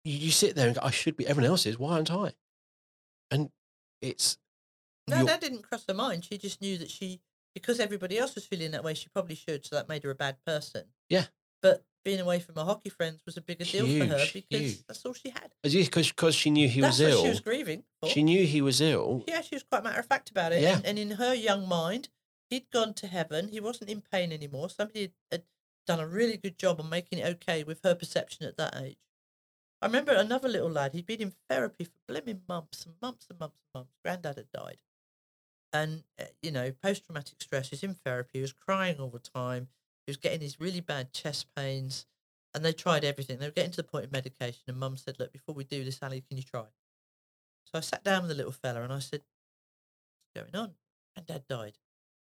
you, 0.04 0.16
you 0.16 0.30
sit 0.30 0.54
there 0.56 0.66
and 0.66 0.76
go 0.76 0.82
I 0.82 0.90
should 0.90 1.16
be 1.16 1.26
everyone 1.26 1.50
else 1.50 1.66
is 1.66 1.78
why 1.78 1.94
aren't 1.94 2.10
I 2.10 2.32
and 3.30 3.50
it's 4.00 4.38
No, 5.08 5.24
that 5.24 5.40
didn't 5.40 5.62
cross 5.62 5.84
her 5.88 5.94
mind. 5.94 6.24
She 6.24 6.38
just 6.38 6.60
knew 6.62 6.76
that 6.78 6.90
she, 6.90 7.20
because 7.54 7.80
everybody 7.80 8.18
else 8.18 8.34
was 8.34 8.44
feeling 8.44 8.72
that 8.72 8.84
way, 8.84 8.94
she 8.94 9.08
probably 9.08 9.36
should. 9.36 9.64
So 9.64 9.76
that 9.76 9.88
made 9.88 10.02
her 10.02 10.10
a 10.10 10.14
bad 10.14 10.36
person. 10.44 10.84
Yeah. 11.08 11.26
But 11.62 11.84
being 12.04 12.20
away 12.20 12.40
from 12.40 12.56
her 12.56 12.64
hockey 12.64 12.90
friends 12.90 13.22
was 13.24 13.36
a 13.36 13.40
bigger 13.40 13.64
deal 13.64 13.86
for 13.86 14.04
her 14.04 14.26
because 14.32 14.60
huge. 14.60 14.86
that's 14.86 15.04
all 15.06 15.14
she 15.14 15.30
had. 15.30 15.52
because 15.62 16.08
because 16.08 16.34
she 16.34 16.50
knew 16.50 16.68
he 16.68 16.80
that's 16.80 16.98
was 16.98 17.08
ill 17.08 17.22
she 17.22 17.28
was 17.28 17.40
grieving. 17.40 17.84
For. 18.00 18.10
she 18.10 18.22
knew 18.22 18.44
he 18.44 18.60
was 18.60 18.80
ill 18.80 19.24
Yeah, 19.26 19.40
she 19.40 19.54
was 19.54 19.62
quite 19.62 19.82
matter 19.82 20.00
of 20.00 20.06
fact 20.06 20.30
about 20.30 20.52
it. 20.52 20.62
Yeah. 20.62 20.76
And, 20.76 20.84
and 20.84 20.98
in 20.98 21.10
her 21.12 21.34
young 21.34 21.66
mind, 21.66 22.08
he'd 22.50 22.70
gone 22.70 22.92
to 22.94 23.06
heaven. 23.06 23.48
He 23.48 23.60
wasn't 23.60 23.90
in 23.90 24.02
pain 24.02 24.32
anymore. 24.32 24.68
Somebody 24.68 25.00
had, 25.02 25.12
had 25.30 25.42
done 25.86 26.00
a 26.00 26.06
really 26.06 26.36
good 26.36 26.58
job 26.58 26.80
on 26.80 26.90
making 26.90 27.20
it 27.20 27.26
okay 27.26 27.64
with 27.64 27.80
her 27.84 27.94
perception 27.94 28.46
at 28.46 28.56
that 28.56 28.76
age. 28.82 28.98
I 29.80 29.86
remember 29.86 30.12
another 30.12 30.48
little 30.48 30.70
lad, 30.70 30.94
he'd 30.94 31.06
been 31.06 31.20
in 31.20 31.32
therapy 31.48 31.84
for 31.84 32.12
blimmin' 32.12 32.40
months 32.48 32.86
and 32.86 32.94
months 33.02 33.26
and 33.28 33.38
months 33.38 33.58
and 33.60 33.80
months. 33.80 33.92
Granddad 34.02 34.36
had 34.36 34.50
died. 34.50 34.78
And, 35.74 36.04
uh, 36.20 36.26
you 36.40 36.52
know, 36.52 36.70
post 36.70 37.04
traumatic 37.04 37.42
stress, 37.42 37.68
he 37.70 37.74
was 37.74 37.82
in 37.82 37.94
therapy, 37.94 38.30
he 38.34 38.40
was 38.40 38.52
crying 38.52 38.98
all 39.00 39.10
the 39.10 39.18
time, 39.18 39.68
he 40.06 40.10
was 40.10 40.16
getting 40.16 40.38
these 40.38 40.60
really 40.60 40.80
bad 40.80 41.12
chest 41.12 41.48
pains. 41.54 42.06
And 42.54 42.64
they 42.64 42.72
tried 42.72 43.04
everything. 43.04 43.38
They 43.38 43.48
were 43.48 43.52
getting 43.52 43.72
to 43.72 43.78
the 43.78 43.82
point 43.82 44.04
of 44.04 44.12
medication. 44.12 44.62
And 44.68 44.78
mum 44.78 44.96
said, 44.96 45.16
Look, 45.18 45.32
before 45.32 45.56
we 45.56 45.64
do 45.64 45.82
this, 45.82 46.00
Ali, 46.00 46.20
can 46.20 46.36
you 46.36 46.44
try? 46.44 46.66
So 47.64 47.78
I 47.78 47.80
sat 47.80 48.04
down 48.04 48.22
with 48.22 48.28
the 48.28 48.36
little 48.36 48.52
fella 48.52 48.82
and 48.82 48.92
I 48.92 49.00
said, 49.00 49.22
What's 50.34 50.52
going 50.52 50.62
on? 50.62 50.74
And 51.16 51.26
dad 51.26 51.42
died. 51.48 51.78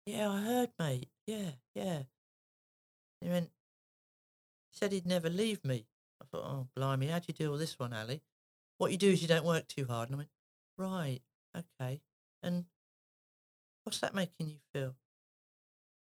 Yeah, 0.08 0.32
I 0.32 0.42
heard, 0.42 0.70
mate. 0.80 1.10
Yeah, 1.28 1.52
yeah. 1.76 2.04
He 3.22 3.30
went, 3.30 3.52
he 4.72 4.78
said 4.78 4.92
he'd 4.92 5.06
never 5.06 5.30
leave 5.30 5.64
me. 5.64 5.86
I 6.22 6.26
thought, 6.26 6.46
oh, 6.46 6.68
blimey, 6.76 7.08
how'd 7.08 7.28
you 7.28 7.34
deal 7.34 7.52
with 7.52 7.60
this 7.60 7.78
one, 7.78 7.94
Ali? 7.94 8.22
What 8.78 8.92
you 8.92 8.98
do 8.98 9.12
is 9.12 9.22
you 9.22 9.28
don't 9.28 9.46
work 9.46 9.68
too 9.68 9.86
hard. 9.86 10.10
And 10.10 10.16
I 10.16 10.18
went, 10.20 10.30
right, 10.78 11.22
okay. 11.56 12.02
And 12.42 12.66
what's 13.88 14.02
that 14.02 14.14
making 14.14 14.50
you 14.50 14.58
feel? 14.74 14.96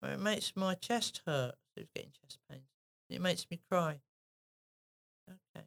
Well, 0.02 0.12
it 0.12 0.20
makes 0.20 0.58
my 0.58 0.76
chest 0.76 1.22
hurt. 1.26 1.56
He 1.74 1.80
was 1.80 1.90
getting 1.96 2.12
chest 2.22 2.38
pains. 2.50 2.66
It 3.10 3.22
makes 3.22 3.48
me 3.50 3.62
cry. 3.70 4.02
Okay. 5.30 5.66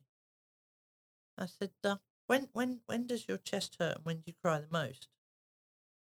I 1.38 1.46
said, 1.46 1.70
uh, 1.82 1.96
when 2.26 2.50
when 2.52 2.80
when 2.84 3.06
does 3.06 3.26
your 3.26 3.38
chest 3.38 3.76
hurt 3.80 3.96
and 3.96 4.04
when 4.04 4.16
do 4.16 4.24
you 4.26 4.34
cry 4.44 4.60
the 4.60 4.66
most? 4.70 5.08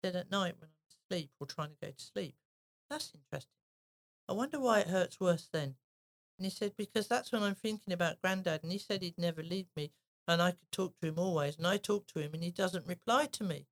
He 0.03 0.09
said 0.09 0.17
at 0.17 0.29
night 0.29 0.57
when 0.59 0.71
I'm 0.71 1.15
asleep 1.15 1.31
or 1.39 1.47
trying 1.47 1.69
to 1.69 1.77
go 1.81 1.93
to 1.93 2.05
sleep. 2.05 2.35
That's 2.91 3.13
interesting. 3.15 3.53
I 4.29 4.33
wonder 4.33 4.59
why 4.59 4.81
it 4.81 4.89
hurts 4.89 5.21
worse 5.21 5.49
then. 5.53 5.77
And 6.37 6.45
he 6.45 6.51
said, 6.51 6.73
because 6.77 7.07
that's 7.07 7.31
when 7.31 7.45
I'm 7.45 7.55
thinking 7.55 7.95
about 7.95 8.21
Grandad 8.21 8.65
and 8.65 8.73
he 8.73 8.79
said 8.79 9.03
he'd 9.03 9.19
never 9.19 9.45
leave 9.45 9.69
me 9.77 9.93
and 10.27 10.43
I 10.43 10.51
could 10.51 10.73
talk 10.73 10.99
to 10.99 11.07
him 11.07 11.21
always 11.21 11.59
and 11.59 11.67
I 11.67 11.77
talk 11.77 12.09
to 12.09 12.19
him 12.19 12.35
and 12.35 12.43
he 12.43 12.51
doesn't 12.51 12.89
reply 12.89 13.27
to 13.27 13.45
me. 13.45 13.69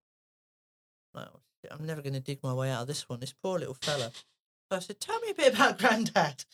Well, 1.12 1.42
I'm 1.70 1.86
never 1.86 2.02
going 2.02 2.14
to 2.14 2.20
dig 2.20 2.42
my 2.42 2.54
way 2.54 2.70
out 2.70 2.82
of 2.82 2.88
this 2.88 3.08
one, 3.08 3.20
this 3.20 3.34
poor 3.42 3.58
little 3.58 3.74
fella. 3.74 4.12
So 4.70 4.76
I 4.76 4.78
said, 4.78 5.00
tell 5.00 5.18
me 5.20 5.30
a 5.30 5.34
bit 5.34 5.54
about 5.54 5.78
Grandad. 5.80 6.44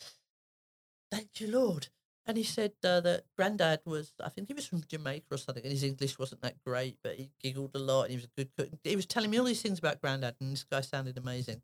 Thank 1.11 1.39
you, 1.39 1.47
Lord. 1.47 1.87
And 2.25 2.37
he 2.37 2.43
said 2.43 2.73
uh, 2.83 2.99
that 3.01 3.23
Grandad 3.37 3.79
was, 3.85 4.11
I 4.21 4.29
think 4.29 4.49
he 4.49 4.53
was 4.53 4.67
from 4.67 4.83
Jamaica 4.85 5.27
or 5.31 5.37
something, 5.37 5.63
and 5.63 5.71
his 5.71 5.83
English 5.83 6.19
wasn't 6.19 6.41
that 6.41 6.61
great, 6.65 6.97
but 7.01 7.15
he 7.15 7.29
giggled 7.41 7.71
a 7.73 7.79
lot 7.79 8.03
and 8.03 8.11
he 8.11 8.17
was 8.17 8.25
a 8.25 8.35
good 8.35 8.49
cook. 8.57 8.67
He 8.83 8.97
was 8.97 9.05
telling 9.05 9.29
me 9.29 9.37
all 9.37 9.45
these 9.45 9.61
things 9.61 9.79
about 9.79 10.01
Grandad, 10.01 10.35
and 10.41 10.51
this 10.51 10.65
guy 10.65 10.81
sounded 10.81 11.17
amazing. 11.17 11.61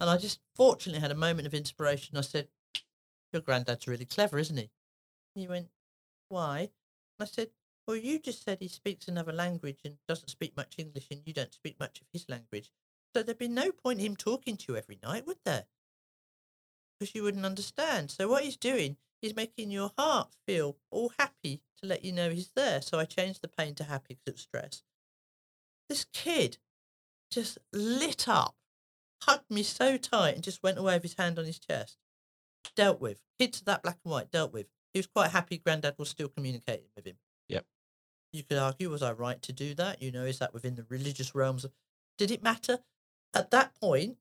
And 0.00 0.10
I 0.10 0.16
just 0.16 0.40
fortunately 0.56 1.00
had 1.00 1.12
a 1.12 1.16
moment 1.16 1.46
of 1.46 1.54
inspiration. 1.54 2.18
I 2.18 2.22
said, 2.22 2.48
Your 3.32 3.42
Grandad's 3.42 3.86
really 3.86 4.04
clever, 4.04 4.38
isn't 4.38 4.56
he? 4.56 4.70
And 5.34 5.42
he 5.42 5.48
went, 5.48 5.68
Why? 6.28 6.58
And 6.58 6.70
I 7.20 7.24
said, 7.26 7.50
Well, 7.86 7.96
you 7.96 8.18
just 8.18 8.44
said 8.44 8.58
he 8.60 8.68
speaks 8.68 9.06
another 9.06 9.32
language 9.32 9.78
and 9.84 9.96
doesn't 10.08 10.30
speak 10.30 10.56
much 10.56 10.74
English, 10.78 11.06
and 11.10 11.22
you 11.24 11.32
don't 11.32 11.54
speak 11.54 11.78
much 11.78 12.00
of 12.00 12.08
his 12.12 12.28
language. 12.28 12.72
So 13.14 13.22
there'd 13.22 13.38
be 13.38 13.48
no 13.48 13.70
point 13.70 14.00
him 14.00 14.16
talking 14.16 14.56
to 14.56 14.72
you 14.72 14.76
every 14.76 14.98
night, 15.02 15.26
would 15.26 15.38
there? 15.44 15.66
Because 16.98 17.14
you 17.14 17.22
wouldn't 17.22 17.46
understand. 17.46 18.10
So 18.10 18.28
what 18.28 18.42
he's 18.42 18.56
doing 18.56 18.96
is 19.22 19.36
making 19.36 19.70
your 19.70 19.92
heart 19.96 20.34
feel 20.46 20.76
all 20.90 21.12
happy 21.18 21.62
to 21.80 21.86
let 21.86 22.04
you 22.04 22.12
know 22.12 22.30
he's 22.30 22.50
there. 22.56 22.82
So 22.82 22.98
I 22.98 23.04
changed 23.04 23.40
the 23.42 23.48
pain 23.48 23.74
to 23.76 23.84
happy 23.84 24.14
because 24.14 24.26
it 24.26 24.34
was 24.34 24.40
stress. 24.42 24.82
This 25.88 26.06
kid 26.12 26.58
just 27.30 27.58
lit 27.72 28.28
up, 28.28 28.56
hugged 29.22 29.50
me 29.50 29.62
so 29.62 29.96
tight, 29.96 30.34
and 30.34 30.42
just 30.42 30.62
went 30.62 30.78
away 30.78 30.94
with 30.94 31.02
his 31.04 31.14
hand 31.14 31.38
on 31.38 31.44
his 31.44 31.58
chest. 31.58 31.98
Dealt 32.74 33.00
with. 33.00 33.20
Kids 33.38 33.60
that 33.62 33.82
black 33.82 33.98
and 34.04 34.10
white, 34.10 34.32
dealt 34.32 34.52
with. 34.52 34.66
He 34.92 34.98
was 34.98 35.06
quite 35.06 35.30
happy 35.30 35.58
Granddad 35.58 35.94
was 35.98 36.08
still 36.08 36.28
communicating 36.28 36.86
with 36.96 37.06
him. 37.06 37.16
You 38.32 38.42
could 38.42 38.58
argue, 38.58 38.90
was 38.90 39.02
I 39.02 39.12
right 39.12 39.40
to 39.42 39.52
do 39.52 39.74
that? 39.74 40.02
You 40.02 40.12
know, 40.12 40.24
is 40.24 40.38
that 40.38 40.52
within 40.52 40.74
the 40.74 40.86
religious 40.88 41.34
realms 41.34 41.64
of 41.64 41.72
did 42.18 42.30
it 42.30 42.42
matter? 42.42 42.78
At 43.34 43.50
that 43.50 43.74
point, 43.80 44.16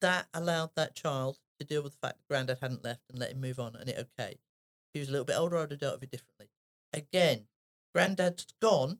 that 0.00 0.26
allowed 0.32 0.70
that 0.76 0.94
child 0.94 1.38
to 1.58 1.66
deal 1.66 1.82
with 1.82 1.92
the 1.92 1.98
fact 2.06 2.18
that 2.18 2.28
Grandad 2.28 2.58
hadn't 2.60 2.84
left 2.84 3.02
and 3.10 3.18
let 3.18 3.32
him 3.32 3.40
move 3.40 3.58
on 3.58 3.74
and 3.76 3.88
it 3.88 3.96
okay. 3.98 4.32
If 4.32 4.94
he 4.94 5.00
was 5.00 5.08
a 5.08 5.12
little 5.12 5.24
bit 5.24 5.36
older, 5.36 5.58
I'd 5.58 5.70
have 5.70 5.80
dealt 5.80 5.96
with 5.96 6.04
it 6.04 6.10
differently. 6.10 6.48
Again, 6.92 7.46
Grandad's 7.94 8.46
gone. 8.60 8.98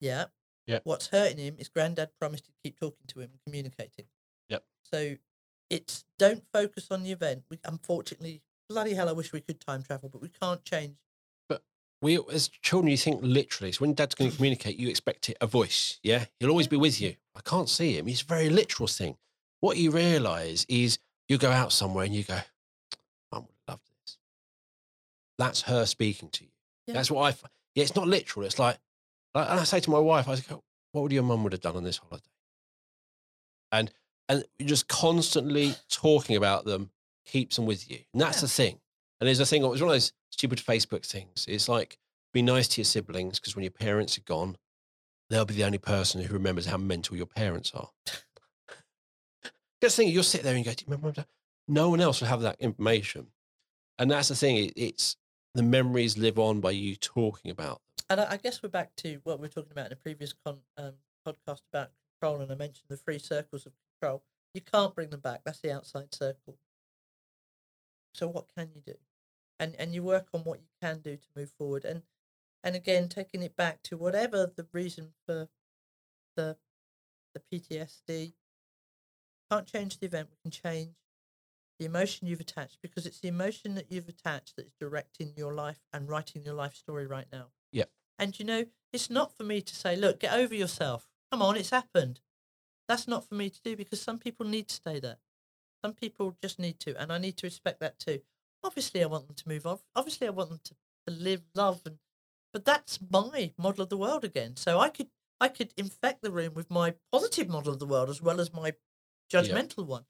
Yeah. 0.00 0.26
Yep. 0.66 0.82
What's 0.84 1.08
hurting 1.08 1.38
him 1.38 1.56
is 1.58 1.68
granddad 1.68 2.10
promised 2.20 2.44
to 2.44 2.52
keep 2.62 2.78
talking 2.78 3.06
to 3.08 3.20
him 3.20 3.30
and 3.32 3.40
communicating. 3.44 4.04
Yep. 4.50 4.62
So 4.84 5.16
it's 5.70 6.04
don't 6.18 6.44
focus 6.52 6.88
on 6.90 7.02
the 7.02 7.12
event. 7.12 7.44
We 7.50 7.58
unfortunately, 7.64 8.42
bloody 8.68 8.94
hell, 8.94 9.08
I 9.08 9.12
wish 9.12 9.32
we 9.32 9.40
could 9.40 9.60
time 9.60 9.82
travel, 9.82 10.10
but 10.10 10.20
we 10.20 10.28
can't 10.28 10.62
change. 10.64 10.96
We 12.00 12.18
as 12.32 12.48
children 12.62 12.90
you 12.90 12.96
think 12.96 13.20
literally. 13.22 13.72
So 13.72 13.80
when 13.80 13.94
dad's 13.94 14.14
going 14.14 14.30
to 14.30 14.36
communicate 14.36 14.76
you 14.78 14.88
expect 14.88 15.28
it 15.28 15.36
a 15.40 15.46
voice 15.46 15.98
yeah? 16.02 16.26
He'll 16.38 16.50
always 16.50 16.68
be 16.68 16.76
with 16.76 17.00
you. 17.00 17.16
I 17.34 17.40
can't 17.40 17.68
see 17.68 17.96
him. 17.96 18.06
He's 18.06 18.22
a 18.22 18.26
very 18.26 18.48
literal 18.50 18.86
thing. 18.86 19.16
What 19.60 19.76
you 19.76 19.90
realize 19.90 20.64
is 20.68 20.98
you 21.28 21.38
go 21.38 21.50
out 21.50 21.72
somewhere 21.72 22.04
and 22.04 22.14
you 22.14 22.24
go 22.24 22.38
i 23.32 23.38
would 23.38 23.46
love 23.68 23.80
this. 24.04 24.18
That's 25.38 25.62
her 25.62 25.84
speaking 25.86 26.28
to 26.30 26.44
you. 26.44 26.50
Yeah. 26.86 26.94
that's 26.94 27.10
what 27.10 27.22
i 27.34 27.36
yeah 27.74 27.82
it's 27.84 27.94
not 27.96 28.08
literal. 28.08 28.46
It's 28.46 28.58
like 28.58 28.78
like- 29.34 29.50
and 29.50 29.60
i 29.60 29.64
say 29.64 29.80
to 29.80 29.90
my 29.90 29.98
wife 29.98 30.28
i 30.28 30.36
go 30.48 30.62
what 30.92 31.02
would 31.02 31.12
your 31.12 31.22
mum 31.22 31.42
would 31.44 31.52
have 31.52 31.60
done 31.60 31.76
on 31.76 31.84
this 31.84 31.98
holiday? 31.98 32.24
And 33.72 33.90
and 34.28 34.44
just 34.62 34.88
constantly 34.88 35.74
talking 35.90 36.36
about 36.36 36.64
them 36.64 36.90
keeps 37.26 37.56
them 37.56 37.66
with 37.66 37.90
you. 37.90 37.98
And 38.12 38.20
that's 38.20 38.38
Yeah. 38.38 38.42
the 38.42 38.48
thing. 38.48 38.80
And 39.20 39.26
there's 39.26 39.40
a 39.40 39.46
thing, 39.46 39.62
it 39.64 39.68
was 39.68 39.80
one 39.80 39.90
of 39.90 39.94
those 39.94 40.12
stupid 40.30 40.58
Facebook 40.58 41.04
things. 41.04 41.46
It's 41.48 41.68
like, 41.68 41.98
be 42.32 42.42
nice 42.42 42.68
to 42.68 42.80
your 42.80 42.84
siblings 42.84 43.38
because 43.38 43.56
when 43.56 43.62
your 43.64 43.70
parents 43.70 44.18
are 44.18 44.22
gone, 44.22 44.56
they'll 45.30 45.44
be 45.44 45.54
the 45.54 45.64
only 45.64 45.78
person 45.78 46.22
who 46.22 46.32
remembers 46.32 46.66
how 46.66 46.76
mental 46.76 47.16
your 47.16 47.26
parents 47.26 47.72
are. 47.74 47.90
Just 49.82 49.96
think, 49.96 50.12
you'll 50.12 50.22
sit 50.22 50.42
there 50.42 50.54
and 50.54 50.64
go, 50.64 50.72
Do 50.72 50.84
you 50.86 50.92
remember? 50.92 51.12
that?" 51.12 51.26
No 51.66 51.90
one 51.90 52.00
else 52.00 52.20
will 52.20 52.28
have 52.28 52.40
that 52.42 52.56
information. 52.60 53.28
And 53.98 54.10
that's 54.10 54.28
the 54.28 54.36
thing, 54.36 54.56
it, 54.56 54.72
it's 54.76 55.16
the 55.54 55.62
memories 55.62 56.16
live 56.16 56.38
on 56.38 56.60
by 56.60 56.70
you 56.70 56.96
talking 56.96 57.50
about 57.50 57.80
them. 57.80 58.04
And 58.10 58.20
I, 58.20 58.32
I 58.32 58.36
guess 58.36 58.62
we're 58.62 58.68
back 58.70 58.94
to 58.96 59.20
what 59.24 59.38
we 59.38 59.44
were 59.44 59.52
talking 59.52 59.72
about 59.72 59.86
in 59.86 59.92
a 59.92 59.96
previous 59.96 60.32
con, 60.32 60.58
um, 60.76 60.94
podcast 61.26 61.62
about 61.72 61.90
control, 62.20 62.40
and 62.40 62.50
I 62.50 62.54
mentioned 62.54 62.86
the 62.88 62.96
three 62.96 63.18
circles 63.18 63.66
of 63.66 63.72
control. 64.00 64.22
You 64.54 64.60
can't 64.60 64.94
bring 64.94 65.10
them 65.10 65.20
back. 65.20 65.42
That's 65.44 65.60
the 65.60 65.72
outside 65.72 66.14
circle. 66.14 66.58
So 68.14 68.28
what 68.28 68.46
can 68.56 68.70
you 68.74 68.80
do? 68.84 68.94
And 69.58 69.74
and 69.78 69.94
you 69.94 70.02
work 70.02 70.28
on 70.32 70.42
what 70.42 70.60
you 70.60 70.68
can 70.80 71.00
do 71.00 71.16
to 71.16 71.28
move 71.36 71.50
forward. 71.58 71.84
And 71.84 72.02
and 72.62 72.76
again, 72.76 73.08
taking 73.08 73.42
it 73.42 73.56
back 73.56 73.82
to 73.84 73.96
whatever 73.96 74.46
the 74.46 74.66
reason 74.72 75.12
for 75.26 75.48
the 76.36 76.56
the 77.34 77.40
PTSD. 77.58 78.34
Can't 79.50 79.66
change 79.66 79.98
the 79.98 80.06
event. 80.06 80.28
We 80.30 80.36
can 80.42 80.50
change 80.50 80.94
the 81.78 81.86
emotion 81.86 82.26
you've 82.26 82.40
attached 82.40 82.78
because 82.82 83.06
it's 83.06 83.20
the 83.20 83.28
emotion 83.28 83.74
that 83.76 83.90
you've 83.90 84.08
attached 84.08 84.56
that 84.56 84.66
is 84.66 84.74
directing 84.78 85.32
your 85.36 85.54
life 85.54 85.80
and 85.92 86.08
writing 86.08 86.42
your 86.42 86.54
life 86.54 86.74
story 86.74 87.06
right 87.06 87.26
now. 87.32 87.46
yeah 87.72 87.84
And 88.18 88.38
you 88.38 88.44
know, 88.44 88.64
it's 88.92 89.10
not 89.10 89.36
for 89.36 89.44
me 89.44 89.60
to 89.60 89.74
say, 89.74 89.96
look, 89.96 90.20
get 90.20 90.32
over 90.32 90.54
yourself. 90.54 91.08
Come 91.30 91.42
on, 91.42 91.56
it's 91.56 91.70
happened. 91.70 92.20
That's 92.88 93.06
not 93.06 93.28
for 93.28 93.34
me 93.34 93.50
to 93.50 93.60
do 93.62 93.76
because 93.76 94.00
some 94.00 94.18
people 94.18 94.46
need 94.46 94.68
to 94.68 94.74
stay 94.74 94.98
there. 94.98 95.18
Some 95.84 95.92
people 95.92 96.36
just 96.42 96.58
need 96.58 96.80
to, 96.80 97.00
and 97.00 97.12
I 97.12 97.18
need 97.18 97.36
to 97.38 97.46
respect 97.46 97.80
that 97.80 97.98
too. 97.98 98.20
Obviously, 98.62 99.02
I 99.02 99.06
want 99.06 99.26
them 99.26 99.36
to 99.36 99.48
move 99.48 99.66
on. 99.66 99.78
Obviously, 99.94 100.26
I 100.26 100.30
want 100.30 100.50
them 100.50 100.60
to, 100.64 100.74
to 101.06 101.12
live, 101.14 101.42
love, 101.54 101.82
and 101.86 101.98
but 102.52 102.64
that's 102.64 102.98
my 103.10 103.52
model 103.58 103.82
of 103.82 103.88
the 103.90 103.96
world 103.96 104.24
again. 104.24 104.56
So 104.56 104.78
I 104.80 104.88
could 104.88 105.10
I 105.40 105.48
could 105.48 105.72
infect 105.76 106.22
the 106.22 106.32
room 106.32 106.54
with 106.54 106.70
my 106.70 106.94
positive 107.12 107.48
model 107.48 107.72
of 107.72 107.78
the 107.78 107.86
world 107.86 108.10
as 108.10 108.20
well 108.22 108.40
as 108.40 108.52
my 108.52 108.74
judgmental 109.32 109.86
one. 109.86 110.06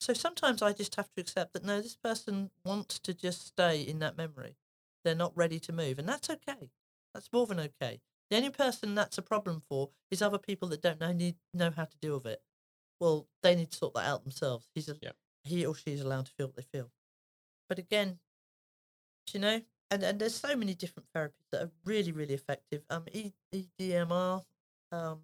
So 0.00 0.14
sometimes 0.14 0.62
I 0.62 0.72
just 0.72 0.96
have 0.96 1.12
to 1.14 1.20
accept 1.20 1.52
that 1.52 1.64
no, 1.64 1.80
this 1.80 1.96
person 1.96 2.50
wants 2.64 2.98
to 3.00 3.14
just 3.14 3.46
stay 3.46 3.82
in 3.82 4.00
that 4.00 4.16
memory. 4.16 4.56
They're 5.04 5.14
not 5.14 5.36
ready 5.36 5.60
to 5.60 5.72
move, 5.72 5.98
and 5.98 6.08
that's 6.08 6.30
okay. 6.30 6.70
That's 7.14 7.32
more 7.32 7.46
than 7.46 7.60
okay. 7.60 8.00
The 8.30 8.36
only 8.36 8.50
person 8.50 8.94
that's 8.94 9.18
a 9.18 9.22
problem 9.22 9.62
for 9.68 9.90
is 10.10 10.22
other 10.22 10.38
people 10.38 10.68
that 10.68 10.82
don't 10.82 11.00
know 11.00 11.12
need 11.12 11.36
know 11.54 11.70
how 11.70 11.84
to 11.84 11.96
deal 11.98 12.14
with 12.14 12.26
it. 12.26 12.42
Well, 13.00 13.28
they 13.42 13.54
need 13.54 13.70
to 13.70 13.76
sort 13.76 13.94
that 13.94 14.06
out 14.06 14.22
themselves. 14.22 14.68
He's 14.74 14.88
a, 14.88 14.96
Yep. 15.00 15.16
he 15.44 15.66
or 15.66 15.74
she 15.74 15.92
is 15.92 16.00
allowed 16.00 16.26
to 16.26 16.32
feel 16.32 16.46
what 16.46 16.56
they 16.56 16.62
feel. 16.62 16.90
But 17.68 17.78
again, 17.78 18.20
you 19.32 19.40
know, 19.40 19.60
and 19.90 20.02
and 20.02 20.18
there's 20.20 20.34
so 20.34 20.54
many 20.56 20.74
different 20.74 21.08
therapies 21.14 21.48
that 21.50 21.62
are 21.62 21.70
really 21.84 22.12
really 22.12 22.34
effective. 22.34 22.82
Um, 22.90 23.04
E- 23.12 23.32
EDMR, 23.52 24.44
um, 24.90 25.22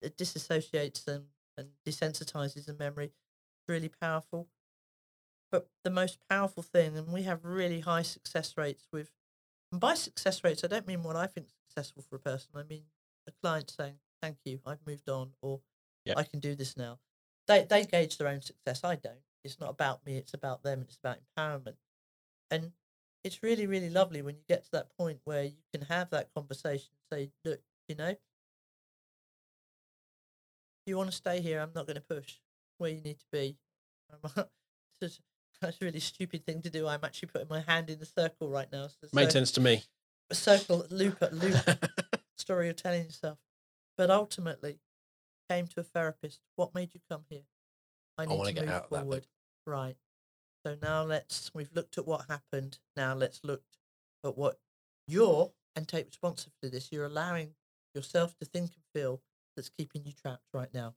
it 0.00 0.16
disassociates 0.16 1.04
them 1.04 1.28
and 1.56 1.70
desensitizes 1.86 2.66
the 2.66 2.74
memory. 2.74 3.06
It's 3.06 3.68
really 3.68 3.88
powerful. 3.88 4.48
But 5.50 5.68
the 5.84 5.90
most 5.90 6.18
powerful 6.28 6.62
thing, 6.62 6.96
and 6.96 7.12
we 7.12 7.22
have 7.24 7.44
really 7.44 7.80
high 7.80 8.02
success 8.02 8.56
rates 8.56 8.88
with 8.92 9.12
and 9.72 9.80
by 9.80 9.94
success 9.94 10.44
rates, 10.44 10.64
I 10.64 10.68
don't 10.68 10.86
mean 10.86 11.02
what 11.02 11.16
I 11.16 11.26
think 11.26 11.48
is 11.48 11.54
successful 11.68 12.02
for 12.02 12.16
a 12.16 12.20
person. 12.20 12.50
I 12.54 12.62
mean 12.64 12.86
a 13.26 13.32
client 13.32 13.70
saying, 13.70 14.00
"Thank 14.22 14.38
you, 14.44 14.60
I've 14.66 14.86
moved 14.86 15.08
on," 15.08 15.34
or 15.42 15.62
Yeah. 16.04 16.14
"I 16.16 16.24
can 16.24 16.40
do 16.40 16.54
this 16.56 16.76
now." 16.76 17.00
They 17.48 17.64
they 17.64 17.86
gauge 17.86 18.18
their 18.18 18.28
own 18.28 18.42
success. 18.42 18.84
I 18.84 18.96
don't. 18.96 19.22
It's 19.44 19.58
not 19.60 19.70
about 19.70 20.04
me. 20.06 20.16
It's 20.16 20.34
about 20.34 20.62
them. 20.62 20.82
It's 20.82 20.96
about 21.02 21.18
empowerment. 21.36 21.76
And 22.50 22.72
it's 23.24 23.42
really 23.42 23.66
really 23.66 23.90
lovely 23.90 24.22
when 24.22 24.36
you 24.36 24.42
get 24.48 24.64
to 24.64 24.70
that 24.72 24.96
point 24.96 25.20
where 25.24 25.44
you 25.44 25.62
can 25.72 25.82
have 25.82 26.10
that 26.10 26.32
conversation. 26.34 26.90
Say, 27.12 27.30
"Look, 27.44 27.60
you 27.88 27.94
know, 27.94 28.14
you 30.86 30.96
want 30.96 31.10
to 31.10 31.16
stay 31.16 31.40
here. 31.40 31.60
I'm 31.60 31.72
not 31.74 31.86
going 31.86 31.96
to 31.96 32.00
push 32.02 32.36
where 32.78 32.90
you 32.90 33.00
need 33.00 33.18
to 33.20 33.26
be." 33.32 33.56
That's 35.00 35.80
a 35.80 35.84
really 35.84 36.00
stupid 36.00 36.44
thing 36.44 36.60
to 36.62 36.70
do. 36.70 36.88
I'm 36.88 37.00
actually 37.04 37.28
putting 37.28 37.48
my 37.48 37.60
hand 37.60 37.88
in 37.88 37.98
the 38.00 38.06
circle 38.06 38.48
right 38.48 38.70
now. 38.72 38.88
So, 38.88 39.08
Made 39.12 39.26
so- 39.26 39.38
sense 39.38 39.52
to 39.52 39.60
me. 39.60 39.84
a 40.30 40.34
circle 40.34 40.84
loop 40.90 41.22
at 41.22 41.32
loop 41.32 41.56
story 42.36 42.66
you're 42.66 42.74
telling 42.74 43.04
yourself. 43.04 43.38
But 43.96 44.10
ultimately, 44.10 44.78
came 45.48 45.66
to 45.68 45.80
a 45.80 45.84
therapist. 45.84 46.40
What 46.56 46.74
made 46.74 46.94
you 46.94 47.00
come 47.08 47.22
here? 47.28 47.42
I 48.18 48.26
need 48.26 48.36
wanna 48.36 48.50
to 48.50 48.54
get 48.54 48.64
move 48.66 48.74
out 48.74 48.84
of 48.84 48.90
that 48.90 48.96
loop. 48.96 49.02
forward. 49.04 49.26
Right. 49.66 49.96
So 50.64 50.76
now 50.82 51.02
let's. 51.04 51.50
We've 51.54 51.72
looked 51.74 51.98
at 51.98 52.06
what 52.06 52.26
happened. 52.28 52.78
Now 52.96 53.14
let's 53.14 53.40
look 53.42 53.62
at 54.24 54.36
what 54.36 54.58
you're 55.08 55.52
and 55.74 55.88
take 55.88 56.06
responsibility 56.06 56.52
for 56.62 56.68
this. 56.70 56.92
You're 56.92 57.06
allowing 57.06 57.54
yourself 57.94 58.36
to 58.38 58.44
think 58.44 58.72
and 58.74 58.84
feel 58.94 59.22
that's 59.56 59.68
keeping 59.70 60.04
you 60.04 60.12
trapped 60.12 60.46
right 60.52 60.72
now. 60.72 60.94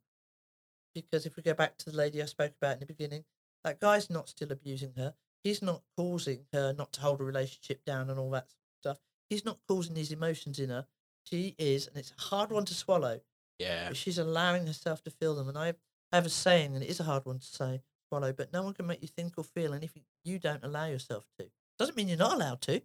Because 0.93 1.25
if 1.25 1.35
we 1.35 1.43
go 1.43 1.53
back 1.53 1.77
to 1.77 1.89
the 1.89 1.95
lady 1.97 2.21
I 2.21 2.25
spoke 2.25 2.53
about 2.61 2.73
in 2.75 2.79
the 2.79 2.85
beginning, 2.85 3.25
that 3.63 3.79
guy's 3.79 4.09
not 4.09 4.29
still 4.29 4.51
abusing 4.51 4.93
her. 4.95 5.13
He's 5.43 5.61
not 5.61 5.81
causing 5.97 6.45
her 6.53 6.73
not 6.73 6.93
to 6.93 7.01
hold 7.01 7.19
a 7.21 7.23
relationship 7.23 7.83
down 7.85 8.09
and 8.09 8.19
all 8.19 8.29
that 8.31 8.47
stuff. 8.81 8.99
He's 9.29 9.43
not 9.45 9.59
causing 9.67 9.93
these 9.95 10.11
emotions 10.11 10.59
in 10.59 10.69
her. 10.69 10.85
She 11.23 11.55
is, 11.57 11.87
and 11.87 11.97
it's 11.97 12.13
a 12.17 12.21
hard 12.21 12.51
one 12.51 12.65
to 12.65 12.73
swallow, 12.73 13.21
Yeah. 13.59 13.87
but 13.89 13.97
she's 13.97 14.17
allowing 14.19 14.67
herself 14.67 15.01
to 15.03 15.11
feel 15.11 15.35
them. 15.35 15.49
And 15.49 15.57
I 15.57 15.73
have 16.11 16.25
a 16.25 16.29
saying, 16.29 16.75
and 16.75 16.83
it 16.83 16.89
is 16.89 16.99
a 16.99 17.03
hard 17.03 17.25
one 17.25 17.39
to 17.39 17.45
say, 17.45 17.81
follow, 18.09 18.31
but 18.31 18.53
no 18.53 18.63
one 18.63 18.73
can 18.73 18.87
make 18.87 19.01
you 19.01 19.07
think 19.07 19.33
or 19.37 19.43
feel 19.43 19.73
anything 19.73 20.03
you 20.23 20.39
don't 20.39 20.63
allow 20.63 20.85
yourself 20.85 21.25
to. 21.39 21.47
Doesn't 21.77 21.97
mean 21.97 22.07
you're 22.07 22.17
not 22.17 22.33
allowed 22.33 22.61
to. 22.61 22.81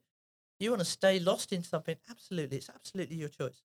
You 0.59 0.71
want 0.71 0.81
to 0.81 0.87
stay 0.87 1.18
lost 1.18 1.53
in 1.53 1.62
something, 1.62 1.97
absolutely. 2.11 2.59
It's 2.59 2.71
absolutely 2.71 3.16
your 3.16 3.29
choice. 3.29 3.62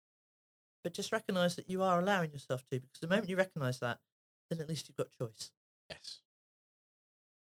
But 0.83 0.93
just 0.93 1.11
recognize 1.11 1.55
that 1.55 1.69
you 1.69 1.83
are 1.83 1.99
allowing 1.99 2.31
yourself 2.31 2.63
to, 2.71 2.79
because 2.79 2.99
the 3.01 3.07
moment 3.07 3.29
you 3.29 3.37
recognize 3.37 3.79
that, 3.79 3.99
then 4.49 4.59
at 4.59 4.67
least 4.67 4.87
you've 4.87 4.97
got 4.97 5.11
choice. 5.17 5.51
Yes. 5.89 6.19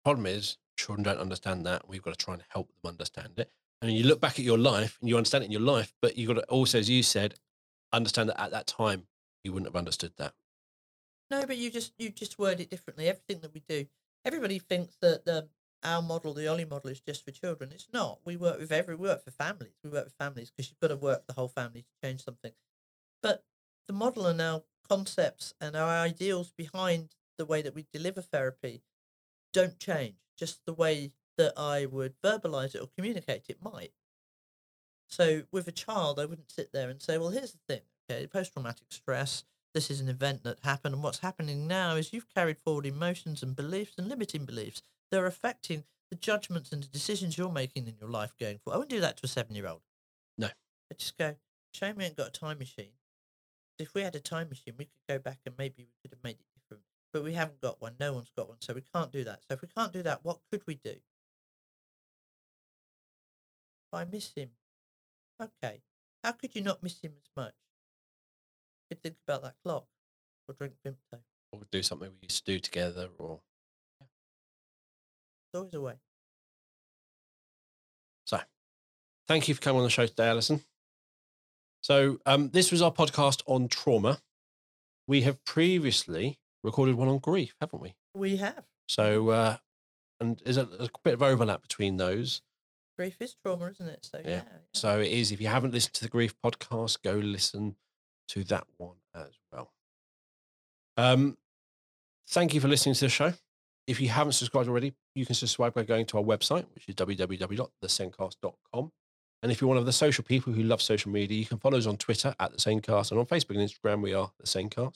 Problem 0.04 0.26
is, 0.26 0.58
children 0.78 1.04
don't 1.04 1.20
understand 1.20 1.66
that. 1.66 1.88
We've 1.88 2.02
got 2.02 2.18
to 2.18 2.26
try 2.26 2.34
and 2.34 2.44
help 2.50 2.68
them 2.68 2.90
understand 2.90 3.34
it. 3.38 3.50
And 3.82 3.92
you 3.92 4.04
look 4.04 4.22
back 4.22 4.40
at 4.40 4.46
your 4.46 4.58
life 4.58 4.98
and 5.00 5.10
you 5.10 5.18
understand 5.18 5.44
it 5.44 5.48
in 5.48 5.52
your 5.52 5.62
life, 5.62 5.94
but 6.02 6.18
you've 6.18 6.28
got 6.28 6.42
to 6.42 6.44
also, 6.46 6.80
as 6.80 6.90
you 6.90 7.04
said, 7.04 7.36
understand 7.92 8.30
that 8.30 8.42
at 8.42 8.52
that 8.52 8.68
time 8.68 9.08
you 9.44 9.54
wouldn't 9.54 9.68
have 9.68 9.76
understood 9.76 10.14
that. 10.18 10.34
No, 11.34 11.48
but 11.48 11.58
you 11.58 11.72
just 11.72 11.94
you 11.98 12.10
just 12.12 12.38
word 12.38 12.60
it 12.60 12.70
differently. 12.70 13.08
Everything 13.08 13.40
that 13.40 13.56
we 13.56 13.64
do, 13.68 13.88
everybody 14.24 14.60
thinks 14.60 14.96
that 15.02 15.26
the 15.26 15.50
our 15.84 16.00
model, 16.00 16.32
the 16.36 16.48
Ollie 16.48 16.64
model, 16.64 16.92
is 16.92 17.00
just 17.00 17.26
for 17.26 17.32
children. 17.32 17.72
It's 17.74 17.88
not. 17.92 18.20
We 18.24 18.38
work 18.38 18.60
with 18.60 18.72
every 18.72 18.94
we 18.96 19.08
work 19.08 19.24
for 19.24 19.32
families. 19.32 19.74
We 19.84 19.90
work 19.90 20.06
with 20.06 20.14
families 20.14 20.52
because 20.52 20.70
you've 20.70 20.80
got 20.80 20.90
to 20.90 20.96
work 20.96 21.26
the 21.26 21.34
whole 21.34 21.48
family 21.48 21.82
to 21.82 22.08
change 22.08 22.24
something. 22.24 22.52
But 23.24 23.44
the 23.88 23.94
model 23.94 24.28
and 24.28 24.40
our 24.40 24.62
concepts 24.88 25.56
and 25.60 25.76
our 25.76 25.90
ideals 25.90 26.54
behind 26.56 27.16
the 27.40 27.48
way 27.48 27.64
that 27.64 27.74
we 27.74 27.88
deliver 27.92 28.22
therapy 28.22 28.84
don't 29.54 29.80
change. 29.80 30.18
Just 30.38 30.60
the 30.68 30.74
way 30.74 31.14
that 31.40 31.54
I 31.58 31.88
would 31.88 32.14
verbalize 32.24 32.76
it 32.76 32.82
or 32.82 32.90
communicate 32.96 33.46
it 33.50 33.58
might. 33.60 33.94
So 35.08 35.44
with 35.52 35.68
a 35.68 35.72
child, 35.72 36.20
I 36.20 36.26
wouldn't 36.26 36.52
sit 36.52 36.72
there 36.74 36.92
and 36.92 37.02
say, 37.02 37.18
"Well, 37.18 37.30
here's 37.30 37.54
the 37.54 37.60
thing. 37.68 37.82
Okay, 38.08 38.28
post-traumatic 38.28 38.92
stress." 38.92 39.46
This 39.74 39.90
is 39.90 40.00
an 40.00 40.10
event 40.10 40.44
that 40.44 40.60
happened 40.64 40.94
and 40.94 41.04
what's 41.04 41.20
happening 41.20 41.68
now 41.68 41.96
is 41.96 42.14
you've 42.14 42.34
carried 42.34 42.60
forward 42.60 42.86
emotions 42.86 43.42
and 43.42 43.56
beliefs 43.56 43.94
and 43.98 44.08
limiting 44.08 44.46
beliefs 44.46 44.84
that 45.12 45.20
are 45.20 45.26
affecting 45.26 45.84
the 46.10 46.16
judgments 46.16 46.72
and 46.72 46.84
the 46.84 46.88
decisions 46.88 47.38
you're 47.38 47.52
making 47.52 47.88
in 47.88 47.96
your 48.00 48.10
life 48.10 48.34
going 48.40 48.60
forward. 48.60 48.76
I 48.76 48.78
wouldn't 48.80 48.92
do 48.92 49.02
that 49.02 49.18
to 49.18 49.26
a 49.26 49.28
seven 49.28 49.56
year 49.56 49.68
old. 49.68 49.82
No. 50.38 50.48
I 50.48 50.96
just 50.98 51.18
go, 51.18 51.36
shame 51.74 51.96
we 51.98 52.06
ain't 52.06 52.16
got 52.16 52.28
a 52.28 52.32
time 52.32 52.60
machine. 52.60 52.92
If 53.80 53.96
we 53.96 54.02
had 54.02 54.16
a 54.16 54.20
time 54.20 54.50
machine, 54.50 54.76
we 54.78 54.86
could 54.86 55.08
go 55.10 55.18
back 55.18 55.40
and 55.46 55.56
maybe 55.58 55.76
we 55.80 55.94
could 56.02 56.12
have 56.12 56.24
made 56.24 56.38
it 56.40 56.46
different. 56.56 56.84
But 57.12 57.24
we 57.24 57.34
haven't 57.34 57.62
got 57.62 57.82
one. 57.82 57.96
No 58.00 58.14
one's 58.14 58.32
got 58.36 58.48
one. 58.48 58.58
So 58.62 58.74
we 58.74 58.84
can't 58.94 59.12
do 59.12 59.24
that. 59.24 59.42
So 59.48 59.56
if 59.56 59.62
we 59.62 59.68
can't 59.76 59.92
do 59.92 60.04
that, 60.04 60.20
what 60.24 60.40
could 60.52 60.62
we 60.68 60.76
do? 60.76 60.96
I 63.92 64.06
miss 64.06 64.34
him. 64.36 64.50
Okay. 65.42 65.82
How 66.24 66.32
could 66.32 66.56
you 66.56 66.62
not 66.62 66.82
miss 66.82 67.00
him 67.02 67.14
as 67.18 67.30
much? 67.36 67.54
Could 68.94 69.04
think 69.04 69.16
about 69.28 69.42
that 69.44 69.56
clock 69.64 69.86
or 70.48 70.56
drink 70.56 70.74
Vimto. 70.86 71.20
Or 71.52 71.62
do 71.72 71.82
something 71.84 72.10
we 72.10 72.28
used 72.28 72.46
to 72.46 72.52
do 72.54 72.60
together 72.60 73.10
or 73.18 73.40
There's 75.52 75.60
always 75.62 75.74
a 75.74 75.82
way. 75.82 75.94
So, 78.26 78.40
thank 79.28 79.48
you 79.48 79.56
for 79.56 79.62
coming 79.62 79.80
on 79.80 79.84
the 79.86 79.90
show 79.90 80.06
today, 80.06 80.28
Alison. 80.28 80.64
So, 81.82 82.20
um, 82.26 82.50
this 82.50 82.72
was 82.72 82.82
our 82.82 82.92
podcast 82.92 83.42
on 83.46 83.68
trauma. 83.68 84.20
We 85.08 85.22
have 85.24 85.44
previously 85.44 86.40
recorded 86.64 86.96
one 86.96 87.10
on 87.10 87.18
grief, 87.20 87.56
haven't 87.60 87.82
we? 87.82 87.96
We 88.16 88.38
have. 88.38 88.64
So, 88.88 89.30
uh, 89.30 89.58
and 90.20 90.40
there's 90.44 90.58
a, 90.58 90.64
a 90.80 90.90
bit 91.04 91.16
of 91.16 91.22
overlap 91.22 91.62
between 91.62 91.98
those. 91.98 92.42
Grief 92.98 93.18
is 93.20 93.36
trauma, 93.44 93.72
isn't 93.72 93.88
it? 93.88 94.06
So, 94.10 94.20
Yeah. 94.24 94.30
yeah. 94.30 94.42
So, 94.74 95.00
it 95.00 95.12
is, 95.12 95.32
if 95.32 95.42
you 95.42 95.48
haven't 95.48 95.74
listened 95.74 95.96
to 95.96 96.04
the 96.04 96.10
grief 96.10 96.36
podcast, 96.44 97.02
go 97.04 97.14
listen 97.14 97.76
to 98.30 98.44
that 98.46 98.66
one 98.78 98.98
as 99.16 99.32
well. 99.52 99.72
Um, 100.98 101.38
thank 102.30 102.54
you 102.54 102.62
for 102.62 102.68
listening 102.68 102.96
to 102.96 103.06
the 103.06 103.10
show. 103.10 103.34
If 103.88 104.00
you 104.00 104.10
haven't 104.10 104.34
subscribed 104.34 104.70
already, 104.70 104.94
you 105.16 105.26
can 105.26 105.36
subscribe 105.36 105.74
by 105.74 105.84
going 105.84 106.06
to 106.08 106.18
our 106.18 106.24
website, 106.24 106.66
which 106.74 106.88
is 106.88 106.96
www.thesendcast.com. 106.96 108.92
And 109.42 109.52
if 109.52 109.60
you're 109.60 109.68
one 109.68 109.78
of 109.78 109.86
the 109.86 109.92
social 109.92 110.24
people 110.24 110.54
who 110.54 110.64
love 110.64 110.82
social 110.82 111.12
media, 111.12 111.38
you 111.38 111.46
can 111.46 111.58
follow 111.58 111.78
us 111.78 111.86
on 111.86 111.98
Twitter 111.98 112.34
at 112.40 112.52
the 112.52 112.58
SENDcast 112.58 113.12
and 113.12 113.20
on 113.20 113.26
Facebook 113.26 113.58
and 113.58 113.70
Instagram, 113.70 114.02
we 114.02 114.14
are 114.14 114.32
the 114.40 114.48
SENDcast. 114.48 114.96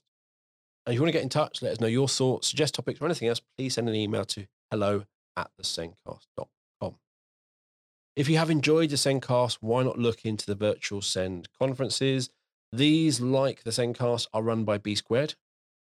And 0.86 0.94
if 0.94 0.94
you 0.94 1.02
want 1.02 1.10
to 1.10 1.18
get 1.18 1.24
in 1.24 1.30
touch, 1.30 1.62
let 1.62 1.74
us 1.74 1.82
know 1.82 1.88
your 1.88 2.08
thoughts, 2.08 2.48
suggest 2.48 2.76
topics, 2.76 3.02
or 3.02 3.06
anything 3.06 3.28
else, 3.28 3.42
please 3.58 3.74
send 3.74 3.90
an 3.90 3.96
email 3.96 4.24
to 4.24 4.48
hello 4.72 5.04
at 5.36 5.52
thesencast.com. 5.62 6.96
If 8.16 8.30
you 8.30 8.38
have 8.38 8.50
enjoyed 8.50 8.90
the 8.90 8.96
SENDcast, 8.96 9.58
why 9.60 9.84
not 9.84 10.00
look 10.00 10.24
into 10.24 10.46
the 10.46 10.56
virtual 10.56 11.02
SEND 11.02 11.50
conferences? 11.60 12.30
These, 12.72 13.22
like 13.22 13.63
the 13.63 13.72
SENDcast, 13.72 14.28
are 14.34 14.43
run 14.43 14.63
by 14.65 14.78
B 14.78 14.95
Squared, 14.95 15.36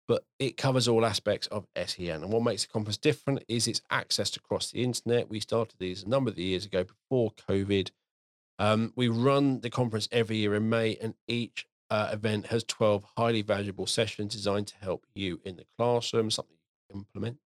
but 0.08 0.24
it 0.38 0.56
covers 0.56 0.88
all 0.88 1.04
aspects 1.04 1.46
of 1.48 1.66
SEN. 1.76 2.22
And 2.22 2.32
what 2.32 2.42
makes 2.42 2.62
the 2.62 2.72
conference 2.72 2.96
different 2.96 3.44
is 3.48 3.68
its 3.68 3.82
access 3.90 4.34
across 4.36 4.70
the 4.70 4.82
internet. 4.82 5.28
We 5.28 5.40
started 5.40 5.76
these 5.78 6.02
a 6.02 6.08
number 6.08 6.30
of 6.30 6.38
years 6.38 6.64
ago 6.64 6.84
before 6.84 7.32
COVID. 7.48 7.90
Um, 8.58 8.92
we 8.96 9.08
run 9.08 9.60
the 9.60 9.70
conference 9.70 10.08
every 10.12 10.36
year 10.36 10.54
in 10.54 10.68
May, 10.68 10.96
and 11.00 11.14
each 11.26 11.66
uh, 11.90 12.10
event 12.12 12.46
has 12.46 12.64
12 12.64 13.04
highly 13.16 13.42
valuable 13.42 13.86
sessions 13.86 14.34
designed 14.34 14.66
to 14.68 14.76
help 14.80 15.06
you 15.14 15.40
in 15.44 15.56
the 15.56 15.66
classroom, 15.76 16.30
something 16.30 16.56
you 16.56 16.94
can 16.94 17.00
implement. 17.00 17.38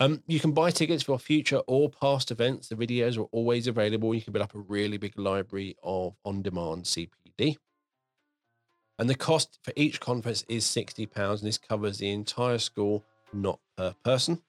Um, 0.00 0.22
you 0.26 0.40
can 0.40 0.52
buy 0.52 0.70
tickets 0.70 1.04
for 1.04 1.18
future 1.18 1.62
or 1.66 1.88
past 1.88 2.30
events. 2.30 2.68
The 2.68 2.74
videos 2.74 3.16
are 3.16 3.28
always 3.32 3.66
available. 3.66 4.14
You 4.14 4.20
can 4.20 4.32
build 4.32 4.42
up 4.42 4.54
a 4.54 4.58
really 4.58 4.98
big 4.98 5.18
library 5.18 5.76
of 5.82 6.14
on 6.24 6.42
demand 6.42 6.84
CPD. 6.84 7.56
And 8.98 9.10
the 9.10 9.14
cost 9.14 9.58
for 9.62 9.72
each 9.76 10.00
conference 10.00 10.44
is 10.48 10.64
£60, 10.64 11.08
and 11.16 11.40
this 11.40 11.58
covers 11.58 11.98
the 11.98 12.12
entire 12.12 12.58
school, 12.58 13.04
not 13.32 13.58
per 13.76 13.94
person. 14.04 14.40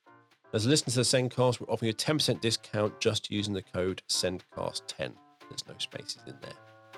As 0.53 0.65
a 0.65 0.69
listener 0.69 0.91
to 0.91 0.99
the 0.99 1.01
SENDcast, 1.01 1.59
we're 1.59 1.73
offering 1.73 1.91
a 1.91 1.93
10% 1.93 2.39
discount 2.41 2.99
just 2.99 3.31
using 3.31 3.53
the 3.53 3.63
code 3.63 4.01
SENDCAST10. 4.07 5.13
There's 5.49 5.67
no 5.67 5.75
spaces 5.79 6.19
in 6.27 6.35
there. 6.41 6.53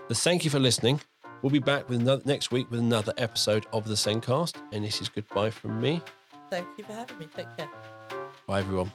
So 0.10 0.16
thank 0.16 0.44
you 0.44 0.52
for 0.52 0.60
listening. 0.60 1.02
We'll 1.42 1.52
be 1.52 1.60
back 1.60 1.90
with 1.90 2.02
another, 2.02 2.22
next 2.26 2.52
week 2.52 2.70
with 2.70 2.80
another 2.80 3.14
episode 3.18 3.66
of 3.72 3.88
the 3.88 3.96
SENDcast. 3.96 4.56
And 4.72 4.84
this 4.84 5.02
is 5.02 5.10
goodbye 5.10 5.50
from 5.50 5.80
me. 5.80 6.02
Thank 6.50 6.68
you 6.78 6.84
for 6.84 6.94
having 6.94 7.18
me. 7.18 7.28
Take 7.36 7.56
care. 7.58 7.70
Bye, 8.46 8.60
everyone. 8.60 8.92